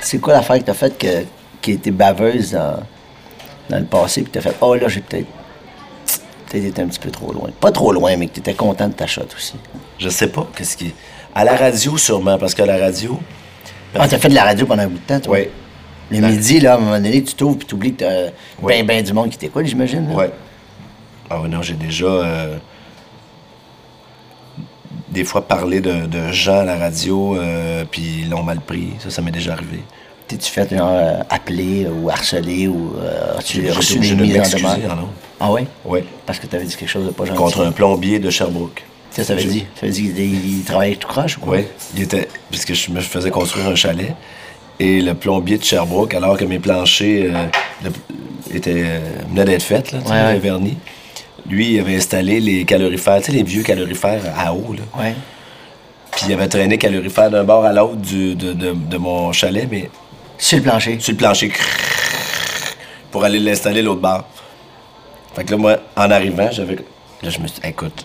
C'est 0.00 0.18
quoi 0.20 0.34
l'affaire 0.34 0.58
que 0.60 0.64
t'as 0.64 0.74
faite 0.74 0.96
que, 0.96 1.24
qui 1.60 1.72
a 1.72 1.74
été 1.74 1.90
baveuse 1.90 2.52
dans, 2.52 2.80
dans 3.70 3.78
le 3.78 3.84
passé, 3.84 4.22
puis 4.22 4.30
t'as 4.30 4.40
fait, 4.40 4.56
oh 4.60 4.74
là, 4.74 4.88
j'ai 4.88 5.00
peut-être 5.00 5.26
Peut-être 6.50 6.64
été 6.64 6.80
un 6.80 6.86
petit 6.86 6.98
peu 6.98 7.10
trop 7.10 7.30
loin. 7.30 7.50
Pas 7.60 7.70
trop 7.70 7.92
loin, 7.92 8.16
mais 8.16 8.26
que 8.26 8.32
tu 8.32 8.40
étais 8.40 8.54
content 8.54 8.88
de 8.88 8.94
ta 8.94 9.06
shot 9.06 9.26
aussi. 9.36 9.56
Je 9.98 10.08
sais 10.08 10.28
pas 10.28 10.46
qu'est-ce 10.56 10.78
qui. 10.78 10.94
À 11.34 11.44
la 11.44 11.54
radio, 11.54 11.98
sûrement, 11.98 12.38
parce 12.38 12.54
qu'à 12.54 12.64
la 12.64 12.78
radio. 12.78 13.20
Ah, 13.94 14.08
t'as 14.08 14.16
fait 14.16 14.30
de 14.30 14.34
la 14.34 14.44
radio 14.44 14.64
pendant 14.64 14.84
un 14.84 14.86
bout 14.88 14.94
de 14.98 15.02
temps, 15.06 15.20
toi? 15.20 15.36
Oui. 15.36 15.48
Le 16.10 16.26
midi, 16.26 16.58
là, 16.60 16.72
à 16.72 16.76
un 16.76 16.80
moment 16.80 16.92
donné, 16.96 17.22
tu 17.22 17.34
t'ouvres 17.34 17.58
puis 17.58 17.66
tu 17.66 17.74
oublies 17.74 17.92
que 17.92 17.98
t'as 17.98 18.30
ben, 18.62 18.86
ben 18.86 19.04
du 19.04 19.12
monde 19.12 19.28
qui 19.28 19.36
t'écoute, 19.36 19.66
j'imagine. 19.66 20.10
Ouais. 20.14 20.30
Ah 21.28 21.42
non, 21.46 21.60
j'ai 21.60 21.74
déjà. 21.74 22.06
euh, 22.06 22.56
des 25.10 25.24
fois 25.24 25.46
parlé 25.46 25.80
de, 25.80 26.06
de 26.06 26.32
gens 26.32 26.60
à 26.60 26.64
la 26.64 26.78
radio, 26.78 27.36
euh, 27.36 27.84
puis 27.90 28.20
ils 28.22 28.30
l'ont 28.30 28.42
mal 28.42 28.60
pris. 28.60 28.92
Ça, 29.00 29.10
ça 29.10 29.20
m'est 29.20 29.30
déjà 29.30 29.52
arrivé. 29.52 29.80
T'es-tu 30.28 30.50
fait 30.50 30.76
genre 30.76 30.90
euh, 30.92 31.20
appeler 31.30 31.86
ou 31.88 32.10
harceler 32.10 32.68
ou 32.68 32.94
euh, 33.00 33.38
as-tu 33.38 33.70
reçu 33.70 33.98
des 33.98 34.14
de 34.14 34.22
mises 34.22 34.54
en. 34.54 35.08
Ah 35.40 35.50
ouais? 35.52 35.66
Oui. 35.84 36.00
Parce 36.26 36.38
que 36.38 36.46
t'avais 36.46 36.64
dit 36.64 36.76
quelque 36.76 36.88
chose 36.90 37.06
de 37.06 37.10
pas 37.10 37.24
gentil. 37.24 37.38
Contre 37.38 37.64
un 37.64 37.72
plombier 37.72 38.18
de 38.18 38.28
Sherbrooke. 38.28 38.84
Ça, 39.10 39.24
ça 39.24 39.34
veut 39.34 39.42
dire, 39.44 39.62
ça 39.80 39.86
veut 39.86 39.92
dire 39.92 40.14
qu'il 40.14 40.58
il 40.58 40.64
travaillait 40.64 40.96
tout 40.96 41.08
croche 41.08 41.38
ou 41.38 41.40
quoi? 41.40 41.56
Oui, 41.56 41.64
il 41.96 42.02
était. 42.02 42.28
Puisque 42.50 42.74
je 42.74 42.90
me 42.90 43.00
faisais 43.00 43.30
construire 43.30 43.68
un 43.68 43.74
chalet. 43.74 44.14
Et 44.80 45.00
le 45.00 45.14
plombier 45.14 45.58
de 45.58 45.64
Sherbrooke, 45.64 46.14
alors 46.14 46.36
que 46.36 46.44
mes 46.44 46.58
planchers 46.60 47.32
euh, 47.34 47.90
étaient, 48.54 48.84
euh, 48.84 48.98
venaient 49.30 49.44
d'être 49.44 49.62
faits, 49.64 49.90
là, 49.92 49.98
tu 50.04 50.10
Ouais, 50.12 50.22
ouais. 50.22 50.38
vernis, 50.38 50.76
lui, 51.48 51.72
il 51.74 51.80
avait 51.80 51.96
installé 51.96 52.38
les 52.38 52.64
calorifères, 52.64 53.18
tu 53.18 53.24
sais, 53.24 53.32
les 53.32 53.42
vieux 53.42 53.62
calorifères 53.64 54.22
à 54.38 54.54
eau, 54.54 54.74
là. 54.76 55.02
Ouais. 55.02 55.14
Puis 56.12 56.26
il 56.28 56.32
avait 56.34 56.46
traîné 56.48 56.78
calorifère 56.78 57.28
d'un 57.30 57.42
bord 57.44 57.64
à 57.64 57.72
l'autre 57.72 57.96
de, 57.96 58.34
de- 58.34 58.72
de 58.74 58.96
mon 58.98 59.32
chalet, 59.32 59.66
mais 59.70 59.90
Sur 60.38 60.58
le 60.58 60.62
plancher. 60.64 61.00
sur 61.00 61.12
le 61.12 61.18
plancher, 61.18 61.52
pour 63.10 63.24
aller 63.24 63.38
l'installer 63.38 63.82
l'autre 63.82 64.00
bord. 64.00 64.24
Fait 65.34 65.44
que 65.44 65.50
là, 65.52 65.56
moi, 65.56 65.76
en 65.96 66.10
arrivant, 66.10 66.48
j'avais. 66.50 66.76
Là, 67.22 67.30
je 67.30 67.38
me 67.40 67.46
suis 67.48 67.60
dit, 67.60 67.68
écoute, 67.68 68.04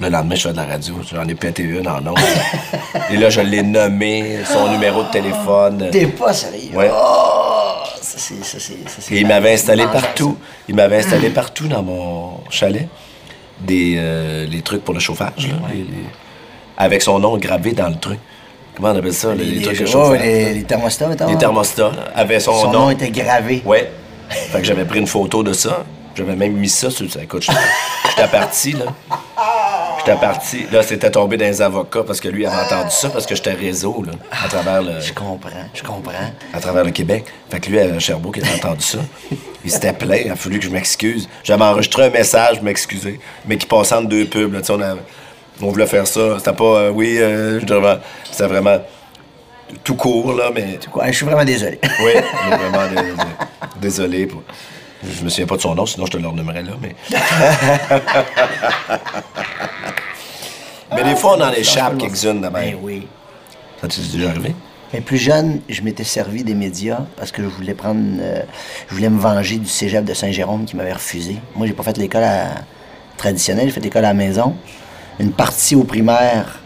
le 0.00 0.08
lendemain, 0.08 0.34
je 0.34 0.42
fais 0.42 0.52
de 0.52 0.56
la 0.56 0.64
radio, 0.66 0.94
j'en 1.12 1.26
ai 1.28 1.34
pété 1.34 1.62
une 1.62 1.86
en 1.88 1.98
ondes. 2.06 2.18
Et 3.10 3.16
là, 3.16 3.30
je 3.30 3.40
l'ai 3.40 3.62
nommé, 3.62 4.38
son 4.44 4.68
numéro 4.70 5.02
de 5.02 5.10
téléphone. 5.10 5.88
T'es 5.90 6.06
pas 6.06 6.32
sérieux. 6.32 6.70
Ouais. 6.74 6.90
Oh! 6.92 7.82
Ça, 8.00 8.18
c'est. 8.18 8.44
Ça, 8.44 8.58
c'est. 8.60 8.88
Ça, 8.88 8.96
c'est 9.00 9.14
Et 9.14 9.20
il 9.20 9.26
m'avait 9.26 9.52
installé 9.54 9.84
partout. 9.86 10.36
Il 10.68 10.74
m'avait 10.74 10.98
installé 10.98 11.30
partout 11.30 11.66
dans 11.68 11.82
mon 11.82 12.40
chalet 12.50 12.88
des 13.60 13.94
euh, 13.98 14.46
les 14.46 14.62
trucs 14.62 14.84
pour 14.84 14.94
le 14.94 15.00
chauffage, 15.00 15.46
là, 15.48 15.54
les- 15.72 15.78
les- 15.78 15.86
avec 16.76 17.02
son 17.02 17.18
nom 17.20 17.36
gravé 17.38 17.72
dans 17.72 17.88
le 17.88 17.96
truc. 17.96 18.18
Comment 18.76 18.90
on 18.90 18.96
appelle 18.96 19.14
ça, 19.14 19.34
les, 19.34 19.44
Les, 19.44 19.62
trucs 19.62 19.78
de 19.78 19.84
les, 19.84 19.90
chauffage? 19.90 20.18
oh, 20.20 20.22
les, 20.22 20.54
les 20.54 20.64
thermostats, 20.64 21.06
mettons. 21.08 21.26
Les 21.28 21.36
thermostats, 21.38 21.92
son, 22.40 22.52
Son 22.54 22.70
nom. 22.72 22.80
nom 22.80 22.90
était 22.90 23.10
gravé. 23.10 23.62
Ouais. 23.64 23.90
Fait 24.28 24.58
que 24.58 24.64
j'avais 24.64 24.84
pris 24.84 24.98
une 24.98 25.06
photo 25.06 25.42
de 25.42 25.52
ça. 25.52 25.84
J'avais 26.16 26.34
même 26.36 26.52
mis 26.54 26.68
ça 26.68 26.90
sur. 26.90 27.06
Écoute, 27.20 27.42
j'étais 27.42 27.58
j'étais 28.16 28.28
parti, 28.28 28.72
là. 28.72 28.84
J'étais 29.98 30.18
parti. 30.18 30.66
Là, 30.72 30.82
c'était 30.82 31.10
tombé 31.10 31.36
dans 31.36 31.44
les 31.46 31.60
avocats 31.62 32.02
parce 32.06 32.20
que 32.20 32.28
lui 32.28 32.46
avait 32.46 32.56
entendu 32.66 32.90
ça 32.90 33.08
parce 33.10 33.26
que 33.26 33.34
j'étais 33.34 33.52
réseau, 33.52 34.04
là, 34.06 34.12
à 34.30 34.48
travers 34.48 34.82
le, 34.82 35.00
Je 35.00 35.12
comprends, 35.12 35.50
je 35.72 35.82
comprends. 35.82 36.12
à 36.52 36.60
travers 36.60 36.84
le 36.84 36.90
Québec. 36.90 37.24
Fait 37.50 37.58
que 37.60 37.70
lui, 37.70 37.80
à 37.80 37.98
Sherbrooke, 37.98 38.36
il 38.38 38.44
avait 38.44 38.54
entendu 38.64 38.84
ça. 38.84 38.98
Il 39.64 39.70
s'était 39.70 39.92
plaint, 39.92 40.20
il 40.24 40.30
a 40.30 40.36
fallu 40.36 40.58
que 40.58 40.64
je 40.66 40.70
m'excuse. 40.70 41.28
J'avais 41.42 41.64
enregistré 41.64 42.04
un 42.04 42.10
message, 42.10 42.58
je 42.58 42.62
m'excusais, 42.62 43.18
mais 43.46 43.56
qui 43.56 43.66
passait 43.66 43.94
entre 43.94 44.08
deux 44.08 44.26
pubs. 44.26 44.52
là. 44.52 44.60
Tu 44.60 44.66
sais, 44.66 44.72
on, 44.74 44.80
a- 44.82 44.96
on 45.62 45.70
voulait 45.70 45.86
faire 45.86 46.06
ça. 46.06 46.38
C'était 46.38 46.52
pas, 46.52 46.64
euh, 46.64 46.90
oui, 46.90 47.16
euh, 47.18 47.60
je 47.60 47.64
devais- 47.66 47.98
c'était 48.30 48.46
vraiment 48.46 48.78
tout 49.82 49.94
court, 49.96 50.32
là, 50.34 50.50
mais. 50.54 50.78
Je 51.06 51.12
suis 51.12 51.26
vraiment 51.26 51.44
désolé. 51.44 51.78
Oui, 52.04 52.12
mais 52.50 52.56
vraiment 52.56 52.88
dé- 52.88 53.12
dé- 53.12 53.46
désolé. 53.80 54.26
Pour... 54.26 54.42
Je 55.02 55.24
me 55.24 55.28
souviens 55.28 55.46
pas 55.46 55.56
de 55.56 55.60
son 55.62 55.74
nom, 55.74 55.84
sinon 55.86 56.06
je 56.06 56.12
te 56.12 56.16
le 56.16 56.28
renommerais 56.28 56.62
là, 56.62 56.72
mais. 56.80 56.94
mais 60.94 61.04
des 61.04 61.16
fois, 61.16 61.36
on 61.36 61.40
en 61.42 61.52
échappe 61.52 61.98
quelques-unes 61.98 62.40
de 62.40 62.48
Ben 62.48 62.60
même. 62.60 62.78
oui. 62.82 63.06
Ça 63.80 63.88
t'est 63.88 64.00
déjà 64.12 64.30
arrivé? 64.30 64.54
Mais 64.92 65.00
plus 65.00 65.18
jeune, 65.18 65.60
je 65.68 65.82
m'étais 65.82 66.04
servi 66.04 66.44
des 66.44 66.54
médias 66.54 67.00
parce 67.16 67.32
que 67.32 67.42
je 67.42 67.48
voulais 67.48 67.74
prendre. 67.74 68.00
euh, 68.20 68.42
je 68.88 68.94
voulais 68.94 69.08
me 69.10 69.18
venger 69.18 69.56
du 69.56 69.66
cégep 69.68 70.04
de 70.04 70.14
Saint-Jérôme 70.14 70.64
qui 70.66 70.76
m'avait 70.76 70.92
refusé. 70.92 71.36
Moi, 71.56 71.66
j'ai 71.66 71.72
pas 71.72 71.82
fait 71.82 71.96
l'école 71.98 72.22
à- 72.22 72.54
traditionnelle, 73.16 73.66
j'ai 73.66 73.72
fait 73.74 73.80
l'école 73.80 74.04
à 74.04 74.08
la 74.08 74.14
maison. 74.14 74.54
Une 75.20 75.30
partie 75.32 75.74
au 75.76 75.84
primaire 75.84 76.60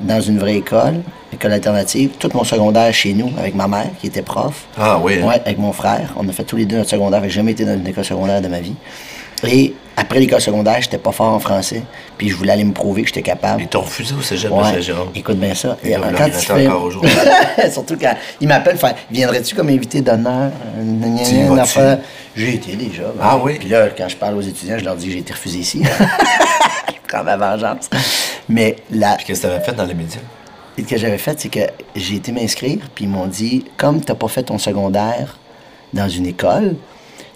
dans 0.00 0.20
une 0.20 0.38
vraie 0.38 0.56
école, 0.56 1.00
école 1.32 1.52
alternative. 1.52 2.10
Tout 2.18 2.30
mon 2.34 2.44
secondaire 2.44 2.92
chez 2.94 3.12
nous 3.12 3.30
avec 3.38 3.54
ma 3.54 3.68
mère 3.68 3.90
qui 4.00 4.06
était 4.06 4.22
prof. 4.22 4.66
Ah 4.78 4.98
oui, 5.02 5.18
hein? 5.22 5.26
Ouais, 5.26 5.34
avec 5.44 5.58
mon 5.58 5.72
frère. 5.72 6.12
On 6.16 6.26
a 6.28 6.32
fait 6.32 6.44
tous 6.44 6.56
les 6.56 6.64
deux 6.64 6.78
notre 6.78 6.90
secondaire. 6.90 7.20
J'ai 7.24 7.30
jamais 7.30 7.52
été 7.52 7.64
dans 7.64 7.74
une 7.74 7.86
école 7.86 8.04
secondaire 8.04 8.40
de 8.40 8.48
ma 8.48 8.60
vie. 8.60 8.74
Et 9.46 9.74
après 9.96 10.18
l'école 10.20 10.40
secondaire, 10.40 10.76
j'étais 10.80 10.98
pas 10.98 11.12
fort 11.12 11.32
en 11.34 11.38
français. 11.40 11.82
Puis 12.18 12.28
je 12.30 12.36
voulais 12.36 12.52
aller 12.52 12.64
me 12.64 12.72
prouver 12.72 13.02
que 13.02 13.08
j'étais 13.08 13.22
capable. 13.22 13.62
Ils 13.62 13.68
t'ont 13.68 13.80
refusé 13.82 14.14
au 14.14 14.20
cégep 14.22 14.50
de 14.50 14.54
Ouais. 14.56 14.64
Saint-Jérôme? 14.64 15.08
Écoute 15.14 15.38
bien 15.38 15.54
ça. 15.54 15.76
Et 15.84 15.92
quand 15.92 16.56
il 16.58 16.68
encore 16.68 16.82
aujourd'hui? 16.84 17.10
Surtout 17.70 17.96
quand 18.00 18.14
il 18.40 18.48
m'appelle, 18.48 18.76
Viendrais-tu 19.10 19.54
comme 19.54 19.68
invité 19.68 20.00
d'honneur? 20.00 20.50
J'ai 22.36 22.54
été 22.54 22.76
déjà. 22.76 23.02
ben. 23.02 23.20
Ah 23.22 23.38
oui? 23.42 23.56
Puis 23.58 23.68
là, 23.68 23.88
quand 23.96 24.08
je 24.08 24.16
parle 24.16 24.36
aux 24.36 24.40
étudiants, 24.42 24.78
je 24.78 24.84
leur 24.84 24.96
dis 24.96 25.06
que 25.06 25.12
j'ai 25.12 25.18
été 25.18 25.32
refusé 25.32 25.58
ici. 25.58 25.82
ma 27.22 27.36
vengeance. 27.36 27.88
Mais 28.48 28.76
la, 28.90 29.14
Puis 29.16 29.26
qu'est-ce 29.26 29.42
que 29.42 29.46
t'avais 29.48 29.64
fait 29.64 29.72
dans 29.72 29.84
les 29.84 29.94
médias? 29.94 30.20
ce 30.78 30.82
que 30.84 30.96
j'avais 30.96 31.18
fait, 31.18 31.38
c'est 31.38 31.50
que 31.50 31.60
j'ai 31.94 32.14
été 32.16 32.32
m'inscrire, 32.32 32.78
puis 32.94 33.04
ils 33.04 33.08
m'ont 33.10 33.26
dit 33.26 33.64
comme 33.76 34.00
t'as 34.00 34.14
pas 34.14 34.28
fait 34.28 34.44
ton 34.44 34.56
secondaire 34.56 35.38
dans 35.92 36.08
une 36.08 36.24
école, 36.26 36.76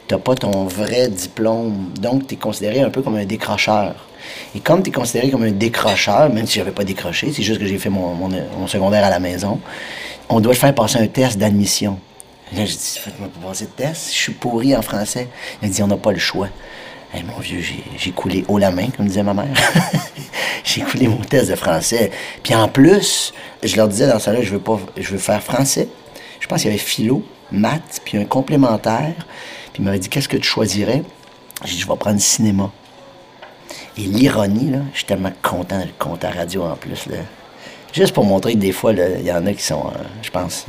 t'as 0.08 0.16
pas 0.18 0.34
ton 0.34 0.64
vrai 0.64 1.08
diplôme, 1.08 1.90
donc 2.00 2.26
t'es 2.26 2.36
considéré 2.36 2.80
un 2.80 2.88
peu 2.90 3.02
comme 3.02 3.16
un 3.16 3.26
décrocheur. 3.26 3.94
Et 4.54 4.60
comme 4.60 4.82
t'es 4.82 4.90
considéré 4.90 5.30
comme 5.30 5.42
un 5.42 5.50
décrocheur, 5.50 6.30
même 6.32 6.46
si 6.46 6.54
j'avais 6.58 6.70
pas 6.70 6.84
décroché, 6.84 7.32
c'est 7.34 7.42
juste 7.42 7.60
que 7.60 7.66
j'ai 7.66 7.76
fait 7.76 7.90
mon, 7.90 8.14
mon- 8.14 8.30
mon 8.58 8.66
secondaire 8.66 9.04
à 9.04 9.10
la 9.10 9.18
maison, 9.20 9.60
on 10.30 10.40
doit 10.40 10.54
faire 10.54 10.74
passer 10.74 10.98
un 10.98 11.06
test 11.06 11.36
d'admission. 11.36 11.98
Là, 12.56 12.64
j'ai 12.64 12.74
dit, 12.76 12.98
faites-moi 12.98 13.28
pas 13.42 13.48
passer 13.48 13.66
de 13.66 13.70
test, 13.72 14.06
je 14.10 14.16
suis 14.18 14.32
pourri 14.32 14.74
en 14.74 14.80
français. 14.80 15.28
Il 15.60 15.66
a 15.66 15.70
dit, 15.70 15.82
on 15.82 15.86
n'a 15.88 15.96
pas 15.98 16.12
le 16.12 16.18
choix. 16.18 16.48
Eh, 17.16 17.22
mon 17.22 17.38
vieux, 17.38 17.60
j'ai- 17.96 18.10
coulé 18.12 18.44
haut 18.48 18.58
la 18.58 18.70
main, 18.70 18.88
comme 18.96 19.06
disait 19.06 19.22
ma 19.22 19.34
mère. 19.34 19.46
j'ai 20.64 20.80
coulé 20.82 21.06
mon 21.06 21.18
test 21.18 21.50
de 21.50 21.54
français. 21.54 22.10
Puis 22.42 22.54
en 22.54 22.68
plus, 22.68 23.32
je 23.62 23.76
leur 23.76 23.88
disais 23.88 24.08
dans 24.08 24.18
ça 24.18 24.32
là, 24.32 24.42
je 24.42 24.50
veux 24.50 24.58
pas, 24.58 24.80
je 24.96 25.10
veux 25.10 25.18
faire 25.18 25.42
français. 25.42 25.88
Je 26.40 26.46
pense 26.46 26.62
qu'il 26.62 26.70
y 26.70 26.74
avait 26.74 26.82
philo, 26.82 27.22
maths, 27.52 28.00
puis 28.04 28.18
un 28.18 28.24
complémentaire. 28.24 29.14
Puis 29.72 29.80
il 29.80 29.84
m'avait 29.84 29.98
dit, 29.98 30.08
qu'est-ce 30.08 30.28
que 30.28 30.36
tu 30.36 30.48
choisirais? 30.48 31.02
J'ai 31.64 31.74
dit, 31.74 31.80
je 31.80 31.86
vais 31.88 31.96
prendre 31.96 32.20
cinéma. 32.20 32.70
Et 33.96 34.02
l'ironie, 34.02 34.70
là, 34.70 34.78
je 34.92 34.98
suis 34.98 35.06
tellement 35.06 35.32
content 35.42 35.78
de 35.78 35.84
le 35.84 35.92
compter 35.98 36.26
à 36.26 36.30
radio 36.32 36.64
en 36.64 36.74
plus. 36.74 37.06
Là. 37.06 37.18
Juste 37.92 38.12
pour 38.12 38.24
montrer 38.24 38.54
que 38.54 38.58
des 38.58 38.72
fois, 38.72 38.92
il 38.92 39.24
y 39.24 39.30
en 39.32 39.46
a 39.46 39.52
qui 39.52 39.62
sont, 39.62 39.86
euh, 39.86 40.02
je 40.20 40.30
pense, 40.30 40.66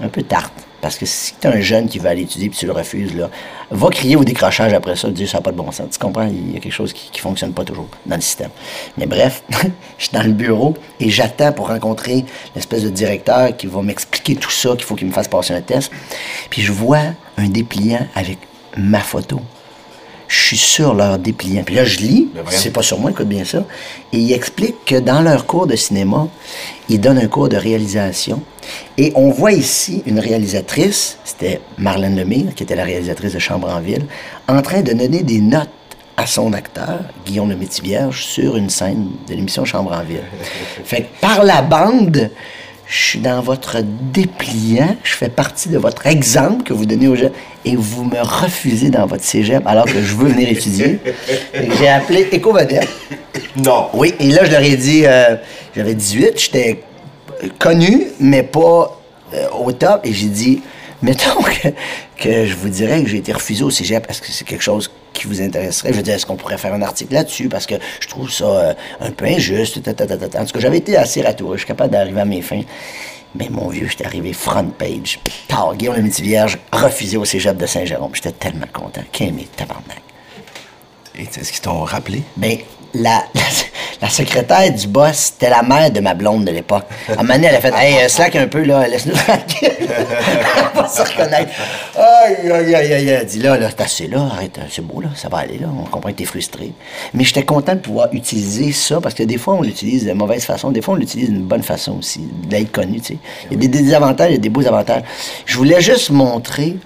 un 0.00 0.08
peu 0.08 0.22
tarte. 0.22 0.52
Parce 0.84 0.98
que 0.98 1.06
si 1.06 1.32
t'es 1.36 1.48
un 1.48 1.62
jeune 1.62 1.88
qui 1.88 1.98
veut 1.98 2.10
aller 2.10 2.24
étudier 2.24 2.50
puis 2.50 2.58
tu 2.58 2.66
le 2.66 2.72
refuses, 2.72 3.14
là, 3.14 3.30
va 3.70 3.88
crier 3.88 4.16
au 4.16 4.22
décrochage 4.22 4.74
après 4.74 4.96
ça, 4.96 5.08
dire 5.08 5.26
ça 5.26 5.38
n'a 5.38 5.40
pas 5.40 5.50
de 5.50 5.56
bon 5.56 5.72
sens. 5.72 5.88
Tu 5.92 5.98
comprends? 5.98 6.26
Il 6.26 6.52
y 6.52 6.58
a 6.58 6.60
quelque 6.60 6.74
chose 6.74 6.92
qui, 6.92 7.10
qui 7.10 7.20
fonctionne 7.20 7.54
pas 7.54 7.64
toujours 7.64 7.88
dans 8.04 8.16
le 8.16 8.20
système. 8.20 8.50
Mais 8.98 9.06
bref, 9.06 9.42
je 9.96 10.04
suis 10.04 10.12
dans 10.12 10.22
le 10.22 10.34
bureau 10.34 10.74
et 11.00 11.08
j'attends 11.08 11.52
pour 11.52 11.68
rencontrer 11.68 12.26
l'espèce 12.54 12.82
de 12.82 12.90
directeur 12.90 13.56
qui 13.56 13.66
va 13.66 13.80
m'expliquer 13.80 14.36
tout 14.36 14.50
ça, 14.50 14.72
qu'il 14.72 14.82
faut 14.82 14.94
qu'il 14.94 15.06
me 15.06 15.12
fasse 15.12 15.26
passer 15.26 15.54
un 15.54 15.62
test. 15.62 15.90
Puis 16.50 16.60
je 16.60 16.70
vois 16.70 17.14
un 17.38 17.48
dépliant 17.48 18.06
avec 18.14 18.36
ma 18.76 19.00
photo. 19.00 19.40
Je 20.28 20.46
suis 20.46 20.56
sur 20.56 20.94
leur 20.94 21.18
dépliant. 21.18 21.62
Puis 21.64 21.74
là, 21.74 21.84
je 21.84 21.98
lis, 21.98 22.28
Ben 22.34 22.42
c'est 22.48 22.70
pas 22.70 22.82
sur 22.82 22.98
moi, 22.98 23.10
écoute 23.10 23.28
bien 23.28 23.44
ça. 23.44 23.64
Et 24.12 24.18
il 24.18 24.32
explique 24.32 24.84
que 24.84 24.96
dans 24.96 25.20
leur 25.20 25.46
cours 25.46 25.66
de 25.66 25.76
cinéma, 25.76 26.28
ils 26.88 27.00
donnent 27.00 27.18
un 27.18 27.28
cours 27.28 27.48
de 27.48 27.56
réalisation. 27.56 28.42
Et 28.96 29.12
on 29.14 29.30
voit 29.30 29.52
ici 29.52 30.02
une 30.06 30.18
réalisatrice, 30.18 31.18
c'était 31.24 31.60
Marlène 31.78 32.16
Lemire, 32.16 32.54
qui 32.54 32.62
était 32.62 32.76
la 32.76 32.84
réalisatrice 32.84 33.34
de 33.34 33.38
Chambre 33.38 33.68
en 33.68 33.80
Ville, 33.80 34.06
en 34.48 34.62
train 34.62 34.80
de 34.80 34.92
donner 34.92 35.22
des 35.22 35.40
notes 35.40 35.68
à 36.16 36.26
son 36.26 36.52
acteur, 36.52 37.00
Guillaume 37.26 37.50
le 37.50 37.56
Métivierge, 37.56 38.24
sur 38.24 38.56
une 38.56 38.70
scène 38.70 39.10
de 39.28 39.34
l'émission 39.34 39.64
Chambre 39.64 39.92
en 39.92 40.02
Ville. 40.02 40.22
Fait 40.84 41.02
que 41.02 41.20
par 41.20 41.44
la 41.44 41.60
bande, 41.62 42.30
je 42.86 43.02
suis 43.02 43.18
dans 43.18 43.40
votre 43.40 43.78
dépliant, 43.82 44.96
je 45.02 45.14
fais 45.14 45.28
partie 45.28 45.68
de 45.68 45.78
votre 45.78 46.06
exemple 46.06 46.64
que 46.64 46.72
vous 46.72 46.84
donnez 46.86 47.08
aux 47.08 47.16
gens 47.16 47.30
et 47.64 47.76
vous 47.76 48.04
me 48.04 48.20
refusez 48.20 48.90
dans 48.90 49.06
votre 49.06 49.24
cégep 49.24 49.66
alors 49.66 49.86
que 49.86 50.02
je 50.02 50.14
veux 50.14 50.28
venir 50.28 50.48
étudier. 50.50 51.00
J'ai 51.78 51.88
appelé 51.88 52.28
Éco-Vedette. 52.30 52.88
Non. 53.56 53.88
Oui, 53.94 54.14
et 54.20 54.28
là, 54.30 54.44
je 54.44 54.50
leur 54.50 54.62
ai 54.62 54.76
dit, 54.76 55.02
euh, 55.06 55.36
j'avais 55.74 55.94
18, 55.94 56.32
j'étais 56.38 56.82
connu, 57.58 58.08
mais 58.20 58.42
pas 58.42 59.00
euh, 59.32 59.48
au 59.64 59.72
top. 59.72 60.00
Et 60.04 60.12
j'ai 60.12 60.26
dit, 60.26 60.62
mettons 61.04 61.42
que, 61.42 61.68
que 62.16 62.46
je 62.46 62.56
vous 62.56 62.68
dirais 62.68 63.02
que 63.02 63.08
j'ai 63.08 63.18
été 63.18 63.32
refusé 63.32 63.62
au 63.62 63.70
cégep, 63.70 64.06
est-ce 64.08 64.22
que 64.22 64.32
c'est 64.32 64.46
quelque 64.46 64.62
chose 64.62 64.90
qui 65.12 65.26
vous 65.26 65.40
intéresserait? 65.40 65.92
Je 65.92 65.96
veux 65.96 66.02
dire, 66.02 66.14
est-ce 66.14 66.26
qu'on 66.26 66.36
pourrait 66.36 66.58
faire 66.58 66.74
un 66.74 66.82
article 66.82 67.14
là-dessus? 67.14 67.48
Parce 67.48 67.66
que 67.66 67.74
je 68.00 68.08
trouve 68.08 68.30
ça 68.30 68.44
euh, 68.44 68.74
un 69.00 69.10
peu 69.10 69.26
injuste. 69.26 69.82
ta, 69.82 69.94
ta, 69.94 70.06
ta. 70.06 70.40
En 70.40 70.44
tout 70.44 70.52
cas, 70.52 70.60
j'avais 70.60 70.78
été 70.78 70.96
assez 70.96 71.22
ratoureux, 71.22 71.56
je 71.56 71.60
suis 71.60 71.68
capable 71.68 71.92
d'arriver 71.92 72.20
à 72.20 72.24
mes 72.24 72.42
fins. 72.42 72.62
Mais 73.36 73.48
mon 73.50 73.68
vieux, 73.68 73.88
j'étais 73.88 74.06
arrivé 74.06 74.32
front 74.32 74.70
page. 74.78 75.18
Tard, 75.48 75.74
Guillaume 75.76 75.96
le 75.96 76.02
Métivierge, 76.02 76.58
refusé 76.72 77.16
au 77.16 77.24
cégep 77.24 77.56
de 77.56 77.66
Saint-Jérôme. 77.66 78.14
J'étais 78.14 78.32
tellement 78.32 78.66
content. 78.72 79.02
Mes 79.20 79.48
tabarnak? 79.56 80.02
Et 81.18 81.22
est-ce 81.22 81.52
qu'ils 81.52 81.60
t'ont 81.60 81.82
rappelé? 81.82 82.22
Ben, 82.36 82.58
la, 82.94 83.24
la, 84.00 84.08
secrétaire 84.08 84.72
du 84.72 84.86
boss, 84.86 85.32
c'était 85.32 85.50
la 85.50 85.62
mère 85.62 85.90
de 85.90 86.00
ma 86.00 86.14
blonde 86.14 86.44
de 86.44 86.50
l'époque. 86.50 86.84
À 87.08 87.12
un 87.12 87.16
moment 87.16 87.34
donné, 87.34 87.48
elle 87.48 87.56
a 87.56 87.60
fait 87.60 87.74
Hey, 87.74 88.04
euh, 88.04 88.08
slack 88.08 88.36
un 88.36 88.46
peu, 88.46 88.62
là, 88.62 88.86
laisse-nous 88.86 89.14
tranquille. 89.14 89.70
elle 89.80 90.80
va 90.80 90.88
se 90.88 91.02
reconnaître. 91.02 91.50
Aïe, 91.96 92.50
aïe, 92.50 92.74
aïe, 92.74 92.92
aïe. 92.92 93.08
Elle 93.08 93.26
dit 93.26 93.40
là, 93.40 93.58
là, 93.58 93.68
c'est 93.70 93.80
assez, 93.80 94.06
là, 94.06 94.28
arrête, 94.32 94.58
c'est 94.70 94.84
beau, 94.84 95.00
là, 95.00 95.08
ça 95.16 95.28
va 95.28 95.38
aller, 95.38 95.58
là. 95.58 95.68
On 95.68 95.84
comprend 95.84 96.10
que 96.10 96.16
t'es 96.16 96.24
frustré. 96.24 96.72
Mais 97.12 97.24
j'étais 97.24 97.44
content 97.44 97.74
de 97.74 97.80
pouvoir 97.80 98.08
utiliser 98.12 98.72
ça 98.72 99.00
parce 99.00 99.14
que 99.14 99.22
des 99.22 99.38
fois, 99.38 99.54
on 99.54 99.62
l'utilise 99.62 100.04
de 100.04 100.12
mauvaise 100.12 100.44
façon, 100.44 100.70
des 100.70 100.82
fois, 100.82 100.94
on 100.94 100.98
l'utilise 100.98 101.30
d'une 101.30 101.42
bonne 101.42 101.62
façon 101.62 101.98
aussi, 101.98 102.20
d'être 102.44 102.70
connu, 102.70 103.00
tu 103.00 103.14
sais. 103.14 103.18
Il 103.50 103.54
y 103.54 103.56
a 103.56 103.68
des 103.68 103.68
désavantages, 103.68 104.30
il 104.30 104.34
y 104.34 104.36
a 104.36 104.40
des 104.40 104.48
beaux 104.48 104.66
avantages. 104.66 105.02
Je 105.46 105.56
voulais 105.56 105.80
juste 105.80 106.10
montrer 106.10 106.76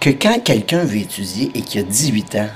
que 0.00 0.10
quand 0.10 0.42
quelqu'un 0.42 0.84
veut 0.84 0.98
étudier 0.98 1.50
et 1.54 1.60
qu'il 1.60 1.80
a 1.80 1.84
18 1.84 2.34
ans, 2.36 2.48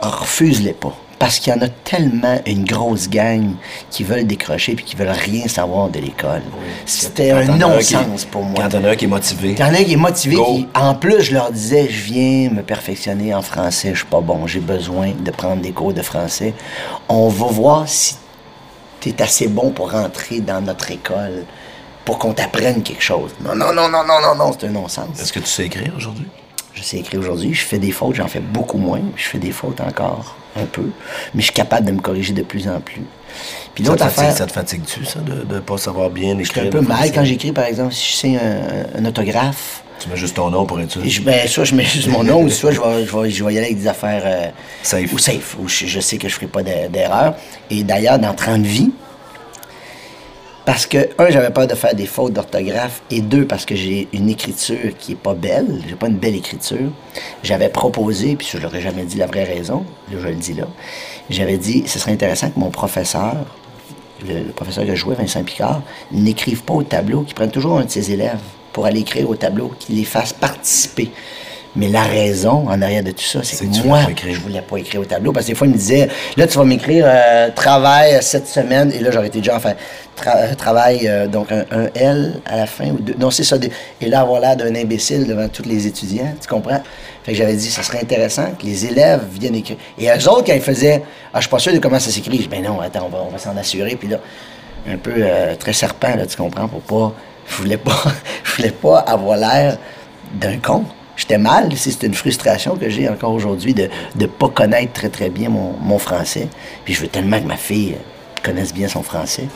refuse-les 0.00 0.72
pas. 0.72 0.96
Parce 1.22 1.38
qu'il 1.38 1.52
y 1.52 1.56
en 1.56 1.62
a 1.62 1.68
tellement 1.68 2.40
une 2.46 2.64
grosse 2.64 3.08
gang 3.08 3.50
qui 3.90 4.02
veulent 4.04 4.26
décrocher 4.26 4.74
puis 4.74 4.84
qui 4.84 4.96
veulent 4.96 5.08
rien 5.10 5.46
savoir 5.48 5.88
de 5.88 5.98
l'école. 6.00 6.42
C'était 6.84 7.30
Quand 7.30 7.52
un 7.52 7.56
non-sens 7.56 8.24
pour 8.24 8.42
moi. 8.42 8.54
Quand 8.62 8.68
t'en 8.70 8.84
as 8.84 8.90
un 8.90 8.96
qui 8.96 9.04
est 9.04 9.08
motivé. 9.08 9.50
Il 9.52 9.58
y 9.58 9.62
en 9.62 9.72
a 9.72 9.76
qui 9.84 9.92
est 9.92 9.96
motivé. 9.96 10.36
Qui- 10.36 10.68
en 10.74 10.94
plus, 10.94 11.22
je 11.22 11.34
leur 11.34 11.50
disais, 11.52 11.88
je 11.88 12.02
viens 12.02 12.50
me 12.50 12.62
perfectionner 12.62 13.32
en 13.34 13.42
français, 13.42 13.90
je 13.92 13.98
suis 13.98 14.06
pas 14.06 14.20
bon, 14.20 14.46
j'ai 14.46 14.60
besoin 14.60 15.12
de 15.18 15.30
prendre 15.30 15.62
des 15.62 15.72
cours 15.72 15.92
de 15.94 16.02
français. 16.02 16.54
On 17.08 17.28
va 17.28 17.46
voir 17.46 17.88
si 17.88 18.16
tu 19.00 19.10
es 19.10 19.22
assez 19.22 19.48
bon 19.48 19.70
pour 19.70 19.92
rentrer 19.92 20.40
dans 20.40 20.60
notre 20.60 20.90
école, 20.90 21.44
pour 22.04 22.18
qu'on 22.18 22.32
t'apprenne 22.32 22.82
quelque 22.82 23.02
chose. 23.02 23.30
Non, 23.44 23.54
non, 23.54 23.72
non, 23.72 23.88
non, 23.88 24.02
non, 24.04 24.20
non, 24.20 24.34
non, 24.34 24.52
c'est 24.58 24.66
un 24.66 24.70
non-sens. 24.70 25.20
Est-ce 25.20 25.32
que 25.32 25.38
tu 25.40 25.46
sais 25.46 25.66
écrire 25.66 25.92
aujourd'hui? 25.96 26.26
Je 26.74 26.82
sais 26.82 26.98
écrire 26.98 27.20
aujourd'hui, 27.20 27.52
je 27.54 27.64
fais 27.64 27.78
des 27.78 27.90
fautes, 27.92 28.14
j'en 28.16 28.28
fais 28.28 28.40
beaucoup 28.40 28.78
moins, 28.78 29.00
je 29.16 29.24
fais 29.24 29.38
des 29.38 29.52
fautes 29.52 29.80
encore 29.80 30.36
un 30.56 30.64
peu, 30.64 30.90
mais 31.34 31.40
je 31.40 31.46
suis 31.46 31.54
capable 31.54 31.86
de 31.86 31.92
me 31.92 32.00
corriger 32.00 32.32
de 32.32 32.42
plus 32.42 32.66
en 32.68 32.80
plus. 32.80 33.02
Puis 33.74 33.84
Ça 33.84 33.90
l'autre 33.90 34.04
affaire, 34.04 34.32
ça 34.36 34.46
te 34.46 34.52
fatigue-tu, 34.52 35.04
ça, 35.04 35.20
de 35.20 35.54
ne 35.54 35.60
pas 35.60 35.78
savoir 35.78 36.10
bien 36.10 36.30
je 36.38 36.44
suis 36.44 36.60
écrire? 36.60 36.64
un 36.66 36.70
peu 36.70 36.80
mal 36.80 37.10
quand 37.12 37.24
j'écris, 37.24 37.52
par 37.52 37.64
exemple, 37.64 37.92
si 37.92 38.12
je 38.12 38.16
sais 38.16 38.36
un, 38.36 38.98
un 39.00 39.04
autographe, 39.04 39.82
Tu 40.00 40.08
mets 40.08 40.16
juste 40.16 40.34
ton 40.36 40.50
nom 40.50 40.66
pour 40.66 40.80
être 40.80 40.90
sûr. 40.92 41.02
Je, 41.04 41.20
ben, 41.22 41.46
soit 41.46 41.64
je 41.64 41.74
mets 41.74 41.84
juste 41.84 42.08
mon 42.08 42.24
nom, 42.24 42.42
ou 42.42 42.50
soit 42.50 42.70
je 42.72 42.80
vais, 42.80 43.06
je 43.06 43.16
vais, 43.16 43.30
je 43.30 43.44
vais 43.44 43.54
y 43.54 43.58
aller 43.58 43.66
avec 43.68 43.78
des 43.78 43.86
affaires 43.86 44.22
euh, 44.24 44.46
Safe. 44.82 45.12
ou 45.12 45.18
safe, 45.18 45.56
où 45.60 45.68
je, 45.68 45.86
je 45.86 46.00
sais 46.00 46.16
que 46.18 46.28
je 46.28 46.34
ferai 46.34 46.46
pas 46.48 46.62
d'e- 46.62 46.88
d'erreur. 46.90 47.34
Et 47.70 47.82
d'ailleurs, 47.84 48.18
dans 48.18 48.34
30 48.34 48.62
vies, 48.62 48.90
parce 50.64 50.86
que, 50.86 51.08
un, 51.18 51.30
j'avais 51.30 51.50
peur 51.50 51.66
de 51.66 51.74
faire 51.74 51.94
des 51.94 52.06
fautes 52.06 52.32
d'orthographe, 52.32 53.02
et 53.10 53.20
deux, 53.20 53.46
parce 53.46 53.64
que 53.64 53.74
j'ai 53.74 54.08
une 54.12 54.28
écriture 54.28 54.96
qui 54.98 55.12
est 55.12 55.16
pas 55.16 55.34
belle, 55.34 55.82
j'ai 55.88 55.94
pas 55.94 56.08
une 56.08 56.16
belle 56.16 56.36
écriture, 56.36 56.90
j'avais 57.42 57.68
proposé, 57.68 58.36
puis 58.36 58.48
je 58.50 58.58
leur 58.58 58.74
ai 58.74 58.80
jamais 58.80 59.04
dit 59.04 59.16
la 59.16 59.26
vraie 59.26 59.44
raison, 59.44 59.84
je 60.10 60.18
le 60.18 60.34
dis 60.34 60.54
là, 60.54 60.68
j'avais 61.30 61.58
dit, 61.58 61.84
ce 61.86 61.98
serait 61.98 62.12
intéressant 62.12 62.50
que 62.50 62.58
mon 62.58 62.70
professeur, 62.70 63.34
le, 64.26 64.44
le 64.44 64.52
professeur 64.52 64.84
que 64.84 64.94
je 64.94 65.00
jouais, 65.00 65.16
Vincent 65.16 65.42
Picard, 65.42 65.82
n'écrive 66.12 66.62
pas 66.62 66.74
au 66.74 66.82
tableau, 66.82 67.22
qu'il 67.22 67.34
prenne 67.34 67.50
toujours 67.50 67.78
un 67.78 67.84
de 67.84 67.90
ses 67.90 68.12
élèves 68.12 68.40
pour 68.72 68.86
aller 68.86 69.00
écrire 69.00 69.28
au 69.28 69.36
tableau, 69.36 69.72
qu'il 69.78 69.96
les 69.96 70.04
fasse 70.04 70.32
participer. 70.32 71.10
Mais 71.74 71.88
la 71.88 72.02
raison 72.02 72.68
en 72.68 72.82
arrière 72.82 73.02
de 73.02 73.12
tout 73.12 73.22
ça, 73.24 73.40
c'est 73.42 73.56
que 73.64 73.70
moi, 73.86 74.00
je 74.34 74.40
voulais 74.40 74.60
pas 74.60 74.76
écrire 74.76 75.00
au 75.00 75.04
tableau 75.06 75.32
parce 75.32 75.46
que 75.46 75.52
des 75.52 75.56
fois, 75.56 75.66
il 75.66 75.72
me 75.72 75.78
disait, 75.78 76.06
là, 76.36 76.46
tu 76.46 76.58
vas 76.58 76.64
m'écrire 76.64 77.04
euh, 77.08 77.48
travail 77.54 78.18
cette 78.20 78.46
semaine, 78.46 78.92
et 78.92 78.98
là, 78.98 79.10
j'aurais 79.10 79.28
été 79.28 79.38
déjà 79.38 79.56
en 79.56 79.60
fait, 79.60 79.74
tra- 80.14 80.36
euh, 80.36 80.54
travail, 80.54 81.08
euh, 81.08 81.26
donc 81.26 81.50
un, 81.50 81.64
un 81.70 81.86
L 81.94 82.40
à 82.44 82.56
la 82.58 82.66
fin, 82.66 82.88
ou 82.90 82.98
deux, 82.98 83.14
non, 83.18 83.30
c'est 83.30 83.42
ça, 83.44 83.56
des- 83.56 83.70
et 84.02 84.08
là, 84.10 84.20
avoir 84.20 84.40
l'air 84.42 84.54
d'un 84.54 84.74
imbécile 84.74 85.26
devant 85.26 85.48
tous 85.48 85.62
les 85.64 85.86
étudiants, 85.86 86.34
tu 86.38 86.46
comprends? 86.46 86.82
Fait 87.24 87.32
que 87.32 87.38
j'avais 87.38 87.54
dit, 87.56 87.70
ça 87.70 87.82
serait 87.82 88.00
intéressant 88.02 88.50
que 88.58 88.66
les 88.66 88.84
élèves 88.84 89.22
viennent 89.40 89.54
écrire. 89.54 89.78
Et 89.98 90.08
eux 90.08 90.28
autres, 90.28 90.44
quand 90.44 90.52
ils 90.54 90.60
faisaient, 90.60 91.02
ah, 91.32 91.36
je 91.38 91.42
suis 91.42 91.50
pas 91.50 91.58
sûr 91.58 91.72
de 91.72 91.78
comment 91.78 91.98
ça 92.00 92.10
s'écrit, 92.10 92.36
je 92.36 92.42
dis, 92.42 92.48
ben 92.48 92.62
non, 92.62 92.80
attends, 92.82 93.06
on 93.06 93.16
va, 93.16 93.24
on 93.26 93.30
va 93.30 93.38
s'en 93.38 93.56
assurer, 93.56 93.96
puis 93.96 94.08
là, 94.08 94.18
un 94.92 94.98
peu 94.98 95.12
euh, 95.16 95.54
très 95.56 95.72
serpent, 95.72 96.16
là, 96.16 96.26
tu 96.26 96.36
comprends, 96.36 96.68
pour 96.68 96.82
pas, 96.82 97.14
je 97.48 97.54
voulais 97.56 97.78
pas, 97.78 97.96
je 98.44 98.56
voulais 98.56 98.72
pas 98.72 98.98
avoir 98.98 99.38
l'air 99.38 99.78
d'un 100.34 100.58
con. 100.58 100.84
J'étais 101.16 101.38
mal, 101.38 101.68
c'est 101.76 101.90
c'est 101.90 102.06
une 102.06 102.14
frustration 102.14 102.76
que 102.76 102.88
j'ai 102.88 103.08
encore 103.08 103.32
aujourd'hui 103.32 103.74
de 103.74 103.88
ne 104.18 104.26
pas 104.26 104.48
connaître 104.48 104.92
très 104.92 105.08
très 105.08 105.30
bien 105.30 105.48
mon, 105.48 105.74
mon 105.80 105.98
français. 105.98 106.48
Puis 106.84 106.94
je 106.94 107.02
veux 107.02 107.08
tellement 107.08 107.40
que 107.40 107.46
ma 107.46 107.56
fille 107.56 107.96
connaisse 108.42 108.72
bien 108.72 108.88
son 108.88 109.02
français. 109.02 109.48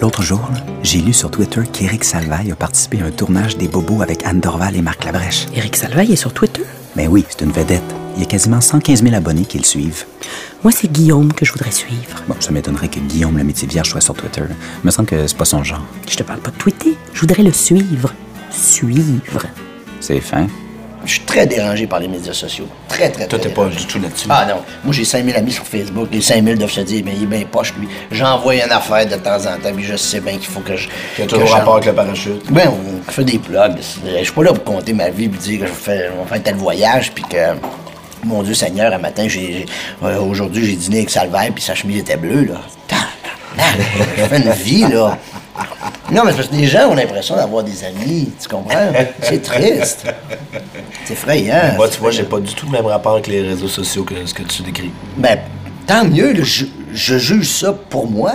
L'autre 0.00 0.22
jour, 0.22 0.40
j'ai 0.82 1.00
lu 1.00 1.12
sur 1.12 1.30
Twitter 1.30 1.62
qu'Éric 1.70 2.04
Salvaille 2.04 2.52
a 2.52 2.56
participé 2.56 3.00
à 3.02 3.06
un 3.06 3.10
tournage 3.10 3.56
des 3.58 3.68
Bobos 3.68 4.02
avec 4.02 4.24
Anne 4.24 4.40
Dorval 4.40 4.76
et 4.76 4.82
Marc 4.82 5.04
Labrèche. 5.04 5.46
Éric 5.54 5.76
Salvaille 5.76 6.12
est 6.12 6.16
sur 6.16 6.32
Twitter? 6.32 6.62
Ben 6.96 7.08
oui, 7.08 7.24
c'est 7.28 7.42
une 7.44 7.52
vedette. 7.52 7.82
Il 8.16 8.22
y 8.22 8.24
a 8.24 8.26
quasiment 8.26 8.60
115 8.60 9.02
000 9.02 9.14
abonnés 9.14 9.44
qui 9.44 9.58
le 9.58 9.64
suivent. 9.64 10.04
Moi, 10.62 10.72
c'est 10.72 10.92
Guillaume 10.92 11.32
que 11.32 11.44
je 11.46 11.52
voudrais 11.52 11.70
suivre. 11.70 12.22
Bon, 12.28 12.34
ça 12.38 12.50
m'étonnerait 12.50 12.88
que 12.88 13.00
Guillaume 13.00 13.38
le 13.38 13.44
métier 13.44 13.66
vierge 13.66 13.88
soit 13.90 14.02
sur 14.02 14.14
Twitter. 14.14 14.42
Il 14.50 14.86
me 14.86 14.90
semble 14.90 15.08
que 15.08 15.26
c'est 15.26 15.36
pas 15.36 15.46
son 15.46 15.64
genre. 15.64 15.82
Je 16.08 16.16
te 16.16 16.22
parle 16.22 16.40
pas 16.40 16.50
de 16.50 16.56
tweeter. 16.56 16.96
Je 17.14 17.20
voudrais 17.20 17.42
le 17.42 17.52
suivre. 17.52 18.12
Suivre. 18.50 19.46
C'est 20.00 20.20
fin. 20.20 20.46
Je 21.06 21.12
suis 21.12 21.20
très 21.20 21.46
dérangé 21.46 21.86
par 21.86 21.98
les 21.98 22.08
médias 22.08 22.34
sociaux. 22.34 22.66
Très, 22.88 23.08
très, 23.08 23.26
Toi, 23.26 23.38
très 23.38 23.48
t'es 23.48 23.54
pas 23.54 23.62
dérangé. 23.64 23.78
du 23.78 23.86
tout 23.86 23.98
là-dessus. 24.00 24.26
Ah 24.28 24.44
non, 24.46 24.56
moi 24.84 24.92
j'ai 24.92 25.06
5000 25.06 25.34
amis 25.34 25.50
sur 25.52 25.64
Facebook. 25.64 26.08
Les 26.12 26.20
5000 26.20 26.58
doivent 26.58 26.70
se 26.70 26.82
dire, 26.82 27.02
mais 27.06 27.14
il 27.16 27.22
est 27.22 27.26
bien 27.26 27.42
poche 27.50 27.72
lui. 27.80 27.88
J'envoie 28.12 28.56
une 28.56 28.70
affaire 28.70 29.06
de 29.06 29.14
temps 29.14 29.38
en 29.46 29.58
temps, 29.58 29.72
puis 29.74 29.84
je 29.84 29.96
sais 29.96 30.20
bien 30.20 30.32
qu'il 30.34 30.48
faut 30.48 30.60
que 30.60 30.76
je. 30.76 30.88
Tu 31.16 31.22
as 31.22 31.24
que 31.24 31.30
toujours 31.30 31.46
j'en- 31.46 31.54
rapport 31.56 31.74
avec 31.76 31.86
le 31.86 31.94
parachute. 31.94 32.52
Ben, 32.52 32.70
on 33.08 33.10
fait 33.10 33.24
des 33.24 33.38
plugs. 33.38 33.78
Je 34.18 34.24
suis 34.24 34.32
pas 34.32 34.42
là 34.42 34.52
pour 34.52 34.62
compter 34.64 34.92
ma 34.92 35.08
vie 35.08 35.24
et 35.24 35.28
dire 35.28 35.60
que 35.60 35.66
je 35.68 35.72
fais, 35.72 36.10
on 36.22 36.26
fait 36.26 36.40
tel 36.40 36.56
voyage 36.56 37.12
puis 37.12 37.24
que. 37.24 37.36
Mon 38.24 38.42
Dieu 38.42 38.54
Seigneur, 38.54 38.92
un 38.92 38.98
matin, 38.98 39.26
j'ai, 39.28 39.66
euh, 40.02 40.20
aujourd'hui, 40.20 40.66
j'ai 40.66 40.76
dîné 40.76 40.98
avec 40.98 41.10
Salvaire 41.10 41.50
puis 41.54 41.62
sa 41.62 41.74
chemise 41.74 41.98
était 42.00 42.16
bleue, 42.16 42.44
là. 42.44 42.60
Fais 44.28 44.36
une 44.38 44.50
vie, 44.52 44.82
là. 44.82 45.18
Non, 46.12 46.22
mais 46.24 46.30
c'est 46.32 46.36
parce 46.38 46.48
que 46.48 46.56
les 46.56 46.66
gens 46.66 46.88
ont 46.88 46.94
l'impression 46.94 47.36
d'avoir 47.36 47.62
des 47.62 47.84
amis, 47.84 48.30
tu 48.40 48.48
comprends? 48.48 48.92
C'est 49.22 49.42
triste. 49.42 50.06
C'est 51.04 51.14
effrayant. 51.14 51.74
Moi, 51.76 51.88
tu 51.88 51.98
vois, 52.00 52.10
j'ai 52.10 52.24
pas 52.24 52.40
du 52.40 52.52
tout 52.54 52.66
le 52.66 52.72
même 52.72 52.86
rapport 52.86 53.12
avec 53.14 53.26
les 53.26 53.42
réseaux 53.42 53.68
sociaux 53.68 54.04
que 54.04 54.26
ce 54.26 54.34
que 54.34 54.42
tu 54.42 54.62
décris. 54.62 54.90
Ben, 55.16 55.38
tant 55.86 56.04
mieux, 56.04 56.32
là, 56.32 56.42
je, 56.42 56.66
je 56.92 57.18
juge 57.18 57.48
ça 57.48 57.72
pour 57.72 58.08
moi. 58.10 58.32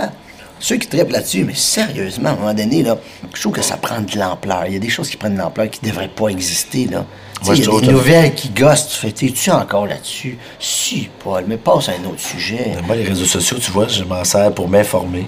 Ceux 0.58 0.76
qui 0.76 0.88
trippent 0.88 1.12
là-dessus, 1.12 1.44
mais 1.44 1.54
sérieusement, 1.54 2.30
à 2.30 2.32
un 2.32 2.36
moment 2.36 2.54
donné, 2.54 2.82
là, 2.82 2.96
je 3.34 3.40
trouve 3.40 3.52
que 3.52 3.62
ça 3.62 3.76
prend 3.76 4.00
de 4.00 4.18
l'ampleur. 4.18 4.64
Il 4.66 4.72
y 4.72 4.76
a 4.76 4.80
des 4.80 4.88
choses 4.88 5.10
qui 5.10 5.18
prennent 5.18 5.34
de 5.34 5.38
l'ampleur 5.38 5.68
qui 5.68 5.80
ne 5.84 5.90
devraient 5.90 6.08
pas 6.08 6.28
exister, 6.28 6.86
là. 6.86 7.04
Tu 7.42 7.50
il 7.52 7.58
y 7.58 7.62
a 7.62 7.80
des 7.80 7.86
nouvelles 7.92 8.34
qui 8.34 8.48
gossent, 8.48 8.88
tu 8.88 8.96
fais, 8.98 9.26
es-tu 9.26 9.50
encore 9.50 9.86
là-dessus? 9.86 10.38
Si, 10.58 11.08
Paul, 11.22 11.44
mais 11.46 11.56
passe 11.56 11.88
à 11.88 11.92
un 11.92 12.04
autre 12.08 12.20
sujet. 12.20 12.72
Moi, 12.86 12.96
les 12.96 13.04
réseaux 13.04 13.24
sociaux, 13.26 13.58
tu 13.60 13.70
vois, 13.70 13.88
je 13.88 14.02
m'en 14.04 14.24
sers 14.24 14.52
pour 14.52 14.68
m'informer. 14.68 15.26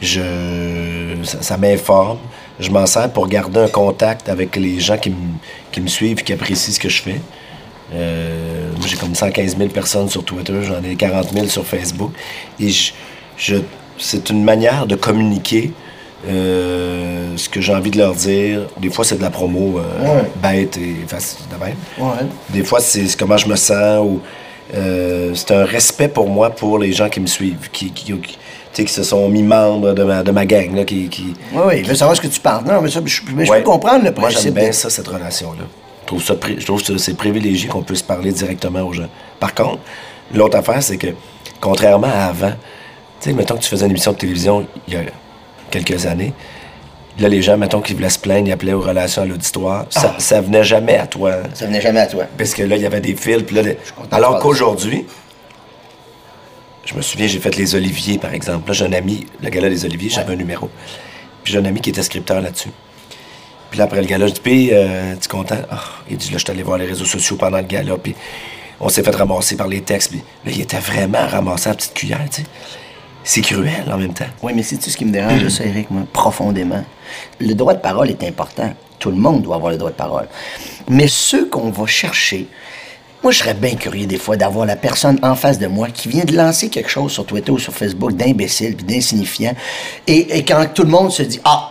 Je... 0.00 1.16
Ça, 1.24 1.42
ça 1.42 1.56
m'informe. 1.56 2.18
Je 2.58 2.70
m'en 2.70 2.86
sers 2.86 3.10
pour 3.12 3.26
garder 3.28 3.60
un 3.60 3.68
contact 3.68 4.28
avec 4.28 4.56
les 4.56 4.80
gens 4.80 4.98
qui, 4.98 5.10
me- 5.10 5.16
qui 5.72 5.80
me 5.80 5.88
suivent 5.88 6.18
et 6.20 6.22
qui 6.22 6.32
apprécient 6.32 6.72
ce 6.74 6.80
que 6.80 6.88
je 6.88 7.02
fais. 7.02 7.20
Euh, 7.94 8.70
moi, 8.78 8.86
j'ai 8.86 8.96
comme 8.96 9.14
115 9.14 9.56
000 9.56 9.70
personnes 9.70 10.08
sur 10.08 10.24
Twitter, 10.24 10.62
j'en 10.62 10.82
ai 10.82 10.94
40 10.94 11.32
000 11.32 11.46
sur 11.46 11.64
Facebook. 11.66 12.12
Et 12.58 12.68
je, 12.70 12.92
je- 13.36 13.56
c'est 13.98 14.30
une 14.30 14.44
manière 14.44 14.86
de 14.86 14.94
communiquer 14.94 15.72
euh, 16.28 17.36
ce 17.36 17.48
que 17.48 17.60
j'ai 17.60 17.74
envie 17.74 17.90
de 17.90 17.98
leur 17.98 18.14
dire. 18.14 18.62
Des 18.80 18.90
fois, 18.90 19.04
c'est 19.04 19.16
de 19.16 19.22
la 19.22 19.30
promo 19.30 19.78
euh, 19.78 19.82
Ouais. 20.22 20.30
bête 20.42 20.76
et 20.76 20.96
facile 21.06 21.44
de 21.50 21.64
même. 21.64 21.76
Ouais. 21.98 22.26
Des 22.50 22.64
fois, 22.64 22.80
c'est 22.80 23.04
comment 23.18 23.36
je 23.36 23.48
me 23.48 23.56
sens 23.56 24.04
ou 24.04 24.20
euh, 24.74 25.32
c'est 25.34 25.50
un 25.52 25.64
respect 25.64 26.08
pour 26.08 26.28
moi 26.28 26.50
pour 26.50 26.78
les 26.78 26.92
gens 26.92 27.08
qui 27.08 27.20
me 27.20 27.26
suivent, 27.26 27.68
qui, 27.72 27.90
qui, 27.90 28.12
qui, 28.72 28.84
qui 28.84 28.92
se 28.92 29.02
sont 29.02 29.28
mis 29.28 29.42
membres 29.42 29.92
de 29.92 30.04
ma, 30.04 30.22
de 30.22 30.30
ma 30.30 30.46
gang, 30.46 30.74
là, 30.76 30.84
qui... 30.84 31.08
qui... 31.08 31.34
Oui, 31.52 31.62
oui, 31.66 31.82
je 31.84 31.88
veux 31.88 31.94
savoir 31.96 32.16
ce 32.16 32.20
que 32.20 32.28
tu 32.28 32.38
penses. 32.40 32.64
Non, 32.64 32.80
mais 32.80 32.90
ça, 32.90 33.00
je, 33.04 33.20
mais 33.34 33.44
je 33.46 33.50
Ouais. 33.50 33.58
peux 33.58 33.64
comprendre 33.70 34.04
le 34.04 34.10
Moi, 34.12 34.28
principe. 34.28 34.42
j'aime 34.42 34.54
bien 34.54 34.68
de- 34.68 34.72
ça, 34.74 34.88
cette 34.90 35.08
relation-là. 35.08 35.64
Je 36.02 36.06
trouve, 36.06 36.22
ça 36.24 36.34
je 36.58 36.64
trouve 36.66 36.82
que 36.82 36.98
c'est 36.98 37.14
privilégié 37.14 37.68
qu'on 37.68 37.82
puisse 37.82 38.02
parler 38.02 38.32
directement 38.32 38.80
aux 38.82 38.92
gens. 38.92 39.08
Par 39.38 39.54
contre, 39.54 39.78
l'autre 40.34 40.56
affaire, 40.58 40.82
c'est 40.82 40.96
que, 40.96 41.08
contrairement 41.60 42.08
à 42.08 42.26
avant, 42.26 42.52
tu 43.20 43.30
sais, 43.30 43.32
mettons 43.32 43.54
que 43.56 43.62
tu 43.62 43.68
faisais 43.68 43.84
une 43.84 43.90
émission 43.92 44.12
de 44.12 44.16
télévision 44.18 44.66
il 44.88 44.94
y 44.94 44.96
a 44.96 45.00
quelques 45.70 46.06
années, 46.06 46.32
là, 47.18 47.28
les 47.28 47.42
gens, 47.42 47.56
mettons 47.56 47.80
qu'ils 47.80 47.96
voulaient 47.96 48.08
se 48.10 48.18
plaindre, 48.18 48.48
ils 48.48 48.52
appelaient 48.52 48.72
aux 48.72 48.80
relations 48.80 49.22
à 49.22 49.26
l'auditoire, 49.26 49.86
ça, 49.90 50.16
ça 50.18 50.40
venait 50.40 50.64
jamais 50.64 50.96
à 50.98 51.06
toi. 51.06 51.36
Ça 51.54 51.66
venait 51.66 51.80
jamais 51.80 52.00
à 52.00 52.06
toi. 52.06 52.24
Parce 52.36 52.54
que 52.54 52.62
là, 52.62 52.76
il 52.76 52.82
y 52.82 52.86
avait 52.86 53.00
des 53.00 53.14
fils. 53.14 53.42
Puis 53.42 53.56
là, 53.56 53.62
les- 53.62 53.78
Alors 54.10 54.38
qu'aujourd'hui, 54.40 55.06
je 56.84 56.94
me 56.94 57.02
souviens, 57.02 57.26
j'ai 57.26 57.38
fait 57.38 57.56
les 57.56 57.74
Oliviers, 57.74 58.18
par 58.18 58.32
exemple. 58.34 58.68
Là, 58.68 58.72
j'ai 58.74 58.84
un 58.86 58.92
ami, 58.92 59.26
le 59.42 59.48
gala 59.50 59.68
des 59.68 59.84
Oliviers, 59.84 60.08
j'avais 60.10 60.32
un 60.32 60.36
numéro. 60.36 60.68
Puis 61.44 61.52
j'ai 61.52 61.58
un 61.58 61.64
ami 61.64 61.80
qui 61.80 61.90
était 61.90 62.02
scripteur 62.02 62.40
là-dessus. 62.40 62.70
Puis 63.70 63.78
là, 63.78 63.84
après 63.84 64.00
le 64.00 64.06
gala, 64.06 64.26
je 64.26 64.32
dis, 64.32 64.40
puis, 64.40 64.70
euh, 64.72 65.14
tu 65.20 65.26
es 65.26 65.28
content? 65.28 65.56
Ah, 65.70 65.78
il 66.10 66.16
dit, 66.16 66.30
là, 66.32 66.38
je 66.38 66.44
suis 66.44 66.50
allé 66.50 66.62
voir 66.62 66.78
les 66.78 66.86
réseaux 66.86 67.04
sociaux 67.04 67.36
pendant 67.36 67.58
le 67.58 67.62
gala, 67.64 67.96
puis 68.02 68.16
on 68.80 68.88
s'est 68.88 69.02
fait 69.04 69.14
ramasser 69.14 69.56
par 69.56 69.68
les 69.68 69.82
textes. 69.82 70.10
Puis 70.10 70.22
là, 70.44 70.50
il 70.52 70.60
était 70.60 70.78
vraiment 70.80 71.24
ramassé 71.26 71.68
à 71.68 71.72
la 71.72 71.76
petite 71.76 71.94
cuillère, 71.94 72.26
tu 72.32 72.42
sais. 72.42 72.48
C'est 73.22 73.42
cruel 73.42 73.84
en 73.92 73.98
même 73.98 74.14
temps. 74.14 74.26
Oui, 74.42 74.52
mais 74.54 74.62
c'est-tu 74.62 74.90
ce 74.90 74.96
qui 74.96 75.04
me 75.04 75.12
dérange 75.12 75.46
ça, 75.48 75.64
Eric, 75.64 75.90
moi, 75.90 76.02
profondément? 76.12 76.84
Le 77.38 77.54
droit 77.54 77.74
de 77.74 77.80
parole 77.80 78.10
est 78.10 78.22
important. 78.24 78.72
Tout 78.98 79.10
le 79.10 79.16
monde 79.16 79.42
doit 79.42 79.56
avoir 79.56 79.70
le 79.70 79.78
droit 79.78 79.90
de 79.90 79.96
parole. 79.96 80.28
Mais 80.88 81.06
ceux 81.06 81.46
qu'on 81.46 81.70
va 81.70 81.86
chercher, 81.86 82.48
moi, 83.22 83.32
je 83.32 83.38
serais 83.38 83.54
bien 83.54 83.74
curieux 83.74 84.06
des 84.06 84.16
fois 84.16 84.36
d'avoir 84.36 84.64
la 84.64 84.76
personne 84.76 85.18
en 85.22 85.34
face 85.34 85.58
de 85.58 85.66
moi 85.66 85.88
qui 85.88 86.08
vient 86.08 86.24
de 86.24 86.34
lancer 86.34 86.70
quelque 86.70 86.90
chose 86.90 87.12
sur 87.12 87.26
Twitter 87.26 87.52
ou 87.52 87.58
sur 87.58 87.74
Facebook 87.74 88.12
d'imbécile 88.12 88.76
puis 88.76 88.86
d'insignifiant. 88.86 89.54
Et 90.06 90.42
quand 90.44 90.66
tout 90.72 90.84
le 90.84 90.90
monde 90.90 91.12
se 91.12 91.22
dit, 91.22 91.40
ah, 91.44 91.69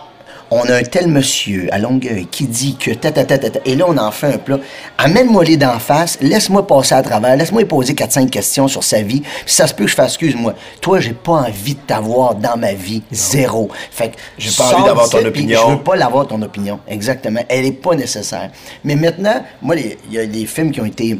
on 0.50 0.62
a 0.62 0.76
un 0.76 0.82
tel 0.82 1.06
monsieur 1.06 1.68
à 1.72 1.78
Longueuil 1.78 2.26
qui 2.30 2.46
dit 2.46 2.76
que 2.76 2.90
ta 2.90 3.12
ta 3.12 3.24
ta 3.24 3.38
ta, 3.38 3.50
ta 3.50 3.60
et 3.64 3.76
là 3.76 3.84
on 3.88 3.96
en 3.96 4.10
fait 4.10 4.34
un 4.34 4.38
plat. 4.38 4.58
Amène-moi 4.98 5.44
les 5.44 5.56
d'en 5.56 5.78
face, 5.78 6.18
laisse-moi 6.20 6.66
passer 6.66 6.94
à 6.94 7.02
travers, 7.02 7.36
laisse-moi 7.36 7.64
poser 7.64 7.94
4-5 7.94 8.28
questions 8.30 8.68
sur 8.68 8.82
sa 8.82 9.02
vie, 9.02 9.20
puis 9.20 9.54
ça 9.54 9.66
se 9.66 9.74
peut 9.74 9.84
que 9.84 9.90
je 9.90 9.94
fasse 9.94 10.12
excuse-moi. 10.12 10.54
Toi, 10.80 11.00
j'ai 11.00 11.12
pas 11.12 11.32
envie 11.32 11.74
de 11.74 11.80
t'avoir 11.80 12.34
dans 12.34 12.56
ma 12.56 12.72
vie, 12.72 13.02
zéro. 13.12 13.70
Fait 13.90 14.10
que 14.10 14.16
J'ai 14.38 14.50
pas 14.50 14.74
envie 14.74 14.84
d'avoir 14.84 15.08
ton 15.08 15.24
opinion. 15.24 15.60
Je 15.66 15.72
veux 15.72 15.82
pas 15.82 15.96
l'avoir 15.96 16.26
ton 16.26 16.42
opinion, 16.42 16.80
exactement. 16.88 17.40
Elle 17.48 17.66
est 17.66 17.72
pas 17.72 17.94
nécessaire. 17.94 18.50
Mais 18.84 18.96
maintenant, 18.96 19.44
moi 19.62 19.76
il 19.76 19.96
y 20.14 20.18
a 20.18 20.26
des 20.26 20.46
films 20.46 20.72
qui 20.72 20.80
ont 20.80 20.86
été 20.86 21.18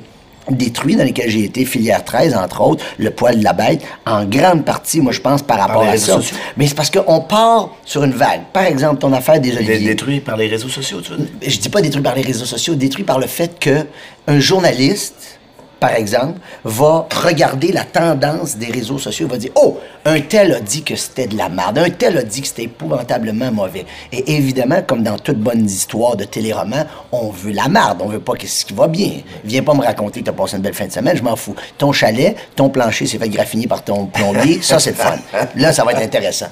détruits 0.56 0.96
dans 0.96 1.04
lesquels 1.04 1.30
j'ai 1.30 1.44
été, 1.44 1.64
Filière 1.64 2.04
13, 2.04 2.34
entre 2.34 2.60
autres, 2.60 2.84
Le 2.98 3.10
poil 3.10 3.38
de 3.38 3.44
la 3.44 3.52
bête, 3.52 3.82
en 4.06 4.24
grande 4.24 4.64
partie, 4.64 5.00
moi, 5.00 5.12
je 5.12 5.20
pense, 5.20 5.42
par 5.42 5.58
rapport 5.58 5.82
à 5.82 5.96
ça. 5.96 6.14
sociaux. 6.14 6.36
Mais 6.56 6.66
c'est 6.66 6.74
parce 6.74 6.90
qu'on 6.90 7.20
part 7.20 7.70
sur 7.84 8.04
une 8.04 8.12
vague. 8.12 8.42
Par 8.52 8.64
exemple, 8.64 8.98
ton 8.98 9.12
affaire 9.12 9.40
des 9.40 9.56
oliviers 9.56 9.78
Détruit 9.90 10.20
par 10.20 10.36
les 10.36 10.46
réseaux 10.48 10.68
sociaux, 10.68 11.00
tu 11.00 11.12
veux 11.12 11.18
dire? 11.18 11.26
je 11.46 11.58
dis 11.58 11.68
pas 11.68 11.80
détruit 11.80 12.02
par 12.02 12.14
les 12.14 12.22
réseaux 12.22 12.44
sociaux, 12.44 12.74
détruit 12.74 13.04
par 13.04 13.18
le 13.18 13.26
fait 13.26 13.58
que 13.58 13.86
un 14.26 14.38
journaliste, 14.40 15.39
par 15.80 15.94
exemple, 15.94 16.38
va 16.62 17.08
regarder 17.24 17.72
la 17.72 17.84
tendance 17.84 18.56
des 18.56 18.66
réseaux 18.66 18.98
sociaux, 18.98 19.26
va 19.26 19.38
dire 19.38 19.50
oh, 19.56 19.80
un 20.04 20.20
tel 20.20 20.52
a 20.52 20.60
dit 20.60 20.82
que 20.82 20.94
c'était 20.94 21.26
de 21.26 21.36
la 21.36 21.48
merde, 21.48 21.78
un 21.78 21.88
tel 21.88 22.18
a 22.18 22.22
dit 22.22 22.42
que 22.42 22.46
c'était 22.46 22.64
épouvantablement 22.64 23.50
mauvais. 23.50 23.86
Et 24.12 24.36
évidemment, 24.36 24.82
comme 24.86 25.02
dans 25.02 25.18
toute 25.18 25.38
bonne 25.38 25.64
histoire 25.64 26.16
de 26.16 26.24
téléroman, 26.24 26.86
on 27.12 27.30
veut 27.30 27.52
la 27.52 27.68
merde, 27.68 28.02
on 28.02 28.08
veut 28.08 28.20
pas 28.20 28.34
que 28.34 28.46
ce 28.46 28.64
qui 28.64 28.74
va 28.74 28.88
bien. 28.88 29.12
Viens 29.44 29.62
pas 29.62 29.72
me 29.72 29.82
raconter 29.82 30.20
que 30.20 30.26
t'as 30.26 30.32
passé 30.32 30.56
une 30.56 30.62
belle 30.62 30.74
fin 30.74 30.86
de 30.86 30.92
semaine, 30.92 31.16
je 31.16 31.22
m'en 31.22 31.34
fous. 31.36 31.56
Ton 31.78 31.92
chalet, 31.92 32.36
ton 32.54 32.68
plancher 32.68 33.06
s'est 33.06 33.18
fait 33.18 33.28
graffiner 33.30 33.66
par 33.66 33.82
ton 33.82 34.04
plombier, 34.06 34.60
ça 34.62 34.78
c'est 34.78 34.90
le 34.90 34.96
fun. 34.96 35.16
Là, 35.56 35.72
ça 35.72 35.84
va 35.84 35.92
être 35.92 36.02
intéressant. 36.02 36.48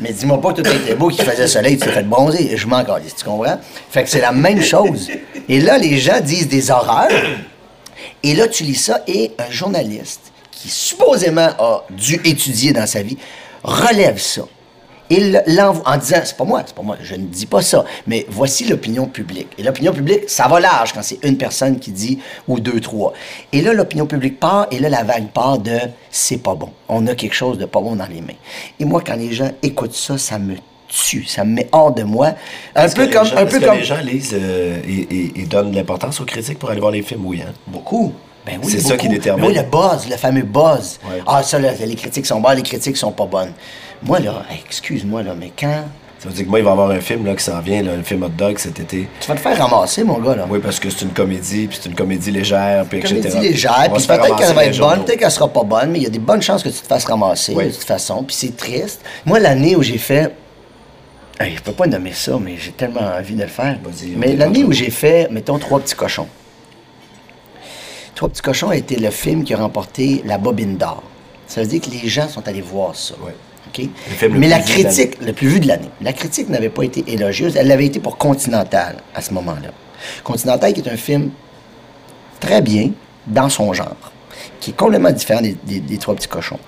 Mais 0.00 0.12
dis-moi 0.12 0.40
pas 0.40 0.52
que 0.52 0.62
tout 0.62 0.70
était 0.70 0.96
beau, 0.96 1.08
qu'il 1.08 1.24
faisait 1.24 1.46
soleil, 1.46 1.78
tu 1.78 1.86
t'es 1.86 1.92
fait 1.92 2.02
bronzer. 2.02 2.56
Je 2.56 2.66
m'en 2.66 2.84
calisse, 2.84 3.14
tu 3.14 3.24
comprends? 3.24 3.58
Fait 3.90 4.02
que 4.02 4.10
c'est 4.10 4.20
la 4.20 4.32
même 4.32 4.60
chose. 4.60 5.08
Et 5.48 5.60
là, 5.60 5.78
les 5.78 5.98
gens 5.98 6.20
disent 6.20 6.48
des 6.48 6.70
horreurs. 6.70 7.08
Et 8.22 8.34
là, 8.34 8.48
tu 8.48 8.62
lis 8.64 8.74
ça 8.76 9.02
et 9.06 9.32
un 9.38 9.50
journaliste 9.50 10.32
qui 10.50 10.68
supposément 10.68 11.48
a 11.58 11.84
dû 11.90 12.20
étudier 12.24 12.72
dans 12.72 12.86
sa 12.86 13.02
vie 13.02 13.18
relève 13.64 14.18
ça. 14.18 14.42
Il 15.10 15.42
l'envoie 15.46 15.82
en 15.86 15.98
disant, 15.98 16.20
c'est 16.24 16.36
pas 16.36 16.44
moi, 16.44 16.62
c'est 16.64 16.74
pas 16.74 16.82
moi, 16.82 16.96
je 17.02 17.14
ne 17.16 17.26
dis 17.26 17.44
pas 17.44 17.60
ça, 17.60 17.84
mais 18.06 18.24
voici 18.30 18.64
l'opinion 18.64 19.06
publique. 19.06 19.48
Et 19.58 19.62
l'opinion 19.62 19.92
publique, 19.92 20.30
ça 20.30 20.48
va 20.48 20.58
large 20.58 20.94
quand 20.94 21.02
c'est 21.02 21.18
une 21.22 21.36
personne 21.36 21.78
qui 21.78 21.90
dit, 21.90 22.20
ou 22.48 22.60
deux, 22.60 22.80
trois. 22.80 23.12
Et 23.52 23.60
là, 23.60 23.74
l'opinion 23.74 24.06
publique 24.06 24.40
part, 24.40 24.68
et 24.70 24.78
là, 24.78 24.88
la 24.88 25.02
vague 25.02 25.28
part 25.28 25.58
de, 25.58 25.78
c'est 26.10 26.38
pas 26.38 26.54
bon. 26.54 26.70
On 26.88 27.06
a 27.08 27.14
quelque 27.14 27.34
chose 27.34 27.58
de 27.58 27.66
pas 27.66 27.80
bon 27.80 27.96
dans 27.96 28.06
les 28.06 28.22
mains. 28.22 28.38
Et 28.80 28.86
moi, 28.86 29.02
quand 29.04 29.16
les 29.16 29.32
gens 29.32 29.50
écoutent 29.62 29.94
ça, 29.94 30.16
ça 30.16 30.38
me 30.38 30.56
ça 31.26 31.44
me 31.44 31.54
met 31.54 31.68
hors 31.72 31.92
de 31.92 32.02
moi. 32.02 32.32
Un 32.74 32.88
peu 32.88 33.06
comme, 33.08 33.24
gens- 33.26 33.36
un 33.36 33.46
peu 33.46 33.58
que 33.58 33.64
comme, 33.64 33.78
les 33.78 33.84
gens 33.84 34.00
lisent 34.00 34.34
euh, 34.38 34.78
et, 34.86 34.92
et- 35.14 35.32
et 35.40 35.46
donnent 35.46 35.70
de 35.70 35.76
l'importance 35.76 36.20
aux 36.20 36.24
critiques 36.24 36.58
pour 36.58 36.70
aller 36.70 36.80
voir 36.80 36.92
les 36.92 37.02
films, 37.02 37.24
oui, 37.26 37.42
hein? 37.46 37.52
Beaucoup. 37.66 38.12
Ben 38.44 38.58
oui, 38.62 38.72
C'est 38.72 38.80
ça 38.80 38.96
qui 38.96 39.08
détermine. 39.08 39.42
Mais 39.44 39.50
oui, 39.50 39.54
le 39.56 39.62
buzz, 39.62 40.08
le 40.10 40.16
fameux 40.16 40.42
buzz. 40.42 40.98
Ouais. 41.08 41.22
Ah, 41.26 41.42
ça, 41.44 41.58
là, 41.60 41.70
les 41.78 41.94
critiques 41.94 42.26
sont 42.26 42.40
bonnes, 42.40 42.56
les 42.56 42.62
critiques 42.62 42.96
sont 42.96 43.12
pas 43.12 43.26
bonnes. 43.26 43.52
Moi, 44.02 44.18
là, 44.18 44.42
excuse-moi, 44.68 45.22
là, 45.22 45.34
mais 45.38 45.52
quand. 45.58 45.84
Ça 46.18 46.28
veut 46.28 46.34
dire 46.34 46.44
que 46.44 46.50
moi, 46.50 46.58
il 46.60 46.64
va 46.64 46.70
y 46.70 46.72
avoir 46.72 46.90
un 46.90 47.00
film 47.00 47.24
là, 47.26 47.34
qui 47.34 47.42
s'en 47.44 47.60
vient, 47.60 47.82
là, 47.82 47.92
un 47.98 48.02
film 48.02 48.22
hot 48.24 48.28
dog 48.28 48.56
cet 48.58 48.78
été. 48.80 49.08
Tu 49.20 49.28
vas 49.28 49.34
te 49.34 49.40
faire 49.40 49.56
ramasser, 49.58 50.02
mon 50.04 50.18
gars, 50.18 50.34
là. 50.36 50.46
Oui, 50.48 50.58
parce 50.62 50.78
que 50.80 50.88
c'est 50.90 51.02
une 51.02 51.10
comédie, 51.12 51.66
puis 51.68 51.78
c'est 51.80 51.88
une 51.88 51.94
comédie 51.96 52.30
légère, 52.32 52.84
puis 52.88 52.98
etc. 52.98 53.14
Comédie 53.20 53.48
légère, 53.48 53.88
puis 53.92 54.06
peut-être 54.06 54.36
qu'elle 54.36 54.54
va 54.54 54.64
être 54.66 54.78
bonne, 54.78 55.04
peut-être 55.04 55.18
qu'elle 55.20 55.30
sera 55.30 55.48
pas 55.48 55.62
bonne, 55.64 55.90
mais 55.90 55.98
il 55.98 56.02
y 56.04 56.06
a 56.06 56.10
des 56.10 56.18
bonnes 56.20 56.42
chances 56.42 56.62
que 56.64 56.68
tu 56.68 56.80
te 56.80 56.86
fasses 56.86 57.04
ramasser, 57.04 57.54
Oui. 57.56 57.66
de 57.66 57.70
toute 57.70 57.84
façon, 57.84 58.22
puis 58.24 58.34
c'est 58.36 58.56
triste. 58.56 59.00
Moi, 59.24 59.38
l'année 59.40 59.74
où 59.76 59.82
j'ai 59.82 59.98
fait. 59.98 60.32
Hey, 61.40 61.56
je 61.56 61.62
peux 61.62 61.72
pas 61.72 61.86
nommer 61.86 62.12
ça, 62.12 62.38
mais 62.40 62.56
j'ai 62.56 62.72
tellement 62.72 63.00
envie 63.00 63.34
de 63.34 63.42
le 63.42 63.48
faire. 63.48 63.78
Mais 64.16 64.36
l'année 64.36 64.64
où 64.64 64.72
j'ai 64.72 64.90
fait, 64.90 65.28
mettons, 65.30 65.58
Trois 65.58 65.80
petits 65.80 65.94
cochons. 65.94 66.28
Trois 68.14 68.28
petits 68.28 68.42
cochons 68.42 68.68
a 68.70 68.76
été 68.76 68.96
le 68.96 69.10
film 69.10 69.42
qui 69.44 69.54
a 69.54 69.56
remporté 69.56 70.22
la 70.24 70.38
bobine 70.38 70.76
d'or. 70.76 71.02
Ça 71.46 71.60
veut 71.62 71.66
dire 71.66 71.80
que 71.80 71.90
les 71.90 72.08
gens 72.08 72.28
sont 72.28 72.46
allés 72.46 72.60
voir 72.60 72.94
ça. 72.94 73.14
Ouais. 73.24 73.34
Mais 74.38 74.48
la 74.48 74.58
critique, 74.60 75.20
le 75.24 75.32
plus 75.32 75.48
vu 75.48 75.60
de 75.60 75.66
l'année, 75.68 75.88
la 76.02 76.12
critique 76.12 76.48
n'avait 76.50 76.68
pas 76.68 76.82
été 76.82 77.04
élogieuse. 77.10 77.56
Elle 77.56 77.68
l'avait 77.68 77.86
été 77.86 78.00
pour 78.00 78.18
Continental 78.18 78.96
à 79.14 79.22
ce 79.22 79.32
moment-là. 79.32 79.70
Continental 80.22 80.72
qui 80.74 80.80
est 80.80 80.88
un 80.90 80.96
film 80.96 81.30
très 82.38 82.60
bien 82.60 82.90
dans 83.26 83.48
son 83.48 83.72
genre, 83.72 83.96
qui 84.60 84.70
est 84.70 84.74
complètement 84.76 85.10
différent 85.12 85.40
des, 85.40 85.56
des- 85.64 85.80
des 85.80 85.96
Trois 85.96 86.14
Petits 86.14 86.28
Cochons. 86.28 86.58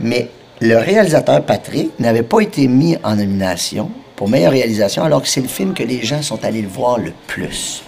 Mais 0.00 0.30
le 0.62 0.78
réalisateur 0.78 1.44
Patrick 1.44 1.98
n'avait 1.98 2.22
pas 2.22 2.40
été 2.40 2.68
mis 2.68 2.96
en 3.02 3.16
nomination 3.16 3.90
pour 4.14 4.28
meilleure 4.28 4.52
réalisation, 4.52 5.02
alors 5.02 5.20
que 5.20 5.28
c'est 5.28 5.40
le 5.40 5.48
film 5.48 5.74
que 5.74 5.82
les 5.82 6.02
gens 6.04 6.22
sont 6.22 6.44
allés 6.44 6.62
le 6.62 6.68
voir 6.68 6.98
le 6.98 7.12
plus. 7.26 7.82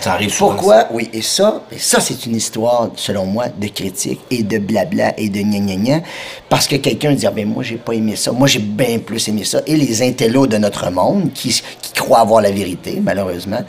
Ça 0.00 0.14
arrive 0.14 0.30
souvent, 0.30 0.54
Pourquoi? 0.54 0.88
Oui, 0.90 1.08
et 1.12 1.22
ça, 1.22 1.62
et 1.70 1.78
ça 1.78 2.00
c'est 2.00 2.26
une 2.26 2.34
histoire, 2.34 2.90
selon 2.96 3.24
moi, 3.24 3.46
de 3.56 3.68
critique 3.68 4.18
et 4.32 4.42
de 4.42 4.58
blabla 4.58 5.16
et 5.16 5.28
de 5.28 5.42
gna 5.42 5.60
gna 5.60 5.76
gna, 5.76 6.00
parce 6.48 6.66
que 6.66 6.74
quelqu'un 6.74 7.12
dit, 7.12 7.24
ah 7.24 7.30
ben 7.30 7.46
moi 7.46 7.62
j'ai 7.62 7.76
pas 7.76 7.92
aimé 7.92 8.16
ça, 8.16 8.32
moi 8.32 8.48
j'ai 8.48 8.58
bien 8.58 8.98
plus 8.98 9.28
aimé 9.28 9.44
ça, 9.44 9.60
et 9.64 9.76
les 9.76 10.02
intellos 10.02 10.48
de 10.48 10.56
notre 10.58 10.90
monde, 10.90 11.32
qui, 11.32 11.50
qui 11.80 11.92
croient 11.92 12.18
avoir 12.18 12.40
la 12.40 12.50
vérité, 12.50 12.98
malheureusement, 13.00 13.60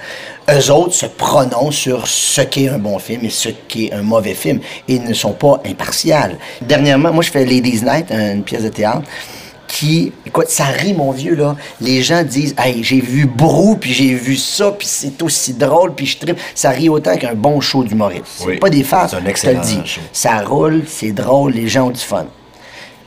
eux 0.50 0.72
autres 0.72 0.94
se 0.94 1.06
prononcent 1.06 1.76
sur 1.76 2.08
ce 2.08 2.42
qu'est 2.42 2.68
un 2.70 2.78
bon 2.80 3.00
film 3.00 3.24
et 3.26 3.30
ce 3.30 3.50
qu'est 3.68 3.94
un 3.94 4.02
mauvais 4.02 4.34
film, 4.34 4.60
et 4.88 4.96
ils 4.96 5.04
ne 5.04 5.14
sont 5.14 5.32
pas 5.34 5.62
impartials. 5.66 6.38
Dernièrement, 6.62 7.12
moi 7.14 7.24
je 7.24 7.32
fais 7.32 7.46
Ladies 7.46 7.82
Night, 7.84 8.12
une 8.12 8.44
pièce 8.44 8.64
de 8.64 8.70
théâtre, 8.70 9.04
qui, 9.68 10.12
écoute, 10.26 10.50
ça 10.50 10.66
rit, 10.66 10.94
mon 10.94 11.12
vieux, 11.12 11.34
là. 11.36 11.56
Les 11.82 12.04
gens 12.04 12.22
disent, 12.24 12.54
hey, 12.60 12.84
j'ai 12.84 13.00
vu 13.02 13.26
Brou, 13.26 13.76
puis 13.76 13.92
j'ai 13.92 14.14
vu 14.14 14.36
ça, 14.36 14.72
puis 14.72 14.86
c'est 14.88 15.20
aussi 15.24 15.54
drôle, 15.54 15.96
puis 15.96 16.06
je 16.06 16.18
tripe. 16.20 16.38
Ça 16.54 16.70
rit 16.70 16.90
autant 16.90 17.18
qu'un 17.18 17.34
bon 17.34 17.60
show 17.60 17.84
d'humoriste. 17.84 18.24
C'est 18.38 18.46
Oui. 18.46 18.58
pas 18.60 18.70
des 18.70 18.84
farces, 18.84 19.12
C'est 19.12 19.18
un 19.18 19.20
je 19.20 19.24
te 19.24 19.26
le 19.26 19.30
excellent 19.32 19.62
dis. 19.62 19.82
show. 19.90 20.02
Ça 20.12 20.42
roule, 20.44 20.84
c'est 20.88 21.12
drôle, 21.12 21.54
les 21.54 21.68
gens 21.70 21.88
ont 21.88 21.92
du 21.92 22.00
fun. 22.00 22.28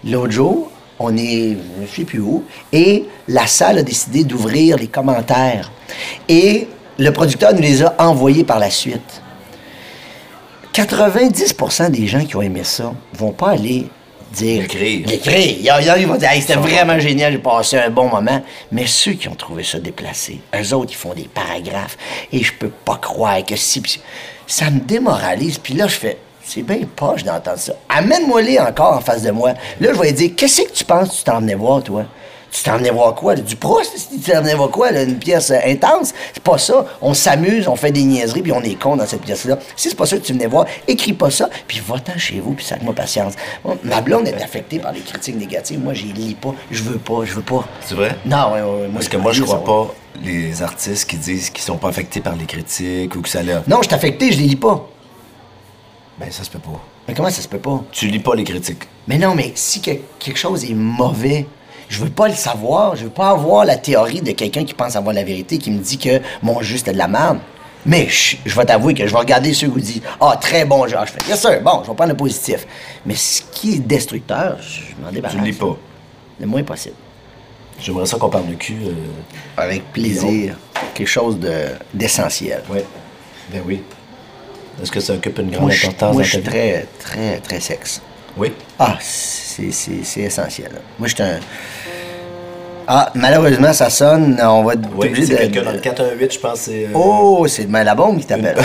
L'autre 0.05 0.33
jour, 0.33 0.71
on 0.99 1.17
est, 1.17 1.57
je 1.89 1.95
sais 1.97 2.05
plus 2.05 2.19
où, 2.21 2.43
et 2.73 3.05
la 3.29 3.47
salle 3.47 3.79
a 3.79 3.83
décidé 3.85 4.25
d'ouvrir 4.25 4.77
les 4.77 4.89
commentaires. 4.89 5.71
Et 6.29 6.67
le 6.99 7.11
producteur 7.11 7.53
nous 7.55 7.61
les 7.61 7.83
a 7.83 7.95
envoyés 7.99 8.45
par 8.45 8.59
la 8.59 8.71
suite. 8.71 9.23
90% 10.75 11.91
des 11.91 12.07
gens 12.07 12.25
qui 12.25 12.37
ont 12.37 12.43
aimé 12.43 12.63
ça 12.63 12.93
vont 13.15 13.33
pas 13.33 13.51
aller 13.51 13.87
dire. 14.33 14.63
L'écrire. 14.63 15.07
L'écrire. 15.07 15.57
Il 15.59 15.65
y 15.65 15.71
en 15.71 15.77
a 15.77 15.99
qui 15.99 16.05
vont 16.05 16.17
dire 16.17 16.31
Hey, 16.31 16.41
c'était 16.41 16.57
vraiment 16.57 16.99
génial, 16.99 17.33
j'ai 17.33 17.39
passé 17.39 17.79
un 17.79 17.91
bon 17.91 18.09
moment. 18.09 18.43
Mais 18.71 18.87
ceux 18.87 19.13
qui 19.13 19.29
ont 19.29 19.35
trouvé 19.35 19.63
ça 19.63 19.79
déplacé, 19.79 20.41
eux 20.55 20.75
autres, 20.75 20.93
ils 20.93 20.97
font 20.97 21.15
des 21.15 21.29
paragraphes. 21.33 21.97
Et 22.33 22.43
je 22.43 22.53
peux 22.53 22.69
pas 22.69 22.97
croire 22.97 23.45
que 23.45 23.57
si. 23.57 23.83
Ça 24.47 24.71
me 24.71 24.81
démoralise. 24.81 25.59
Puis 25.59 25.75
là, 25.75 25.87
je 25.87 25.97
fais. 25.97 26.19
C'est 26.43 26.63
bien 26.63 26.79
poche 26.95 27.25
d'entendre 27.25 27.59
ça. 27.59 27.73
Amène-moi-les 27.89 28.61
encore 28.61 28.99
en 28.99 29.01
face 29.01 29.23
de 29.23 29.33
moi. 29.33 29.55
Là, 29.81 29.93
je 29.93 29.99
vais 29.99 30.13
dire 30.13 30.31
Qu'est-ce 30.37 30.63
que 30.63 30.73
tu 30.73 30.85
penses 30.85 31.09
que 31.11 31.17
tu 31.17 31.25
t'en 31.25 31.41
venais 31.41 31.55
voir, 31.55 31.83
toi? 31.83 32.05
Tu 32.51 32.63
t'en 32.63 32.79
venais 32.79 32.91
voir 32.91 33.15
quoi? 33.15 33.35
là? 33.35 33.43
Du 33.43 33.57
Proust? 33.57 34.09
Tu 34.11 34.31
t'en 34.31 34.41
venais 34.41 34.55
voir 34.55 34.71
quoi? 34.71 34.91
là? 34.91 35.03
Une 35.03 35.19
pièce 35.19 35.51
euh, 35.51 35.59
intense? 35.67 36.13
C'est 36.33 36.43
pas 36.43 36.59
ça. 36.59 36.87
On 37.03 37.13
s'amuse, 37.15 37.69
on 37.69 37.77
fait 37.77 37.93
des 37.93 38.03
niaiseries, 38.05 38.43
puis 38.43 38.53
on 38.53 38.63
est 38.63 38.75
con 38.81 38.97
dans 38.97 39.07
cette 39.07 39.23
pièce-là. 39.23 39.59
Si 39.77 39.89
c'est 39.91 39.95
pas 39.95 40.07
ça 40.07 40.17
que 40.17 40.23
tu 40.23 40.33
venais 40.33 40.47
voir, 40.47 40.67
écris 40.89 41.13
pas 41.13 41.31
ça, 41.31 41.49
puis 41.67 41.81
va-t'en 41.87 42.17
chez 42.19 42.41
vous, 42.41 42.53
puis 42.53 42.65
sac-moi 42.65 42.95
patience. 42.95 43.35
Moi, 43.65 43.77
ma 43.85 44.01
blonde 44.01 44.27
est 44.29 44.43
affectée 44.43 44.79
par 44.79 44.93
les 44.93 45.01
critiques 45.01 45.37
négatives. 45.37 45.81
Moi, 45.83 45.93
j'y 45.95 46.13
lis 46.13 46.35
pas. 46.35 46.55
Je 46.71 46.83
veux 46.83 46.99
pas, 46.99 47.25
je 47.25 47.35
veux 47.35 47.43
pas. 47.43 47.67
C'est 47.85 47.95
vrai? 47.95 48.17
Non, 48.25 48.53
ouais, 48.53 48.63
ouais, 48.63 48.63
moi, 48.63 48.89
Parce 48.95 49.09
que 49.09 49.17
moi, 49.17 49.33
je 49.33 49.43
crois 49.43 49.59
ça, 49.59 49.63
pas 49.65 49.95
les 50.23 50.63
artistes 50.63 51.09
qui 51.11 51.17
disent 51.17 51.51
qu'ils 51.51 51.63
sont 51.65 51.77
pas 51.77 51.89
affectés 51.89 52.21
par 52.21 52.37
les 52.37 52.47
critiques 52.47 53.15
ou 53.17 53.21
que 53.21 53.29
ça 53.29 53.43
leur... 53.43 53.63
Non, 53.69 53.79
je 53.83 53.89
suis 53.89 53.95
affecté, 53.95 54.33
je 54.33 54.39
les 54.39 54.47
lis 54.47 54.57
pas. 54.57 54.89
Ben, 56.19 56.31
ça 56.31 56.43
se 56.45 56.51
peut 56.51 56.59
pas. 56.59 56.81
Mais 57.07 57.15
comment 57.15 57.29
ça 57.31 57.43
se 57.43 57.49
peut 57.49 57.59
pas? 57.59 57.85
Tu 57.93 58.07
lis 58.09 58.19
pas 58.19 58.35
les 58.35 58.45
critiques. 58.45 58.85
Mais 59.07 59.19
non, 59.19 59.35
mais 59.35 59.53
si 59.55 59.81
que- 59.83 59.91
quelque 60.19 60.39
chose 60.39 60.65
est 60.65 60.75
mauvais, 60.75 61.47
je 61.89 62.01
veux 62.01 62.11
pas 62.11 62.29
le 62.29 62.35
savoir. 62.35 62.97
Je 62.97 63.05
veux 63.05 63.11
pas 63.11 63.31
avoir 63.31 63.65
la 63.65 63.77
théorie 63.77 64.21
de 64.21 64.33
quelqu'un 64.33 64.65
qui 64.65 64.75
pense 64.75 64.97
avoir 64.97 65.15
la 65.15 65.25
vérité, 65.25 65.59
qui 65.59 65.71
me 65.71 65.79
dit 65.79 65.99
que 65.99 66.21
mon 66.43 66.61
jus 66.63 66.79
c'était 66.79 66.93
de 66.93 66.99
la 66.99 67.09
merde. 67.09 67.39
Mais 67.89 68.09
je, 68.09 68.37
je 68.45 68.55
vais 68.57 68.65
t'avouer 68.65 68.95
que 68.95 69.07
je 69.07 69.13
vais 69.13 69.19
regarder 69.19 69.55
ceux 69.55 69.69
qui 69.69 69.81
disent 69.81 70.03
Ah, 70.21 70.37
très 70.41 70.65
bon 70.65 70.87
genre. 70.89 71.07
Je 71.07 71.13
fais 71.13 71.19
Yes, 71.29 71.41
sir, 71.41 71.61
bon, 71.63 71.83
je 71.85 71.89
vais 71.91 71.95
prendre 71.95 72.11
le 72.11 72.17
positif. 72.17 72.67
Mais 73.07 73.15
ce 73.15 73.43
qui 73.53 73.75
est 73.75 73.79
destructeur, 73.79 74.57
je 74.61 75.01
m'en 75.05 75.13
débarrasse. 75.13 75.37
Tu 75.39 75.45
lis 75.45 75.53
pas. 75.53 75.77
Le 76.41 76.47
moins 76.47 76.63
possible. 76.65 76.97
J'aimerais 77.81 78.07
ça 78.07 78.17
qu'on 78.19 78.31
parle 78.31 78.49
de 78.49 78.55
cul. 78.55 78.77
euh, 78.87 78.93
Avec 79.57 79.93
plaisir. 79.93 80.57
Quelque 80.95 81.07
chose 81.09 81.39
de- 81.39 81.67
d'essentiel. 81.95 82.63
Ouais. 82.71 82.85
Ben 83.53 83.63
oui. 83.67 83.83
Est-ce 84.83 84.91
que 84.91 84.99
ça 85.01 85.13
occupe 85.15 85.39
une 85.39 85.51
grande 85.51 85.63
Moi, 85.63 85.71
je, 85.71 85.87
importance 85.87 86.15
moi, 86.15 86.23
dans 86.23 86.27
je 86.29 86.39
ta 86.39 86.39
suis 86.39 86.43
vie? 86.43 86.49
très, 86.51 86.87
très, 86.99 87.39
très 87.39 87.61
sexe. 87.61 88.01
Oui. 88.37 88.53
Ah, 88.79 88.99
c'est 89.01 89.71
essentiel. 90.19 90.71
Moi, 90.99 91.09
je 91.09 91.15
suis 91.15 91.23
un. 91.23 91.39
Ah, 92.89 93.11
malheureusement, 93.15 93.73
ça 93.73 93.89
sonne. 93.91 94.39
On 94.43 94.63
va 94.63 94.75
être 94.75 94.89
Oui, 94.95 95.09
obligé 95.09 95.33
de. 95.33 95.39
quelqu'un 95.39 95.63
dans 95.63 95.73
le 95.73 95.79
418, 95.79 96.33
je 96.35 96.39
pense. 96.39 96.61
c'est... 96.61 96.85
euh, 96.87 96.91
Oh, 96.95 97.47
c'est 97.49 97.65
demain 97.65 97.83
la 97.83 97.95
bombe 97.95 98.19
qui 98.21 98.27
t'appelle. 98.27 98.57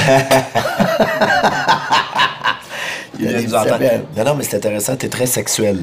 il 3.19 3.25
nous. 3.31 3.49
Non, 4.17 4.23
non, 4.25 4.35
mais 4.35 4.43
c'est 4.43 4.57
intéressant, 4.57 4.95
t'es 4.95 5.09
très 5.09 5.25
sexuel. 5.25 5.81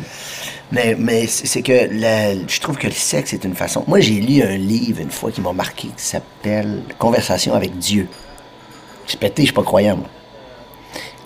Mais, 0.70 0.95
mais 0.99 1.26
c'est 1.26 1.47
c'est 1.47 1.62
que 1.62 1.89
la- 1.93 2.34
je 2.47 2.61
trouve 2.61 2.76
que 2.76 2.86
le 2.86 2.93
sexe 2.93 3.32
est 3.32 3.43
une 3.45 3.55
façon. 3.55 3.84
Moi, 3.86 4.01
j'ai 4.01 4.14
lu 4.20 4.43
un 4.43 4.57
livre 4.59 5.01
une 5.01 5.11
fois 5.11 5.30
qui 5.32 5.41
m'a 5.41 5.53
marqué 5.55 5.89
qui 5.89 6.05
s'appelle 6.05 6.82
Conversation 6.99 7.55
avec 7.55 7.76
Dieu. 7.78 8.07
Je 9.07 9.11
suis 9.12 9.18
pété, 9.18 9.43
je 9.43 9.47
suis 9.47 9.55
pas 9.55 9.62
croyant, 9.62 9.97
moi. 9.97 10.07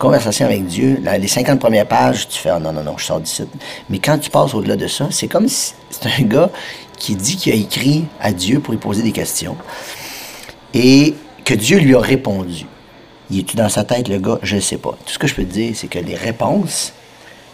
Conversation 0.02 0.46
avec 0.46 0.66
Dieu, 0.66 0.98
là, 1.00 1.16
les 1.16 1.28
50 1.28 1.60
premières 1.60 1.86
pages, 1.86 2.26
tu 2.26 2.36
fais 2.36 2.48
ah, 2.48 2.58
non, 2.58 2.72
non, 2.72 2.82
non, 2.82 2.98
je 2.98 3.04
sors 3.04 3.20
d'ici. 3.20 3.44
Mais 3.88 4.00
quand 4.00 4.18
tu 4.18 4.30
passes 4.30 4.52
au-delà 4.52 4.74
de 4.74 4.88
ça, 4.88 5.06
c'est 5.12 5.28
comme 5.28 5.46
si 5.46 5.74
c'est 5.90 6.06
un 6.06 6.24
gars 6.24 6.50
qui 6.98 7.14
dit 7.14 7.36
qu'il 7.36 7.52
a 7.52 7.54
écrit 7.54 8.06
à 8.20 8.32
Dieu 8.32 8.58
pour 8.58 8.72
lui 8.72 8.80
poser 8.80 9.04
des 9.04 9.12
questions 9.12 9.56
et 10.74 11.14
que 11.44 11.54
Dieu 11.54 11.78
lui 11.78 11.94
a 11.94 12.00
répondu. 12.00 12.66
Il 13.30 13.38
est-tu 13.38 13.54
dans 13.54 13.68
sa 13.68 13.84
tête, 13.84 14.08
le 14.08 14.18
gars? 14.18 14.40
Je 14.42 14.56
ne 14.56 14.60
sais 14.60 14.76
pas. 14.76 14.90
Tout 15.06 15.12
ce 15.12 15.20
que 15.20 15.28
je 15.28 15.36
peux 15.36 15.44
te 15.44 15.52
dire, 15.52 15.72
c'est 15.76 15.86
que 15.86 16.00
les 16.00 16.16
réponses, 16.16 16.92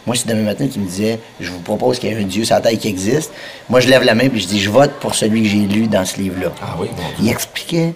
moi, 0.06 0.16
si 0.16 0.26
demain 0.26 0.40
matin, 0.40 0.66
tu 0.72 0.78
me 0.78 0.86
disais, 0.86 1.20
je 1.40 1.50
vous 1.50 1.60
propose 1.60 1.98
qu'il 1.98 2.08
y 2.08 2.14
ait 2.14 2.16
un 2.16 2.24
Dieu 2.24 2.46
sur 2.46 2.54
la 2.54 2.62
terre 2.62 2.78
qui 2.78 2.88
existe, 2.88 3.30
moi, 3.68 3.80
je 3.80 3.90
lève 3.90 4.04
la 4.04 4.14
main 4.14 4.24
et 4.24 4.38
je 4.38 4.46
dis, 4.46 4.58
je 4.58 4.70
vote 4.70 4.92
pour 5.00 5.14
celui 5.14 5.42
que 5.42 5.48
j'ai 5.48 5.66
lu 5.66 5.86
dans 5.86 6.06
ce 6.06 6.16
livre-là. 6.16 6.50
Ah 6.62 6.76
oui, 6.80 6.88
Dieu. 6.96 7.04
Il 7.20 7.28
expliquait 7.28 7.92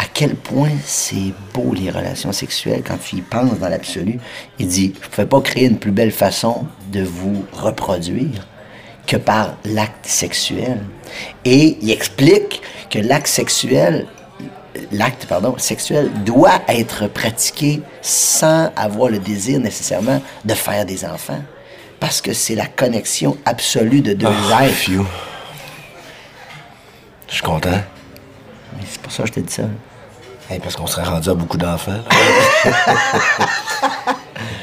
à 0.00 0.04
quel 0.14 0.34
point 0.34 0.70
c'est 0.86 1.34
beau 1.52 1.74
les 1.74 1.90
relations 1.90 2.32
sexuelles 2.32 2.82
quand 2.82 2.96
tu 2.96 3.16
y 3.16 3.20
penses 3.20 3.58
dans 3.58 3.68
l'absolu. 3.68 4.18
Il 4.58 4.66
dit, 4.66 4.94
je 4.98 5.06
ne 5.06 5.10
pouvais 5.10 5.26
pas 5.26 5.40
créer 5.42 5.66
une 5.66 5.78
plus 5.78 5.90
belle 5.90 6.10
façon 6.10 6.66
de 6.90 7.02
vous 7.02 7.44
reproduire 7.52 8.48
que 9.06 9.18
par 9.18 9.56
l'acte 9.66 10.06
sexuel. 10.06 10.78
Et 11.44 11.76
il 11.82 11.90
explique 11.90 12.62
que 12.88 12.98
l'acte 12.98 13.26
sexuel, 13.26 14.06
l'acte, 14.90 15.26
pardon, 15.26 15.54
sexuel 15.58 16.10
doit 16.24 16.62
être 16.68 17.06
pratiqué 17.06 17.82
sans 18.00 18.72
avoir 18.76 19.10
le 19.10 19.18
désir 19.18 19.60
nécessairement 19.60 20.22
de 20.46 20.54
faire 20.54 20.86
des 20.86 21.04
enfants. 21.04 21.42
Parce 21.98 22.22
que 22.22 22.32
c'est 22.32 22.54
la 22.54 22.66
connexion 22.66 23.36
absolue 23.44 24.00
de 24.00 24.14
deux 24.14 24.26
Ah, 24.50 24.64
êtres. 24.66 24.90
Je 27.28 27.34
suis 27.34 27.42
content. 27.42 27.82
C'est 28.90 29.02
pour 29.02 29.12
ça 29.12 29.24
que 29.24 29.28
je 29.28 29.32
te 29.34 29.40
dis 29.40 29.52
ça. 29.52 29.64
Hey, 30.50 30.58
parce 30.58 30.74
qu'on 30.74 30.88
serait 30.88 31.04
rendu 31.04 31.28
à 31.30 31.34
beaucoup 31.34 31.56
d'enfants. 31.56 32.00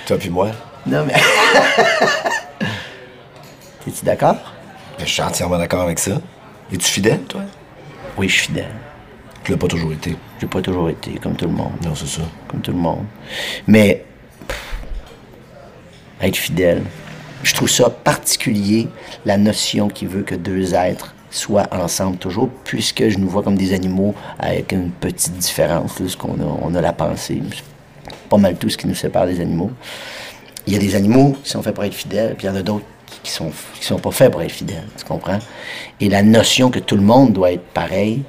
Toi 0.06 0.18
puis 0.18 0.30
moi. 0.30 0.52
Non, 0.86 1.06
mais. 1.06 1.14
T'es-tu 3.86 4.04
d'accord? 4.04 4.54
Je 5.00 5.06
suis 5.06 5.22
entièrement 5.22 5.58
d'accord 5.58 5.84
avec 5.84 6.00
ça. 6.00 6.20
Es-tu 6.74 6.92
fidèle, 6.92 7.22
toi? 7.22 7.44
Oui, 8.18 8.28
je 8.28 8.34
suis 8.34 8.48
fidèle. 8.48 8.74
Tu 9.46 9.52
l'as 9.52 9.58
pas 9.58 9.68
toujours 9.68 9.94
été. 9.94 10.18
J'ai 10.42 10.48
pas 10.48 10.62
toujours 10.62 10.90
été 10.90 11.14
comme 11.20 11.38
tout 11.38 11.46
le 11.46 11.54
monde. 11.54 11.72
Non, 11.82 11.96
c'est 11.96 12.08
ça. 12.08 12.24
Comme 12.50 12.60
tout 12.60 12.72
le 12.72 12.80
monde. 12.80 13.06
Mais. 13.66 14.04
pff, 14.46 14.58
être 16.20 16.36
fidèle. 16.36 16.84
Je 17.44 17.54
trouve 17.54 17.70
ça 17.70 17.90
particulier, 17.90 18.90
la 19.24 19.38
notion 19.38 19.88
qui 19.88 20.06
veut 20.06 20.24
que 20.24 20.36
deux 20.36 20.74
êtres 20.74 21.16
soient 21.30 21.68
ensemble 21.72 22.18
toujours, 22.18 22.50
puisque 22.64 23.10
je 23.10 23.18
nous 23.18 23.28
vois 23.30 23.44
comme 23.44 23.58
des 23.58 23.74
animaux 23.74 24.16
avec 24.40 24.72
une 24.72 24.92
petite 24.92 25.34
différence, 25.38 26.00
là, 26.00 26.08
ce 26.08 26.16
qu'on 26.18 26.36
a, 26.40 26.60
on 26.62 26.74
a 26.76 26.82
la 26.82 26.94
pensée. 26.94 27.42
C'est 27.52 28.16
pas 28.30 28.38
mal 28.38 28.56
tout 28.56 28.70
ce 28.70 28.78
qui 28.78 28.88
nous 28.88 28.96
sépare 28.96 29.26
des 29.26 29.40
animaux. 29.42 29.72
Il 30.66 30.74
y 30.74 30.76
a 30.76 30.80
des 30.80 30.96
animaux 30.96 31.36
qui 31.44 31.50
sont 31.50 31.62
faits 31.62 31.76
pour 31.76 31.84
être 31.84 31.94
fidèles, 31.94 32.36
puis 32.36 32.48
il 32.48 32.50
y 32.50 32.54
en 32.54 32.56
a 32.56 32.62
d'autres 32.62 32.86
qui 33.24 33.32
sont, 33.32 33.52
qui 33.80 33.86
sont 33.86 34.00
pas 34.00 34.12
faits 34.12 34.32
pour 34.32 34.42
être 34.42 34.52
fidèles, 34.52 34.88
tu 34.98 35.06
comprends? 35.06 35.40
Et 36.00 36.10
la 36.10 36.24
notion 36.24 36.70
que 36.70 36.80
tout 36.80 36.96
le 36.96 37.02
monde 37.02 37.34
doit 37.34 37.52
être 37.54 37.66
pareil, 37.74 38.24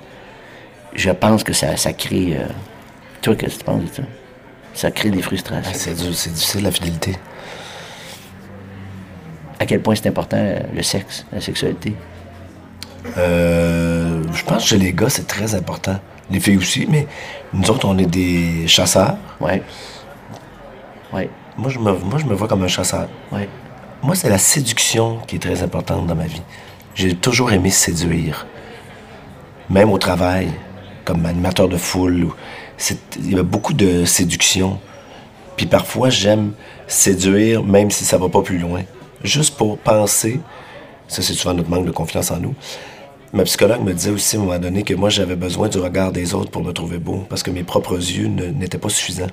je 0.95 1.11
pense 1.11 1.43
que 1.45 1.53
ça, 1.53 1.77
ça 1.77 1.93
crée... 1.93 2.37
euh, 2.37 2.47
Toi, 3.23 3.35
qu'est-ce 3.37 3.55
que 3.55 3.59
tu 3.61 3.65
penses 3.65 3.83
de 3.83 3.95
ça? 3.95 4.03
Ça 4.75 4.91
crée 4.93 5.11
des 5.11 5.23
frustrations. 5.23 5.71
Ah, 5.73 5.77
c'est, 5.77 5.97
c'est 5.97 6.33
difficile, 6.33 6.63
la 6.63 6.71
fidélité. 6.71 7.17
À 9.59 9.67
quel 9.67 9.81
point 9.81 9.97
c'est 9.97 10.09
important 10.09 10.37
euh, 10.39 10.61
le 10.73 10.83
sexe, 10.83 11.27
la 11.33 11.41
sexualité? 11.41 11.95
Euh, 13.17 14.23
je 14.33 14.45
pense 14.45 14.63
que 14.65 14.69
chez 14.71 14.79
les 14.79 14.93
gars, 14.93 15.09
c'est 15.09 15.27
très 15.27 15.55
important. 15.55 15.99
Les 16.31 16.41
filles 16.41 16.59
aussi, 16.59 16.87
mais 16.89 17.07
nous 17.53 17.71
autres, 17.71 17.87
on 17.89 17.97
est 17.99 18.07
des 18.07 18.67
chasseurs. 18.67 19.17
Ouais. 19.41 19.63
Ouais. 21.13 21.31
Moi, 21.57 21.71
je 21.71 21.79
me, 21.79 21.93
moi, 21.93 22.19
je 22.19 22.27
me 22.27 22.35
vois 22.35 22.49
comme 22.49 22.63
un 22.63 22.69
chasseur. 22.69 23.09
Ouais. 23.33 23.49
Moi, 24.03 24.15
c'est 24.15 24.29
la 24.29 24.39
séduction 24.39 25.19
qui 25.27 25.37
est 25.37 25.41
très 25.41 25.63
importante 25.63 26.07
dans 26.07 26.15
ma 26.15 26.27
vie. 26.27 26.43
J'ai 26.95 27.15
toujours 27.15 27.53
aimé 27.53 27.71
séduire. 27.71 28.47
Même 29.71 29.91
au 29.91 29.99
travail, 29.99 30.51
comme 31.05 31.25
animateur 31.27 31.69
de 31.69 31.77
foule. 31.77 32.29
Il 33.19 33.35
y 33.35 33.39
a 33.39 33.43
beaucoup 33.43 33.73
de 33.73 34.05
séduction. 34.05 34.79
Puis 35.57 35.67
parfois, 35.67 36.11
j'aime 36.11 36.53
séduire, 36.87 37.65
même 37.65 37.91
si 37.91 38.05
ça 38.05 38.19
va 38.19 38.29
pas 38.29 38.43
plus 38.43 38.59
loin. 38.59 38.83
Juste 39.25 39.57
pour 39.57 39.79
penser, 39.79 40.41
ça 41.09 41.23
c'est 41.23 41.35
souvent 41.35 41.55
notre 41.55 41.71
manque 41.71 41.87
de 41.87 41.91
confiance 41.91 42.31
en 42.31 42.39
nous. 42.39 42.55
Ma 43.33 43.45
psychologue 43.45 43.83
me 43.83 43.93
disait 43.93 44.11
aussi 44.11 44.37
à 44.37 44.39
un 44.39 44.43
moment 44.43 44.59
donné 44.59 44.83
que 44.85 44.95
moi 44.95 45.11
j'avais 45.11 45.37
besoin 45.37 45.69
du 45.69 45.79
regard 45.79 46.13
des 46.13 46.35
autres 46.35 46.51
pour 46.51 46.63
me 46.65 46.73
trouver 46.73 46.99
beau, 46.99 47.27
parce 47.29 47.43
que 47.43 47.51
mes 47.51 47.63
propres 47.63 47.97
yeux 47.97 48.29
n'étaient 48.29 48.79
pas 48.79 48.89
suffisants. 48.89 49.27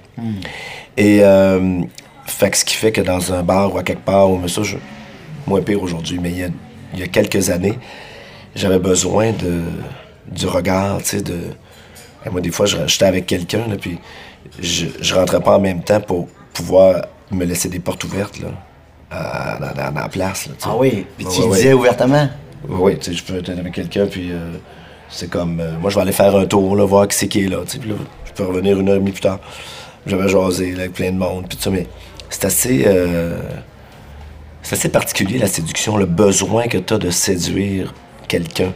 Et 0.97 1.19
euh, 1.23 1.81
fait 2.25 2.49
que 2.49 2.57
ce 2.57 2.65
qui 2.65 2.75
fait 2.75 2.91
que 2.91 3.01
dans 3.01 3.31
un 3.33 3.43
bar 3.43 3.73
ou 3.73 3.77
à 3.77 3.83
quelque 3.83 4.03
part, 4.03 4.29
ou 4.29 4.37
mais 4.37 4.49
ça, 4.49 4.63
je, 4.63 4.77
moins 5.47 5.61
pire 5.61 5.81
aujourd'hui, 5.81 6.19
mais 6.21 6.31
il 6.31 6.37
y 6.37 6.43
a, 6.43 6.49
il 6.93 6.99
y 6.99 7.03
a 7.03 7.07
quelques 7.07 7.49
années, 7.49 7.77
j'avais 8.55 8.79
besoin 8.79 9.31
de, 9.31 9.61
du 10.29 10.47
regard, 10.47 10.97
tu 10.99 11.05
sais, 11.05 11.21
de... 11.21 11.37
Et 12.25 12.29
moi, 12.29 12.41
des 12.41 12.51
fois, 12.51 12.65
j'étais 12.65 13.05
avec 13.05 13.27
quelqu'un, 13.27 13.61
puis 13.79 13.99
je, 14.59 14.87
je 14.99 15.15
rentrais 15.15 15.41
pas 15.41 15.57
en 15.57 15.59
même 15.59 15.83
temps 15.83 16.01
pour 16.01 16.27
pouvoir 16.53 17.05
me 17.31 17.45
laisser 17.45 17.69
des 17.69 17.79
portes 17.79 18.03
ouvertes, 18.03 18.39
là, 18.39 18.47
dans, 19.59 19.67
dans- 19.83 19.91
dans 19.91 20.01
la 20.01 20.09
place, 20.09 20.47
là. 20.47 20.53
Ah 20.63 20.75
oui? 20.77 21.05
Puis 21.17 21.25
tu 21.25 21.41
ouais, 21.41 21.55
disais 21.57 21.73
ouvertement? 21.73 22.27
Oui, 22.67 22.97
tu 22.97 23.11
sais, 23.11 23.13
je 23.17 23.23
peux 23.23 23.37
être 23.39 23.49
avec 23.49 23.73
quelqu'un, 23.73 24.05
puis 24.07 24.31
euh, 24.31 24.53
c'est 25.09 25.29
comme, 25.29 25.59
euh, 25.59 25.71
moi, 25.79 25.89
je 25.89 25.95
vais 25.95 26.01
aller 26.01 26.11
faire 26.11 26.35
un 26.35 26.45
tour, 26.45 26.75
là, 26.75 26.85
voir 26.85 27.07
qui 27.07 27.17
c'est 27.17 27.27
qui 27.27 27.45
est 27.45 27.47
là, 27.47 27.57
tu 27.65 27.73
sais, 27.73 27.77
puis 27.79 27.89
là, 27.89 27.95
je 28.25 28.31
peux 28.33 28.43
revenir 28.45 28.79
une 28.79 28.89
heure 28.89 28.95
et 28.95 28.99
demie 28.99 29.11
plus 29.11 29.21
tard. 29.21 29.39
J'avais 30.07 30.27
jasé, 30.27 30.71
là, 30.71 30.81
avec 30.81 30.93
plein 30.93 31.11
de 31.11 31.17
monde, 31.17 31.45
puis 31.47 31.57
tout 31.57 31.63
ça, 31.63 31.69
mais 31.69 31.87
c'est 32.29 32.45
assez, 32.45 32.83
euh, 32.87 33.39
c'est 34.63 34.75
assez 34.75 34.89
particulier, 34.89 35.37
la 35.37 35.47
séduction, 35.47 35.97
le 35.97 36.05
besoin 36.05 36.67
que 36.67 36.77
tu 36.79 36.93
as 36.93 36.97
de 36.97 37.09
séduire 37.11 37.93
quelqu'un. 38.27 38.73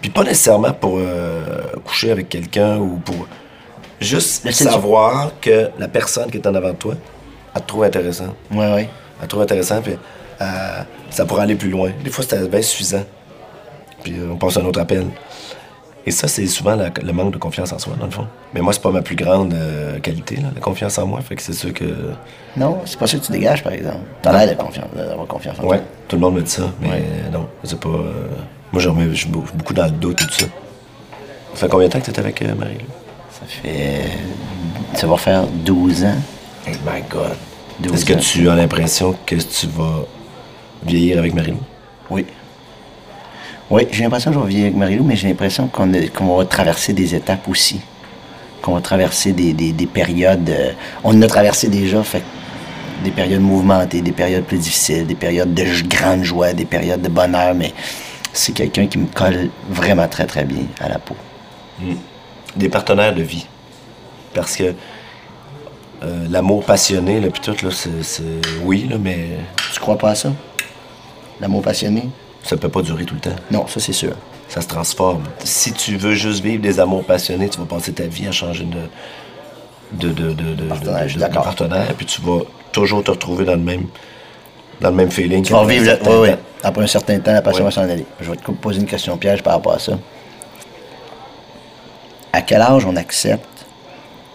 Puis 0.00 0.10
pas 0.10 0.22
nécessairement 0.24 0.72
pour 0.72 0.98
euh, 0.98 1.42
coucher 1.84 2.10
avec 2.10 2.28
quelqu'un 2.28 2.78
ou 2.78 2.96
pour 3.04 3.26
juste 4.00 4.50
savoir 4.52 5.32
que 5.40 5.70
la 5.78 5.88
personne 5.88 6.30
qui 6.30 6.36
est 6.38 6.46
en 6.46 6.54
avant 6.54 6.70
de 6.70 6.76
toi, 6.76 6.94
elle 7.54 7.62
te 7.62 7.66
trouve 7.66 7.84
intéressant. 7.84 8.34
Oui, 8.50 8.64
oui. 8.74 8.86
Elle 9.22 9.28
trouve 9.28 9.42
intéressant, 9.42 9.80
puis 9.82 9.94
euh, 10.40 10.44
ça 11.10 11.24
pourrait 11.24 11.42
aller 11.42 11.54
plus 11.56 11.70
loin. 11.70 11.90
Des 12.04 12.10
fois, 12.10 12.24
c'était 12.24 12.46
bien 12.48 12.62
suffisant. 12.62 13.04
Puis 14.02 14.14
euh, 14.18 14.30
on 14.32 14.36
passe 14.36 14.56
à 14.56 14.60
un 14.60 14.64
autre 14.64 14.80
appel. 14.80 15.06
Et 16.08 16.12
ça, 16.12 16.28
c'est 16.28 16.46
souvent 16.46 16.76
la- 16.76 16.90
le 17.02 17.12
manque 17.12 17.32
de 17.32 17.38
confiance 17.38 17.72
en 17.72 17.78
soi, 17.80 17.94
dans 17.98 18.04
le 18.06 18.12
fond. 18.12 18.26
Mais 18.54 18.60
moi, 18.60 18.72
c'est 18.72 18.82
pas 18.82 18.92
ma 18.92 19.02
plus 19.02 19.16
grande 19.16 19.52
euh, 19.54 19.98
qualité, 19.98 20.36
là, 20.36 20.48
la 20.54 20.60
confiance 20.60 20.98
en 20.98 21.06
moi. 21.06 21.20
Fait 21.20 21.34
que 21.34 21.42
c'est 21.42 21.52
sûr 21.52 21.72
que. 21.74 21.84
Non, 22.56 22.78
c'est 22.84 22.96
pas 22.98 23.06
ça 23.08 23.18
que 23.18 23.24
tu 23.24 23.32
dégages, 23.32 23.64
par 23.64 23.72
exemple. 23.72 23.98
T'as 24.22 24.32
l'air 24.44 24.54
de 24.56 24.60
confiance- 24.62 24.86
d'avoir 24.94 25.26
confiance 25.26 25.58
en 25.58 25.64
Ouais, 25.64 25.78
toi. 25.78 25.86
tout 26.06 26.16
le 26.16 26.22
monde 26.22 26.34
me 26.36 26.42
dit 26.42 26.50
ça, 26.50 26.62
mais 26.80 26.90
Ouais. 26.90 27.02
non, 27.32 27.48
c'est 27.64 27.80
pas. 27.80 27.88
euh, 27.88 28.28
Moi, 28.72 28.80
je 28.82 28.88
remets 28.88 29.08
beaucoup 29.54 29.74
dans 29.74 29.84
le 29.86 30.10
et 30.10 30.14
tout 30.14 30.30
ça. 30.30 30.46
Ça 31.54 31.60
fait 31.60 31.68
combien 31.68 31.86
de 31.88 31.92
temps 31.92 32.00
que 32.00 32.04
tu 32.04 32.10
es 32.12 32.18
avec 32.20 32.40
euh, 32.42 32.54
Marie? 32.54 32.74
là? 32.74 32.84
Ça 33.32 33.46
fait. 33.46 34.02
Ça 34.94 35.06
va 35.08 35.16
faire 35.16 35.44
12 35.64 36.04
ans. 36.04 36.14
Hey 36.66 36.74
my 36.86 37.02
God. 37.10 37.32
12 37.80 37.92
Est-ce 37.94 38.04
que 38.04 38.12
tu 38.14 38.48
as 38.48 38.54
l'impression 38.54 39.14
que 39.26 39.34
tu 39.36 39.66
vas 39.68 40.04
vieillir 40.84 41.18
avec 41.18 41.34
Marie-Lou? 41.34 41.58
Oui. 42.10 42.24
Oui, 43.70 43.86
j'ai 43.90 44.04
l'impression 44.04 44.30
que 44.30 44.36
je 44.38 44.42
vais 44.42 44.48
vivre 44.48 44.64
avec 44.66 44.76
Marie-Lou, 44.76 45.04
mais 45.04 45.16
j'ai 45.16 45.28
l'impression 45.28 45.68
qu'on 45.68 46.36
va 46.36 46.44
traverser 46.44 46.92
des 46.92 47.14
étapes 47.14 47.48
aussi. 47.48 47.80
Qu'on 48.62 48.74
va 48.74 48.80
traverser 48.80 49.32
des, 49.32 49.52
des- 49.52 49.72
des 49.72 49.86
périodes. 49.86 50.48
euh, 50.50 50.72
on 51.04 51.16
en 51.16 51.22
a 51.22 51.26
traversé 51.26 51.68
déjà, 51.68 52.02
fait 52.02 52.22
des 53.04 53.10
périodes 53.10 53.40
mouvementées, 53.42 54.00
des 54.00 54.12
périodes 54.12 54.44
plus 54.44 54.58
difficiles, 54.58 55.06
des 55.06 55.14
périodes 55.14 55.52
de 55.52 55.64
grande 55.86 56.22
joie, 56.22 56.52
des 56.52 56.64
périodes 56.64 57.02
de 57.02 57.08
bonheur, 57.08 57.54
mais 57.54 57.72
c'est 58.32 58.52
quelqu'un 58.52 58.86
qui 58.86 58.98
me 58.98 59.06
colle 59.06 59.50
vraiment 59.68 60.08
très, 60.08 60.26
très 60.26 60.44
bien 60.44 60.64
à 60.80 60.88
la 60.88 60.98
peau. 60.98 61.16
des 62.56 62.68
partenaires 62.70 63.14
de 63.14 63.22
vie. 63.22 63.46
Parce 64.32 64.56
que 64.56 64.74
euh, 66.02 66.26
l'amour 66.30 66.64
passionné, 66.64 67.20
là, 67.20 67.28
puis 67.30 67.40
tout, 67.40 67.56
là, 67.64 67.70
c'est, 67.72 68.22
oui, 68.62 68.86
là, 68.88 68.96
mais 68.98 69.38
Tu 69.72 69.80
crois 69.80 69.96
pas 69.98 70.10
à 70.10 70.14
ça? 70.14 70.32
L'amour 71.40 71.62
passionné? 71.62 72.08
ça 72.42 72.56
peut 72.56 72.68
pas 72.68 72.82
durer 72.82 73.04
tout 73.04 73.14
le 73.14 73.20
temps. 73.20 73.36
Non, 73.50 73.66
ça 73.66 73.80
c'est 73.80 73.92
sûr. 73.92 74.12
Ça 74.48 74.60
se 74.60 74.68
transforme. 74.68 75.24
Si 75.42 75.72
tu 75.72 75.96
veux 75.96 76.14
juste 76.14 76.42
vivre 76.44 76.62
des 76.62 76.78
amours 76.78 77.02
passionnés, 77.04 77.48
tu 77.48 77.58
vas 77.58 77.64
passer 77.64 77.92
ta 77.92 78.04
vie 78.04 78.28
à 78.28 78.32
changer 78.32 78.64
de, 78.64 80.08
de, 80.08 80.12
de, 80.12 80.32
de, 80.32 80.54
de- 80.54 80.62
Partenaire, 80.68 81.30
partenaire, 81.42 81.94
puis 81.96 82.06
tu 82.06 82.20
vas 82.22 82.40
toujours 82.70 83.02
te 83.02 83.10
retrouver 83.10 83.44
dans 83.44 83.54
le 83.56 83.58
même, 83.62 83.86
dans 84.80 84.90
le 84.90 84.94
même 84.94 85.10
feeling. 85.10 85.42
Tu 85.44 85.52
vas 85.52 85.58
revivre 85.60 85.84
le- 85.86 85.98
oui, 86.20 86.28
oui. 86.30 86.36
Après 86.62 86.82
un 86.82 86.86
certain 86.86 87.18
temps, 87.18 87.32
la 87.32 87.42
passion 87.42 87.64
va 87.64 87.70
s'en 87.72 87.82
aller. 87.82 88.06
Je 88.20 88.30
vais 88.30 88.36
te 88.36 88.48
poser 88.52 88.80
une 88.80 88.86
question 88.86 89.16
piège 89.16 89.42
par 89.42 89.54
rapport 89.54 89.72
à 89.74 89.78
ça. 89.80 89.98
À 92.32 92.42
quel 92.42 92.60
âge 92.60 92.84
on 92.86 92.94
accepte 92.96 93.55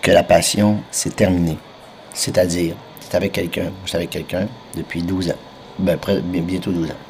que 0.02 0.12
la 0.12 0.24
passion, 0.24 0.78
c'est 0.92 1.16
terminé? 1.16 1.58
C'est-à-dire, 2.14 2.76
c'est 3.00 3.16
avec 3.16 3.32
quelqu'un, 3.34 3.72
je 3.84 3.90
suis 3.90 3.98
avec 3.98 4.10
quelqu'un 4.10 4.48
depuis 4.76 5.02
12 5.02 5.30
ans. 5.30 5.36
Ben, 5.80 5.98
près- 5.98 6.22
bien- 6.22 6.42
bientôt 6.42 6.72
12 6.72 6.90
ans. 6.90 7.02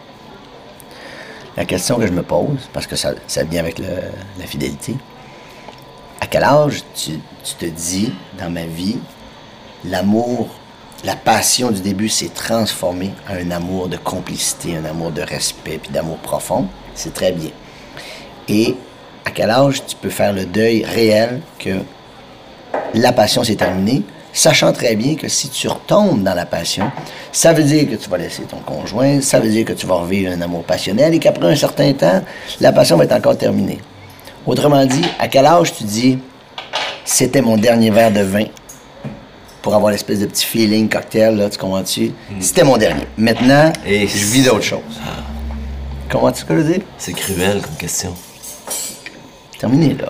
La 1.57 1.65
question 1.65 1.97
que 1.97 2.07
je 2.07 2.11
me 2.13 2.23
pose, 2.23 2.69
parce 2.73 2.87
que 2.87 2.95
ça, 2.95 3.13
ça 3.27 3.43
vient 3.43 3.59
avec 3.61 3.79
la 3.79 4.45
fidélité, 4.45 4.95
à 6.21 6.27
quel 6.27 6.43
âge 6.43 6.83
tu, 6.95 7.11
tu 7.43 7.53
te 7.55 7.65
dis, 7.65 8.13
dans 8.39 8.49
ma 8.49 8.63
vie, 8.65 8.97
l'amour, 9.85 10.47
la 11.03 11.15
passion 11.15 11.71
du 11.71 11.81
début 11.81 12.09
s'est 12.09 12.29
transformée 12.29 13.11
en 13.29 13.33
un 13.35 13.51
amour 13.51 13.89
de 13.89 13.97
complicité, 13.97 14.77
un 14.77 14.85
amour 14.85 15.11
de 15.11 15.21
respect, 15.23 15.79
puis 15.81 15.91
d'amour 15.91 16.17
profond? 16.17 16.67
C'est 16.93 17.13
très 17.13 17.31
bien. 17.31 17.49
Et 18.47 18.75
à 19.25 19.31
quel 19.31 19.49
âge 19.49 19.83
tu 19.85 19.95
peux 19.95 20.09
faire 20.09 20.31
le 20.33 20.45
deuil 20.45 20.85
réel 20.85 21.41
que 21.59 21.79
la 22.93 23.11
passion 23.11 23.43
s'est 23.43 23.55
terminée, 23.55 24.03
sachant 24.33 24.71
très 24.73 24.95
bien 24.95 25.15
que 25.15 25.27
si 25.27 25.49
tu 25.49 25.67
retombes 25.67 26.23
dans 26.23 26.33
la 26.33 26.45
passion, 26.45 26.91
ça 27.31 27.53
veut 27.53 27.63
dire 27.63 27.89
que 27.89 27.95
tu 27.95 28.09
vas 28.09 28.17
laisser 28.17 28.43
ton 28.43 28.57
conjoint, 28.57 29.21
ça 29.21 29.39
veut 29.39 29.49
dire 29.49 29.65
que 29.65 29.73
tu 29.73 29.85
vas 29.85 29.95
revivre 29.95 30.31
un 30.31 30.41
amour 30.41 30.63
passionnel 30.63 31.13
et 31.13 31.19
qu'après 31.19 31.47
un 31.51 31.55
certain 31.55 31.91
temps, 31.93 32.21
la 32.59 32.71
passion 32.71 32.97
va 32.97 33.05
être 33.05 33.15
encore 33.15 33.37
terminée. 33.37 33.79
Autrement 34.45 34.85
dit, 34.85 35.03
à 35.19 35.27
quel 35.27 35.45
âge 35.45 35.73
tu 35.73 35.83
dis 35.83 36.17
c'était 37.05 37.41
mon 37.41 37.57
dernier 37.57 37.89
verre 37.89 38.11
de 38.11 38.21
vin 38.21 38.45
pour 39.61 39.75
avoir 39.75 39.91
l'espèce 39.91 40.19
de 40.19 40.25
petit 40.25 40.45
feeling 40.45 40.89
cocktail, 40.89 41.35
là, 41.35 41.49
tu 41.49 41.57
comprends-tu? 41.57 42.11
C'était 42.39 42.63
mon 42.63 42.77
dernier. 42.77 43.05
Maintenant, 43.17 43.71
Et 43.85 44.07
je 44.07 44.25
vis 44.25 44.43
d'autres 44.43 44.63
choses. 44.63 44.99
Comment 46.09 46.31
tu 46.31 46.43
veux 46.45 46.63
dire? 46.63 46.81
C'est 46.97 47.13
cruel 47.13 47.61
comme 47.61 47.75
question. 47.75 48.13
Terminé, 49.59 49.93
là. 49.93 50.09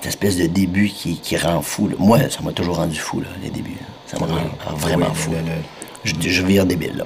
Cette 0.00 0.06
espèce 0.14 0.36
de 0.36 0.46
début 0.46 0.88
qui, 0.88 1.18
qui 1.18 1.36
rend 1.36 1.60
fou. 1.62 1.88
là. 1.88 1.94
Moi, 1.98 2.18
ça 2.30 2.40
m'a 2.42 2.52
toujours 2.52 2.76
rendu 2.76 2.98
fou, 2.98 3.20
là, 3.20 3.26
les 3.42 3.50
débuts. 3.50 3.72
là. 3.80 3.86
Ça 4.06 4.18
m'a 4.18 4.26
rendu 4.26 4.40
rend 4.66 4.74
vraiment 4.76 5.06
Oui, 5.10 5.14
fou. 5.14 5.30
le- 5.32 5.38
le- 5.38 5.62
Je, 6.04 6.14
je 6.30 6.42
vire 6.42 6.64
débile, 6.64 6.96
là. 6.96 7.04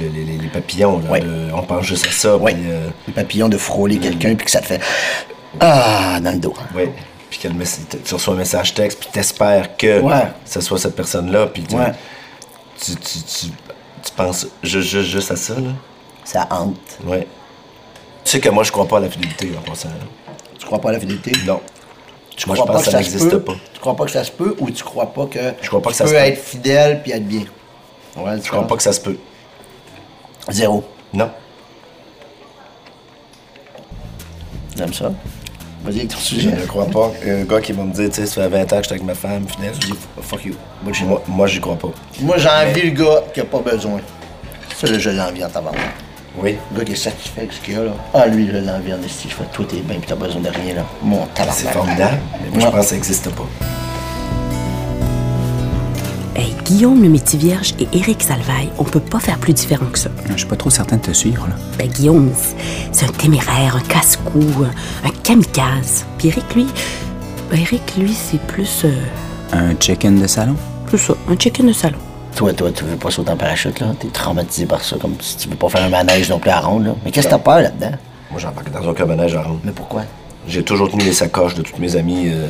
le- 0.00 0.08
les, 0.08 0.24
les- 0.24 0.38
les 0.38 0.48
papillons, 0.48 0.98
là, 1.00 1.10
Ouais. 1.10 1.22
on 1.54 1.62
pense 1.62 1.84
juste 1.84 2.06
à 2.06 2.10
ça. 2.10 2.36
Ouais. 2.38 2.54
Puis, 2.54 2.62
euh, 2.66 2.88
Les 3.06 3.12
papillons 3.12 3.48
de 3.50 3.58
frôler 3.58 3.98
quelqu'un, 3.98 4.34
puis 4.34 4.46
que 4.46 4.50
ça 4.50 4.60
te 4.60 4.66
fait... 4.66 4.80
Ah, 5.60 6.18
dans 6.22 6.30
le 6.32 6.38
dos. 6.38 6.54
ouais. 6.74 6.90
Puis 7.28 7.38
que 7.40 7.48
tu 7.48 8.14
reçois 8.14 8.34
un 8.34 8.38
message 8.38 8.72
texte, 8.74 9.00
puis 9.00 9.08
t'espères 9.12 9.76
que 9.76 10.00
Ouais. 10.00 10.22
ce 10.46 10.60
soit 10.62 10.78
cette 10.78 10.96
personne-là, 10.96 11.46
puis 11.48 11.62
tu, 11.64 11.74
Ouais. 11.74 11.92
tu, 12.82 12.94
tu, 12.96 13.18
tu, 13.22 13.46
tu 13.46 14.12
penses 14.16 14.46
ju- 14.62 14.82
ju- 14.82 15.04
juste 15.04 15.30
à 15.30 15.36
ça, 15.36 15.54
là. 15.54 15.70
Ça 16.24 16.46
hante. 16.50 16.76
Ouais. 17.04 17.26
Tu 18.24 18.30
sais 18.30 18.40
que 18.40 18.48
moi, 18.48 18.64
je 18.64 18.72
crois 18.72 18.86
pas 18.88 18.96
à 18.96 19.00
la 19.00 19.10
fidélité, 19.10 19.50
en 19.58 19.60
passant. 19.62 19.88
Tu 20.58 20.64
crois 20.64 20.80
pas 20.80 20.90
à 20.90 20.92
la 20.92 21.00
fidélité? 21.00 21.32
Non. 21.46 21.60
Tu 22.36 22.46
Moi, 22.48 22.56
crois 22.56 22.66
je 22.66 22.72
pense 22.72 22.84
pas 22.84 22.84
que 22.84 22.84
ça 22.84 22.90
se 22.90 23.10
n'existe 23.12 23.38
pas. 23.38 23.52
Tu 23.74 23.80
crois 23.80 23.96
pas 23.96 24.04
que 24.04 24.10
ça 24.10 24.24
se 24.24 24.30
peut 24.32 24.56
ou 24.58 24.70
tu 24.70 24.82
crois 24.82 25.12
pas 25.12 25.26
que 25.26 25.38
Je 25.60 25.68
crois 25.68 25.82
pas 25.82 25.90
tu 25.90 25.92
que 25.92 25.98
ça 25.98 26.04
peux 26.04 26.10
se 26.10 26.14
peut. 26.14 26.20
être 26.20 26.38
fidèle 26.42 27.02
puis 27.02 27.12
être 27.12 27.26
bien? 27.26 27.44
Ouais, 28.16 28.32
Je 28.42 28.48
crois 28.50 28.66
pas 28.66 28.76
que 28.76 28.82
ça 28.82 28.92
se 28.92 29.00
peut. 29.00 29.16
Zéro. 30.50 30.84
Non. 31.12 31.30
J'aime 34.76 34.92
ça. 34.92 35.12
Vas-y 35.84 35.98
avec 35.98 36.08
ton 36.10 36.18
sujet. 36.18 36.50
Je 36.56 36.62
ne 36.62 36.66
crois 36.66 36.86
pas. 36.86 37.10
Un 37.26 37.42
gars 37.44 37.60
qui 37.60 37.72
va 37.72 37.82
me 37.82 37.92
dire, 37.92 38.08
tu 38.08 38.14
sais, 38.20 38.26
ça 38.26 38.42
fait 38.44 38.48
20 38.48 38.62
ans 38.62 38.66
que 38.76 38.82
j'étais 38.82 38.92
avec 38.92 39.02
ma 39.04 39.14
femme, 39.14 39.46
fidèle. 39.48 39.72
Je 39.74 39.86
dis, 39.88 39.94
fuck 40.22 40.44
you. 40.44 40.54
Moi, 40.82 41.22
moi 41.26 41.46
j'y 41.46 41.60
crois 41.60 41.76
pas. 41.76 41.90
Moi, 42.20 42.38
j'ai 42.38 42.48
envie 42.48 42.82
le 42.82 42.90
gars 42.90 43.24
qui 43.34 43.40
a 43.40 43.44
pas 43.44 43.58
besoin. 43.58 44.00
Ça, 44.76 44.86
je 44.98 45.10
l'envie 45.10 45.44
en 45.44 45.48
tabarnak. 45.50 45.80
Oui. 46.38 46.56
Le 46.72 46.78
gars 46.78 46.84
qui 46.84 46.92
est 46.92 46.96
satisfait 46.96 47.40
avec 47.42 47.52
ce 47.52 47.60
qu'il 47.60 47.76
a, 47.76 47.84
là. 47.84 47.92
Ah, 48.14 48.26
lui, 48.26 48.46
je 48.46 48.56
l'envie 48.56 48.92
en 48.92 49.02
esti. 49.02 49.28
Je 49.28 49.34
fais 49.34 49.44
tout 49.52 49.64
est 49.74 49.80
bien 49.80 49.98
pis 49.98 50.06
t'as 50.06 50.14
besoin 50.14 50.40
de 50.40 50.48
rien, 50.48 50.74
là. 50.76 50.86
Mon 51.02 51.26
tabarnak. 51.34 51.54
C'est 51.54 51.68
formidable, 51.72 52.18
mais 52.42 52.50
moi, 52.50 52.60
je 52.60 52.66
pense 52.66 52.80
que 52.80 52.86
ça 52.86 52.94
n'existe 52.94 53.30
pas. 53.30 53.46
Hey, 56.34 56.54
Guillaume 56.64 57.02
le 57.02 57.10
métier 57.10 57.38
vierge 57.38 57.74
et 57.78 57.86
Éric 57.92 58.22
Salvaille, 58.22 58.70
on 58.78 58.84
peut 58.84 59.00
pas 59.00 59.20
faire 59.20 59.38
plus 59.38 59.52
différent 59.52 59.84
que 59.92 59.98
ça. 59.98 60.08
Je 60.30 60.36
suis 60.38 60.46
pas 60.46 60.56
trop 60.56 60.70
certain 60.70 60.96
de 60.96 61.02
te 61.02 61.12
suivre, 61.12 61.46
là. 61.46 61.54
Ben, 61.78 61.88
Guillaume, 61.88 62.32
c'est- 62.92 63.04
un 63.04 63.12
téméraire, 63.12 63.76
un 63.76 63.80
casse-cou, 63.88 64.40
un, 64.64 65.06
un 65.08 65.10
kamikaze. 65.22 66.06
Puis 66.16 66.28
Éric, 66.28 66.54
lui, 66.54 66.66
ben, 67.50 67.60
Éric, 67.60 67.82
lui, 67.98 68.14
c'est 68.14 68.40
plus, 68.46 68.84
euh, 68.86 68.92
Un 69.52 69.74
check-in 69.74 70.12
de 70.12 70.26
salon? 70.26 70.56
plus 70.86 70.98
ça, 70.98 71.14
un 71.28 71.36
chicken 71.38 71.66
de 71.66 71.72
salon. 71.74 71.98
Toi, 72.36 72.52
toi, 72.54 72.70
tu 72.72 72.84
veux 72.84 72.96
pas 72.96 73.10
sauter 73.10 73.30
en 73.30 73.36
parachute, 73.36 73.78
là. 73.80 73.88
T'es 73.98 74.08
traumatisé 74.08 74.66
par 74.66 74.82
ça, 74.82 74.96
comme 75.00 75.14
si 75.20 75.36
tu 75.36 75.48
veux 75.48 75.56
pas 75.56 75.68
faire 75.68 75.82
un 75.84 75.88
manège 75.90 76.30
non 76.30 76.38
plus 76.38 76.50
à 76.50 76.60
ronde, 76.60 76.86
là. 76.86 76.94
Mais 77.04 77.10
qu'est-ce 77.10 77.26
que 77.26 77.32
t'as 77.32 77.38
peur 77.38 77.60
là-dedans? 77.60 77.92
Moi, 78.30 78.40
j'embarque 78.40 78.70
dans 78.70 78.88
aucun 78.88 79.04
manège 79.04 79.36
à 79.36 79.42
ronde. 79.42 79.60
Mais 79.64 79.72
pourquoi? 79.72 80.02
J'ai 80.48 80.62
toujours 80.64 80.90
tenu 80.90 81.04
les 81.04 81.12
sacoches 81.12 81.54
de 81.54 81.62
toutes 81.62 81.78
mes 81.78 81.94
amies 81.94 82.30
euh, 82.30 82.48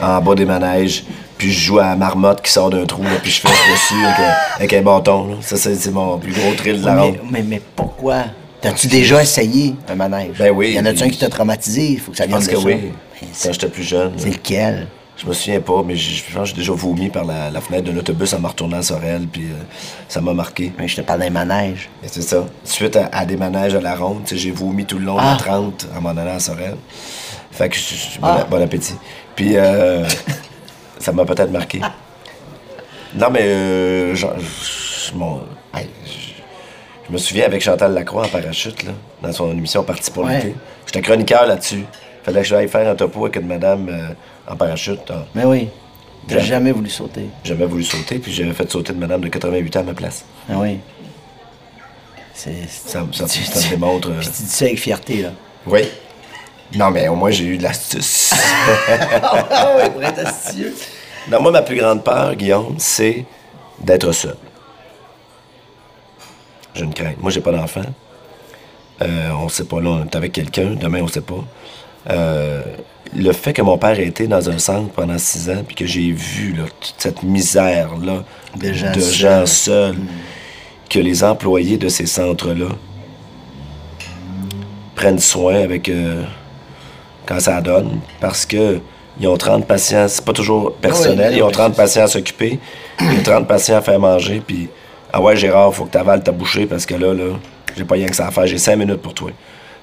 en 0.00 0.20
bas 0.22 0.34
des 0.34 0.46
manèges. 0.46 1.04
Puis 1.36 1.52
je 1.52 1.60
joue 1.66 1.78
à 1.80 1.88
la 1.88 1.96
marmotte 1.96 2.40
qui 2.40 2.50
sort 2.50 2.70
d'un 2.70 2.86
trou, 2.86 3.02
là, 3.02 3.10
puis 3.22 3.30
je 3.30 3.40
fesse 3.40 3.50
dessus 3.50 4.04
avec, 4.06 4.18
un- 4.20 4.34
avec 4.56 4.72
un 4.72 4.82
bâton. 4.82 5.26
là. 5.28 5.34
Ça, 5.42 5.56
c'est 5.56 5.90
mon 5.90 6.16
plus 6.18 6.32
gros 6.32 6.54
thrill 6.54 6.80
de 6.80 6.86
la 6.86 7.02
ronde. 7.02 7.18
mais, 7.30 7.42
mais 7.42 7.60
pourquoi? 7.74 8.24
T'as-tu 8.62 8.86
déjà 8.86 9.20
essayé 9.20 9.74
un 9.88 9.96
manège? 9.96 10.38
Ben 10.38 10.50
oui. 10.54 10.72
Y 10.72 10.80
en 10.80 10.86
a-tu 10.86 11.02
un 11.02 11.08
qui 11.10 11.18
t'a 11.18 11.28
traumatisé? 11.28 11.82
Il 11.92 12.00
faut 12.00 12.10
que 12.12 12.16
ça 12.16 12.24
vienne 12.26 12.38
pense 12.38 12.46
de 12.48 12.52
que 12.52 12.58
ça. 12.58 12.66
oui. 12.66 12.90
Quand 13.42 13.52
j'étais 13.52 13.68
plus 13.68 13.82
jeune. 13.82 14.12
c'est 14.16 14.30
lequel? 14.30 14.86
Je 15.16 15.26
me 15.26 15.32
souviens 15.32 15.60
pas, 15.60 15.82
mais 15.82 15.96
je 15.96 16.22
pense 16.32 16.50
que 16.50 16.56
j'ai 16.56 16.60
déjà 16.62 16.72
vomi 16.72 17.08
par 17.08 17.24
la, 17.24 17.50
la 17.50 17.60
fenêtre 17.62 17.90
d'un 17.90 17.96
autobus 17.96 18.34
en 18.34 18.38
me 18.40 18.48
retournant 18.48 18.76
à 18.78 18.82
Sorel, 18.82 19.26
puis 19.26 19.44
euh, 19.44 19.54
ça 20.08 20.20
m'a 20.20 20.34
marqué. 20.34 20.72
Mais 20.78 20.86
je 20.88 20.96
te 20.96 21.00
parle 21.00 21.20
d'un 21.20 21.30
manège. 21.30 21.88
C'est 22.04 22.20
ça. 22.20 22.44
Suite 22.64 22.96
à, 22.96 23.06
à 23.12 23.24
des 23.24 23.36
manèges 23.38 23.74
à 23.74 23.80
la 23.80 23.96
ronde, 23.96 24.22
j'ai 24.30 24.50
vomi 24.50 24.84
tout 24.84 24.98
le 24.98 25.06
long 25.06 25.14
de 25.16 25.20
Ah. 25.22 25.30
la 25.32 25.36
30 25.38 25.86
en 25.96 26.00
m'en 26.02 26.10
allant 26.10 26.34
à 26.36 26.38
Sorel. 26.38 26.76
Fait 27.50 27.70
que 27.70 27.76
je- 27.76 28.20
bon, 28.20 28.26
Ah. 28.28 28.46
bon 28.50 28.62
appétit. 28.62 28.94
Puis 29.34 29.56
euh, 29.56 30.04
ça 30.98 31.12
m'a 31.12 31.24
peut-être 31.24 31.50
marqué. 31.50 31.80
Non, 33.14 33.28
mais 33.30 33.42
euh, 33.44 34.14
je, 34.14 34.26
hey, 34.26 35.86
je- 36.04 36.10
je 37.08 37.12
me 37.12 37.16
souviens 37.16 37.46
avec 37.46 37.62
Chantal 37.62 37.94
Lacroix 37.94 38.26
en 38.26 38.28
parachute, 38.28 38.82
là, 38.82 38.92
dans 39.22 39.32
son 39.32 39.50
émission 39.52 39.82
Parti 39.82 40.10
pour 40.10 40.24
Ouais. 40.24 40.36
l'été. 40.36 40.54
J'étais 40.84 41.00
chroniqueur 41.00 41.46
là-dessus. 41.46 41.84
Fallait 42.22 42.42
que 42.42 42.48
j'aille 42.48 42.68
faire 42.68 42.86
un 42.90 42.94
topo 42.96 43.24
avec 43.24 43.36
une 43.36 43.46
madame 43.46 43.88
euh, 43.88 44.08
en 44.48 44.56
parachute. 44.56 45.12
Mais 45.34 45.44
oui. 45.44 45.68
T'as 46.28 46.34
Jamais. 46.36 46.46
jamais 46.48 46.72
voulu 46.72 46.90
sauter. 46.90 47.26
J'ai 47.44 47.50
jamais 47.54 47.66
voulu 47.66 47.84
sauter, 47.84 48.18
puis 48.18 48.32
j'avais 48.32 48.52
fait 48.52 48.68
sauter 48.70 48.92
une 48.92 48.98
madame 48.98 49.20
de 49.20 49.28
88 49.28 49.76
ans 49.76 49.80
à 49.80 49.82
ma 49.84 49.94
place. 49.94 50.24
Ah 50.50 50.54
oui. 50.58 50.78
C'est. 52.34 52.68
Ça, 52.68 53.06
ça, 53.12 53.26
tu- 53.26 53.44
ça 53.44 53.60
tu- 53.60 53.66
me 53.66 53.70
démontre. 53.70 54.08
euh, 54.10 54.18
Puis 54.18 54.26
tu 54.28 54.42
dis 54.42 54.48
ça 54.48 54.64
avec 54.64 54.78
fierté, 54.80 55.22
là. 55.22 55.30
Oui. 55.66 55.82
Non, 56.74 56.90
mais 56.90 57.06
au 57.08 57.14
moins, 57.14 57.30
j'ai 57.30 57.44
eu 57.44 57.58
de 57.58 57.62
l'astuce. 57.62 58.34
Ah 58.88 59.76
oui, 59.80 59.90
pour 59.90 60.02
être 60.02 60.18
astucieux. 60.26 60.74
non, 61.30 61.40
moi, 61.40 61.52
ma 61.52 61.62
plus 61.62 61.76
grande 61.76 62.02
peur, 62.02 62.34
Guillaume, 62.34 62.74
c'est 62.78 63.24
d'être 63.78 64.10
seul. 64.12 64.36
J'ai 66.74 66.84
une 66.84 66.92
crainte. 66.94 67.20
Moi, 67.22 67.30
j'ai 67.30 67.40
pas 67.40 67.52
d'enfant. 67.52 67.82
Euh, 69.02 69.30
on 69.40 69.48
sait 69.48 69.64
pas, 69.64 69.80
là, 69.80 69.90
on 69.90 70.04
est 70.04 70.16
avec 70.16 70.32
quelqu'un. 70.32 70.70
Demain, 70.74 71.02
on 71.02 71.08
sait 71.08 71.20
pas. 71.20 71.44
Euh, 72.10 72.62
le 73.14 73.32
fait 73.32 73.52
que 73.52 73.62
mon 73.62 73.78
père 73.78 73.98
ait 73.98 74.06
été 74.06 74.26
dans 74.26 74.48
un 74.50 74.58
centre 74.58 74.90
pendant 74.92 75.18
six 75.18 75.50
ans, 75.50 75.62
puis 75.66 75.76
que 75.76 75.86
j'ai 75.86 76.10
vu 76.12 76.52
là, 76.52 76.64
toute 76.80 76.94
cette 76.98 77.22
misère-là 77.22 78.24
De 78.56 78.72
gens 78.72 78.92
de 78.92 79.00
seuls. 79.00 79.12
gens 79.14 79.46
seuls, 79.46 79.96
que 80.88 80.98
les 80.98 81.24
employés 81.24 81.78
de 81.78 81.88
ces 81.88 82.06
centres-là 82.06 82.68
prennent 84.94 85.18
soin 85.18 85.56
avec 85.56 85.88
euh, 85.88 86.22
quand 87.26 87.40
ça 87.40 87.60
donne, 87.60 88.00
parce 88.20 88.46
que 88.46 88.80
ils 89.18 89.26
ont 89.28 89.36
30 89.36 89.66
patients, 89.66 90.06
c'est 90.08 90.24
pas 90.24 90.34
toujours 90.34 90.74
personnel, 90.74 91.30
Oui, 91.32 91.38
ils 91.38 91.42
ont 91.42 91.46
oui, 91.46 91.52
30 91.52 91.74
patients 91.74 92.04
à 92.04 92.08
s'occuper, 92.08 92.58
ils 93.00 93.18
ont 93.20 93.22
30 93.22 93.48
patients 93.48 93.76
à 93.76 93.80
faire 93.82 93.98
manger, 93.98 94.42
puis 94.46 94.68
ah 95.12 95.20
ouais 95.20 95.36
Gérard, 95.36 95.72
faut 95.74 95.84
que 95.86 95.90
t'avales 95.90 96.22
ta 96.22 96.32
bouchée 96.32 96.66
parce 96.66 96.84
que 96.84 96.94
là, 96.94 97.14
là, 97.14 97.34
j'ai 97.76 97.84
pas 97.84 97.94
rien 97.94 98.06
que 98.06 98.16
ça 98.16 98.26
à 98.26 98.30
faire, 98.30 98.46
j'ai 98.46 98.58
5 98.58 98.76
minutes 98.76 99.00
pour 99.00 99.14
toi. 99.14 99.30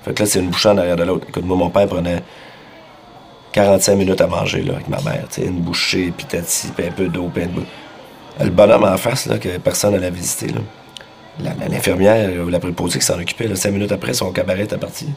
Fait 0.04 0.14
que 0.14 0.22
là, 0.22 0.30
c'est 0.30 0.40
une 0.40 0.50
bouchée 0.50 0.70
en 0.70 0.78
arrière 0.78 0.96
de 0.98 1.04
l'autre. 1.04 1.26
Écoute, 1.30 1.46
moi, 1.46 1.56
mon 1.58 1.70
père 1.70 1.88
prenait 1.88 2.22
45 3.54 3.96
minutes 3.96 4.20
à 4.20 4.28
manger 4.28 4.64
là, 4.64 4.74
avec 4.74 4.90
ma 4.90 5.00
mère, 5.02 5.26
une 5.38 5.62
bouchée, 5.62 6.12
puis 6.16 6.26
tati, 6.26 6.68
puis 6.76 6.88
un 6.88 6.92
peu 6.92 7.08
d'eau, 7.08 7.30
puis 7.34 7.44
un. 7.44 8.44
Le 8.44 8.50
bonhomme 8.50 8.84
en 8.84 8.98
face, 8.98 9.28
là, 9.28 9.38
que 9.38 9.58
personne 9.60 9.94
n'allait 9.94 10.12
visiter, 10.12 10.48
L'infirmière 11.70 12.30
ou 12.46 12.50
la 12.50 12.60
préposée 12.60 13.00
qui 13.00 13.06
s'en 13.06 13.20
occupait, 13.20 13.56
cinq 13.56 13.72
minutes 13.72 13.92
après, 13.92 14.14
son 14.14 14.32
cabaret 14.32 14.64
était 14.64 14.78
parti. 14.78 15.08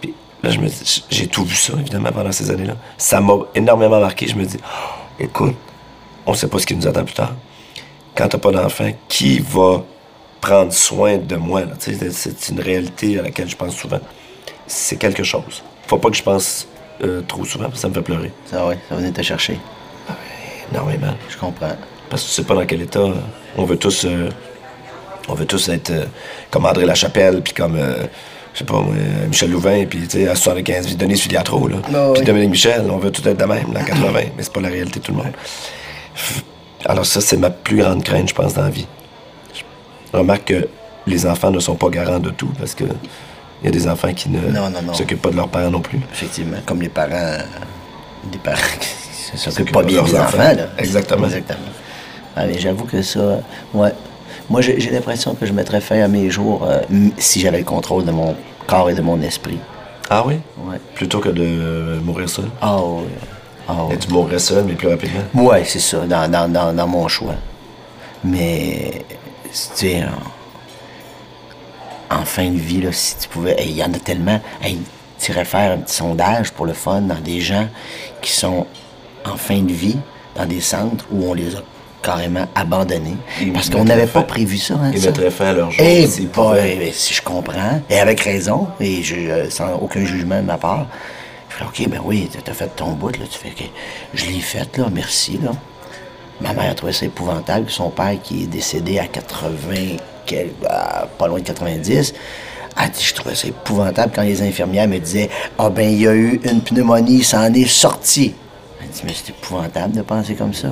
Puis 0.00 0.14
là, 0.42 0.50
je 0.50 0.58
me 0.58 0.68
j'ai 1.10 1.26
tout 1.26 1.44
vu 1.44 1.54
ça, 1.54 1.74
évidemment, 1.78 2.10
pendant 2.12 2.32
ces 2.32 2.50
années-là. 2.50 2.76
Ça 2.98 3.20
m'a 3.20 3.34
énormément 3.54 4.00
marqué. 4.00 4.26
Je 4.26 4.34
me 4.34 4.44
dis, 4.44 4.58
Oh, 4.62 5.22
écoute, 5.22 5.56
on 6.26 6.34
sait 6.34 6.48
pas 6.48 6.58
ce 6.58 6.66
qui 6.66 6.74
nous 6.74 6.86
attend 6.86 7.04
plus 7.04 7.14
tard. 7.14 7.34
Quand 8.14 8.28
t'as 8.28 8.38
pas 8.38 8.50
d'enfant, 8.50 8.90
qui 9.08 9.38
va 9.40 9.84
prendre 10.40 10.72
soin 10.72 11.16
de 11.16 11.36
moi? 11.36 11.62
c'est 11.78 12.48
une 12.50 12.60
réalité 12.60 13.18
à 13.18 13.22
laquelle 13.22 13.48
je 13.48 13.56
pense 13.56 13.74
souvent. 13.74 14.00
C'est 14.66 14.96
quelque 14.96 15.22
chose. 15.22 15.62
Faut 15.86 15.98
pas 15.98 16.10
que 16.10 16.16
je 16.16 16.22
pense 16.22 16.66
euh, 17.02 17.22
trop 17.22 17.44
souvent, 17.44 17.64
parce 17.64 17.76
que 17.76 17.80
ça 17.80 17.88
me 17.88 17.94
fait 17.94 18.02
pleurer. 18.02 18.32
Ça, 18.46 18.66
oui, 18.66 18.74
ça 18.88 18.94
venait 18.96 19.10
te 19.10 19.22
chercher. 19.22 19.58
Énormément. 20.70 21.14
Je 21.28 21.36
comprends. 21.36 21.76
Parce 22.08 22.22
que 22.22 22.28
tu 22.28 22.34
sais 22.34 22.44
pas 22.44 22.54
dans 22.54 22.66
quel 22.66 22.82
état 22.82 23.00
euh, 23.00 23.14
on 23.56 23.64
veut 23.64 23.76
tous 23.76 24.04
euh, 24.04 24.28
On 25.28 25.34
veut 25.34 25.46
tous 25.46 25.68
être 25.68 25.90
euh, 25.90 26.04
comme 26.50 26.66
André 26.66 26.84
Lachapelle, 26.86 27.42
puis 27.42 27.52
comme, 27.52 27.76
euh, 27.76 28.04
je 28.54 28.60
sais 28.60 28.64
pas, 28.64 28.82
Michel 29.28 29.50
Louvain, 29.50 29.84
puis 29.86 30.00
tu 30.00 30.18
sais, 30.22 30.28
à 30.28 30.34
75 30.34 30.86
vies, 30.86 30.96
Denis 30.96 31.18
Filiatro, 31.18 31.68
là. 31.68 31.76
Ah 31.94 32.10
puis. 32.14 32.24
Dominique 32.24 32.50
Michel, 32.50 32.86
on 32.90 32.98
veut 32.98 33.10
tout 33.10 33.26
être 33.26 33.38
de 33.38 33.44
même, 33.44 33.72
dans 33.72 33.84
80, 33.84 34.10
mais 34.36 34.42
c'est 34.42 34.52
pas 34.52 34.60
la 34.60 34.68
réalité 34.68 35.00
de 35.00 35.04
tout 35.04 35.12
le 35.12 35.18
monde. 35.18 35.32
Alors 36.84 37.06
ça, 37.06 37.20
c'est 37.20 37.36
ma 37.36 37.50
plus 37.50 37.76
grande 37.76 38.02
crainte, 38.02 38.28
je 38.28 38.34
pense, 38.34 38.54
dans 38.54 38.62
la 38.62 38.70
vie. 38.70 38.86
Je 39.54 40.18
remarque 40.18 40.44
que 40.44 40.68
les 41.06 41.26
enfants 41.26 41.50
ne 41.50 41.60
sont 41.60 41.76
pas 41.76 41.88
garants 41.88 42.20
de 42.20 42.30
tout, 42.30 42.50
parce 42.58 42.74
que 42.74 42.84
il 43.62 43.66
y 43.66 43.68
a 43.68 43.70
des 43.70 43.88
enfants 43.88 44.12
qui 44.12 44.28
ne 44.28 44.38
s'occupent 44.92 45.22
pas 45.22 45.30
de 45.30 45.36
leurs 45.36 45.48
parents 45.48 45.70
non 45.70 45.80
plus. 45.80 46.00
Effectivement, 46.12 46.58
comme 46.66 46.82
les 46.82 46.88
parents. 46.88 47.38
Des 48.30 48.38
parents 48.38 48.56
qui 48.80 48.88
S'occupent 49.36 49.38
s'occupent 49.52 49.72
pas 49.72 49.82
de 49.82 49.86
bien 49.88 49.96
leurs 49.96 50.06
des 50.06 50.14
enfants, 50.16 50.38
enfants. 50.38 50.56
là. 50.56 50.66
Exactement. 50.78 51.24
Exactement. 51.26 51.58
Mais 52.36 52.58
j'avoue 52.58 52.84
que 52.84 53.02
ça. 53.02 53.40
Ouais. 53.74 53.92
Moi, 54.50 54.60
j'ai 54.60 54.90
l'impression 54.90 55.34
que 55.34 55.46
je 55.46 55.52
mettrais 55.52 55.80
fin 55.80 56.00
à 56.02 56.08
mes 56.08 56.28
jours 56.30 56.64
euh, 56.68 56.80
si 57.18 57.40
j'avais 57.40 57.58
le 57.58 57.64
contrôle 57.64 58.04
de 58.04 58.10
mon 58.10 58.34
corps 58.66 58.90
et 58.90 58.94
de 58.94 59.00
mon 59.02 59.20
esprit. 59.22 59.58
Ah 60.10 60.24
oui? 60.26 60.34
Ouais. 60.58 60.78
Plutôt 60.94 61.20
que 61.20 61.28
de 61.30 61.98
mourir 62.04 62.28
seul? 62.28 62.46
Ah 62.60 62.78
oui. 62.82 63.04
Ah 63.68 63.74
oui. 63.88 63.94
Et 63.94 63.98
tu 63.98 64.10
mourrais 64.10 64.38
seul, 64.38 64.64
mais 64.64 64.74
plus 64.74 64.88
rapidement? 64.88 65.20
Ouais, 65.34 65.64
c'est 65.64 65.78
ça, 65.78 65.98
dans, 66.06 66.30
dans, 66.30 66.48
dans, 66.52 66.72
dans 66.74 66.86
mon 66.86 67.06
choix. 67.08 67.34
Mais, 68.24 69.04
tu 69.44 69.50
sais, 69.52 70.02
en, 72.20 72.24
fin 72.24 72.48
de 72.50 72.58
vie, 72.58 72.80
là, 72.80 72.92
si 72.92 73.16
tu 73.18 73.28
pouvais. 73.28 73.56
Il 73.60 73.72
y 73.72 73.82
en 73.82 73.92
a 73.92 73.98
tellement. 73.98 74.40
Hey, 74.62 74.78
tu 75.18 75.30
irais 75.32 75.44
faire 75.44 75.72
un 75.72 75.78
petit 75.78 75.94
sondage 75.94 76.52
pour 76.52 76.66
le 76.66 76.72
fun 76.72 77.02
dans 77.02 77.20
des 77.20 77.40
gens 77.40 77.68
qui 78.20 78.32
sont 78.32 78.66
en 79.24 79.36
fin 79.36 79.60
de 79.60 79.72
vie, 79.72 79.96
dans 80.34 80.46
des 80.46 80.60
centres 80.60 81.04
où 81.12 81.30
on 81.30 81.34
les 81.34 81.54
a 81.54 81.60
carrément 82.02 82.46
abandonnés. 82.54 83.16
Parce 83.54 83.70
qu'on 83.70 83.84
n'avait 83.84 84.06
pas 84.06 84.22
prévu 84.22 84.58
ça. 84.58 84.74
Hein, 84.74 84.90
ils 84.92 85.00
ça. 85.00 85.08
mettraient 85.08 85.30
fin 85.30 85.46
à 85.46 85.52
leur 85.52 85.70
jour 85.70 85.84
pouvaient. 86.26 86.88
eh, 86.88 86.92
si 86.92 87.14
je 87.14 87.22
comprends, 87.22 87.80
et 87.88 87.98
avec 87.98 88.20
raison, 88.20 88.66
et 88.80 89.02
je, 89.02 89.14
euh, 89.14 89.50
sans 89.50 89.74
aucun 89.76 90.04
jugement 90.04 90.40
de 90.40 90.46
ma 90.46 90.58
part, 90.58 90.86
je 91.48 91.56
fais 91.56 91.64
OK, 91.64 91.88
ben 91.88 92.00
oui, 92.04 92.28
t'as 92.44 92.52
fait 92.52 92.74
ton 92.74 92.92
bout, 92.92 93.16
là, 93.16 93.24
tu 93.30 93.38
fais 93.38 93.48
OK, 93.48 93.70
je 94.14 94.26
l'ai 94.26 94.40
fait, 94.40 94.76
là, 94.76 94.86
merci, 94.92 95.38
là. 95.42 95.52
Ma 96.40 96.52
mère 96.54 96.70
a 96.72 96.74
trouvé 96.74 96.92
ça 96.92 97.06
épouvantable, 97.06 97.70
son 97.70 97.90
père 97.90 98.16
qui 98.20 98.42
est 98.42 98.46
décédé 98.46 98.98
à 98.98 99.06
80, 99.06 99.98
ah, 100.68 101.06
pas 101.18 101.28
loin 101.28 101.38
de 101.38 101.44
90, 101.44 102.14
a 102.76 102.88
dit, 102.88 103.04
je 103.04 103.14
trouvais 103.14 103.34
ça 103.34 103.48
épouvantable 103.48 104.12
quand 104.14 104.22
les 104.22 104.42
infirmières 104.42 104.88
me 104.88 104.98
disaient, 104.98 105.28
ah 105.58 105.70
ben, 105.70 105.88
il 105.88 106.00
y 106.00 106.06
a 106.06 106.14
eu 106.14 106.40
une 106.44 106.62
pneumonie, 106.62 107.18
il 107.18 107.24
s'en 107.24 107.52
est 107.52 107.68
sorti. 107.68 108.34
Elle 108.80 108.88
dit, 108.88 109.02
mais 109.04 109.12
c'est 109.14 109.30
épouvantable 109.30 109.94
de 109.94 110.02
penser 110.02 110.34
comme 110.34 110.54
ça. 110.54 110.68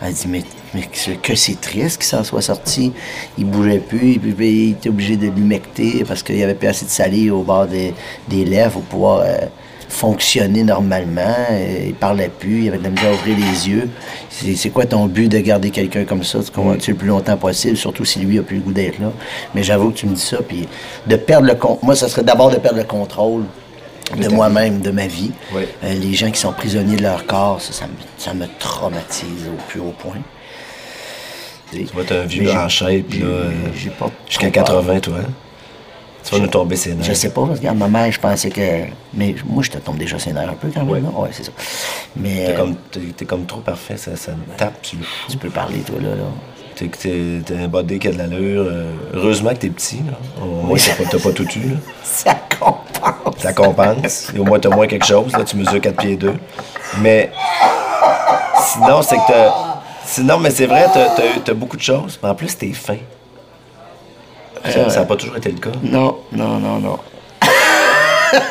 Elle 0.00 0.12
dit, 0.12 0.28
mais, 0.28 0.42
mais 0.74 0.82
que, 1.22 1.34
c'est 1.34 1.60
triste 1.60 1.98
qu'il 1.98 2.06
s'en 2.06 2.24
soit 2.24 2.42
sorti. 2.42 2.92
Il 3.38 3.46
bougeait 3.46 3.78
plus, 3.78 4.14
il, 4.14 4.40
il 4.40 4.70
était 4.72 4.88
obligé 4.88 5.16
de 5.16 5.28
l'humecter 5.28 6.04
parce 6.06 6.22
qu'il 6.22 6.36
n'y 6.36 6.42
avait 6.42 6.54
plus 6.54 6.68
assez 6.68 6.84
de 6.84 6.90
salive 6.90 7.34
au 7.34 7.42
bord 7.42 7.66
des, 7.66 7.94
des 8.28 8.44
lèvres 8.44 8.72
pour 8.72 8.82
pouvoir 8.82 9.20
euh, 9.20 9.38
fonctionner 9.94 10.62
normalement. 10.64 11.36
Euh, 11.50 11.84
Il 11.88 11.94
parlait 11.94 12.28
plus, 12.28 12.62
il 12.64 12.68
avait 12.68 12.78
de 12.78 12.84
la 12.84 12.90
misère 12.90 13.10
à 13.10 13.14
ouvrir 13.14 13.36
les 13.36 13.68
yeux. 13.68 13.88
C'est 14.30 14.70
quoi 14.70 14.84
ton 14.84 15.06
but 15.06 15.28
de 15.28 15.38
garder 15.38 15.70
quelqu'un 15.70 16.04
comme 16.04 16.24
ça? 16.24 16.40
Tu 16.44 16.50
comprends-tu 16.50 16.90
le 16.90 16.96
plus 16.96 17.08
longtemps 17.08 17.36
possible, 17.36 17.76
surtout 17.76 18.04
si 18.04 18.18
lui 18.18 18.38
a 18.38 18.42
plus 18.42 18.56
le 18.56 18.62
goût 18.62 18.72
d'être 18.72 18.98
là. 18.98 19.12
Mais 19.54 19.62
j'avoue 19.62 19.90
que 19.90 19.98
tu 19.98 20.06
me 20.06 20.14
dis 20.14 20.20
ça, 20.20 20.38
puis 20.46 20.68
de 21.06 21.16
perdre 21.16 21.46
le 21.46 21.56
Moi, 21.82 21.94
ça 21.94 22.08
serait 22.08 22.24
d'abord 22.24 22.50
de 22.50 22.56
perdre 22.56 22.78
le 22.78 22.84
contrôle 22.84 23.44
de 24.20 24.28
moi-même, 24.28 24.80
de 24.80 24.90
ma 24.90 25.06
vie. 25.06 25.30
Oui. 25.54 25.62
Euh, 25.84 25.94
les 25.94 26.12
gens 26.14 26.30
qui 26.30 26.38
sont 26.40 26.52
prisonniers 26.52 26.96
de 26.96 27.02
leur 27.02 27.24
corps, 27.26 27.60
ça, 27.60 27.72
ça 27.72 27.86
me, 27.86 27.92
ça 28.18 28.34
me 28.34 28.46
traumatise 28.58 29.46
au 29.48 29.56
plus 29.68 29.80
haut 29.80 29.94
point. 29.98 30.18
Tu 31.72 31.84
vas 31.94 32.02
être 32.02 32.12
un 32.12 32.24
vieux 32.26 32.50
en 32.52 32.68
puis 32.68 33.18
là, 33.20 33.26
euh, 33.26 33.50
j'ai 33.76 33.90
pas 33.90 34.10
jusqu'à 34.28 34.50
trop 34.50 34.82
peur. 34.82 34.84
80, 34.84 35.00
toi. 35.00 35.14
hein? 35.20 35.30
Tu 36.24 36.34
vas 36.34 36.40
nous 36.40 36.46
tomber 36.48 36.76
ses 36.76 36.94
nerfs. 36.94 37.04
Je 37.06 37.12
sais 37.12 37.30
pas, 37.30 37.42
regarde, 37.42 37.76
ma 37.76 37.88
mère, 37.88 38.10
je 38.10 38.18
pensais 38.18 38.48
que. 38.50 38.84
Mais 39.12 39.34
moi, 39.46 39.62
je 39.62 39.70
te 39.70 39.78
tombe 39.78 39.98
déjà 39.98 40.18
ses 40.18 40.32
nerfs 40.32 40.48
un 40.50 40.54
peu 40.54 40.68
quand 40.72 40.80
même, 40.80 40.88
Ouais. 40.90 41.00
non? 41.00 41.20
Ouais, 41.20 41.28
c'est 41.32 41.44
ça. 41.44 41.52
Mais. 42.16 42.46
T'es 42.46 42.52
euh, 42.52 42.56
comme, 42.56 43.26
comme 43.26 43.46
trop 43.46 43.60
parfait, 43.60 43.96
ça, 43.96 44.16
ça 44.16 44.32
me 44.32 44.56
tape 44.56 44.74
sur 44.82 44.98
le 44.98 45.04
Tu 45.30 45.36
peux 45.36 45.50
parler, 45.50 45.80
toi, 45.80 45.96
là. 46.00 46.10
là. 46.16 46.22
T'es, 46.76 46.88
t'es, 46.88 47.40
t'es 47.44 47.56
un 47.56 47.68
body 47.68 47.98
qui 47.98 48.08
a 48.08 48.12
de 48.12 48.18
l'allure. 48.18 48.64
euh, 48.66 48.90
heureusement 49.12 49.50
que 49.50 49.56
t'es 49.56 49.68
petit, 49.68 49.98
là. 50.06 50.18
Au 50.42 50.46
moins, 50.66 50.78
t'as 50.78 51.18
pas, 51.18 51.32
tout 51.32 51.46
eu, 51.58 51.68
là. 51.70 51.76
Ça 52.02 52.34
compense. 52.58 53.34
Ça 53.42 53.52
compense. 53.52 54.32
Et 54.34 54.38
au 54.40 54.44
moins, 54.44 54.58
t'as 54.58 54.70
moins 54.70 54.86
quelque 54.86 55.06
chose, 55.06 55.30
là. 55.32 55.44
Tu 55.44 55.56
mesures 55.56 55.80
4 55.80 55.96
pieds 55.96 56.16
2. 56.16 56.32
Mais 57.00 57.30
sinon, 58.72 59.02
c'est 59.02 59.16
que 59.16 59.26
t'as... 59.28 59.52
Sinon, 60.06 60.38
mais 60.38 60.50
c'est 60.50 60.66
vrai, 60.66 60.86
t'as 61.44 61.54
beaucoup 61.54 61.76
de 61.76 61.82
choses. 61.82 62.18
Mais 62.22 62.28
en 62.28 62.34
plus, 62.34 62.56
t'es 62.56 62.72
fin. 62.72 62.96
Ça 64.70 65.00
n'a 65.00 65.04
pas 65.06 65.16
toujours 65.16 65.36
été 65.36 65.50
le 65.50 65.58
cas. 65.58 65.72
Non, 65.82 66.18
non, 66.32 66.58
non, 66.58 66.78
non. 66.78 66.98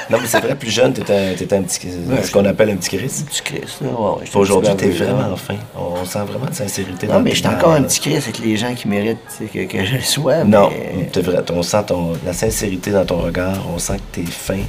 Non, 0.09 0.17
mais 0.21 0.27
c'est 0.27 0.39
vrai, 0.39 0.55
plus 0.55 0.69
jeune, 0.69 0.93
t'étais 0.93 1.31
un, 1.31 1.33
t'étais 1.33 1.55
un 1.57 1.63
petit... 1.63 1.89
ce 2.23 2.31
qu'on 2.31 2.45
appelle 2.45 2.69
un 2.69 2.77
petit 2.77 2.95
Chris. 2.97 3.11
Tu 3.29 3.41
Christ, 3.43 3.81
là. 3.81 3.89
Ouais, 3.89 4.21
ouais, 4.21 4.29
Aujourd'hui, 4.35 4.73
t'es 4.77 4.91
j'étais 4.91 5.03
un 5.03 5.07
petit 5.07 5.13
vraiment 5.13 5.35
fin. 5.35 5.55
On 5.75 6.05
sent 6.05 6.19
vraiment 6.25 6.45
de 6.45 6.53
sincérité 6.53 7.07
Non, 7.07 7.15
dans 7.15 7.19
mais 7.21 7.31
suis 7.35 7.47
encore 7.47 7.73
un 7.73 7.83
petit 7.83 7.99
Christ 7.99 8.23
avec 8.29 8.39
les 8.39 8.55
gens 8.55 8.73
qui 8.73 8.87
méritent 8.87 9.17
que, 9.53 9.65
que 9.65 9.83
je 9.83 9.95
le 9.95 10.01
sois. 10.01 10.45
Non, 10.45 10.69
mais- 10.69 11.09
vrai. 11.21 11.43
On 11.51 11.61
sent 11.63 11.83
ton, 11.87 12.13
la 12.25 12.31
sincérité 12.31 12.91
dans 12.91 13.05
ton 13.05 13.17
regard. 13.17 13.57
On 13.75 13.77
sent 13.77 13.97
que 13.97 14.21
t'es 14.21 14.31
fin, 14.31 14.59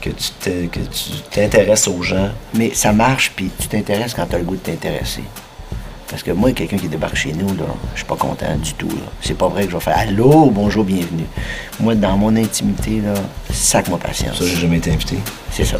que 0.00 0.10
tu 0.10 0.30
t'es- 0.40 0.68
que 0.72 0.80
tu 0.80 1.10
t'intéresses 1.30 1.86
aux 1.86 2.02
gens. 2.02 2.30
Mais 2.54 2.74
ça 2.74 2.92
marche, 2.92 3.32
puis 3.36 3.50
tu 3.60 3.68
t'intéresses 3.68 4.14
quand 4.14 4.26
tu 4.26 4.34
as 4.34 4.38
le 4.38 4.44
goût 4.44 4.56
de 4.56 4.60
t'intéresser. 4.60 5.22
Parce 6.10 6.22
que 6.22 6.30
moi, 6.30 6.52
quelqu'un 6.52 6.78
qui 6.78 6.88
débarque 6.88 7.16
chez 7.16 7.32
nous, 7.32 7.48
là, 7.56 7.64
je 7.92 7.98
suis 7.98 8.06
pas 8.06 8.16
content 8.16 8.56
du 8.62 8.72
tout. 8.74 8.88
C'est 9.20 9.36
pas 9.36 9.48
vrai 9.48 9.64
que 9.66 9.70
je 9.72 9.76
vais 9.76 9.82
faire 9.82 9.96
Allô, 9.98 10.50
bonjour, 10.50 10.84
bienvenue. 10.84 11.26
Moi, 11.80 11.94
dans 11.94 12.16
mon 12.16 12.34
intimité, 12.34 13.02
là, 13.04 13.14
sac-moi 13.52 13.98
patience. 13.98 14.38
Ça, 14.38 14.44
j'ai 14.46 14.56
jamais 14.56 14.78
été 14.78 14.90
invité. 14.90 15.18
C'est 15.50 15.64
ça. 15.64 15.76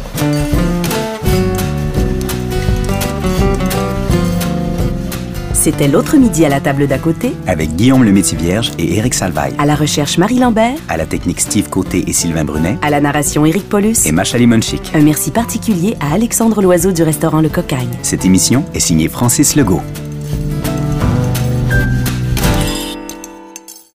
C'était 5.53 5.89
l'autre 5.89 6.15
midi 6.15 6.45
à 6.45 6.49
la 6.49 6.61
table 6.61 6.87
d'à 6.87 6.97
côté, 6.97 7.33
Avec 7.45 7.75
Guillaume 7.75 8.05
le 8.05 8.13
Métis-Vierge 8.13 8.71
et 8.79 8.95
Éric 8.97 9.13
Salvaille. 9.13 9.53
à 9.57 9.65
la 9.65 9.75
recherche 9.75 10.17
Marie 10.17 10.39
Lambert, 10.39 10.75
À 10.87 10.95
la 10.95 11.05
technique 11.05 11.41
Steve 11.41 11.69
Côté 11.69 12.05
et 12.07 12.13
Sylvain 12.13 12.45
Brunet. 12.45 12.77
à 12.81 12.89
la 12.89 13.01
narration 13.01 13.45
Éric 13.45 13.67
Paulus. 13.67 14.05
Et 14.05 14.13
Macha 14.13 14.37
Limonchik. 14.37 14.91
Un 14.93 15.01
merci 15.01 15.31
particulier 15.31 15.97
à 15.99 16.13
Alexandre 16.13 16.61
Loiseau 16.61 16.93
du 16.93 17.03
restaurant 17.03 17.41
Le 17.41 17.49
Cocagne. 17.49 17.89
Cette 18.03 18.23
émission 18.25 18.63
est 18.73 18.79
signée 18.79 19.09
Francis 19.09 19.55
Legault. 19.57 19.81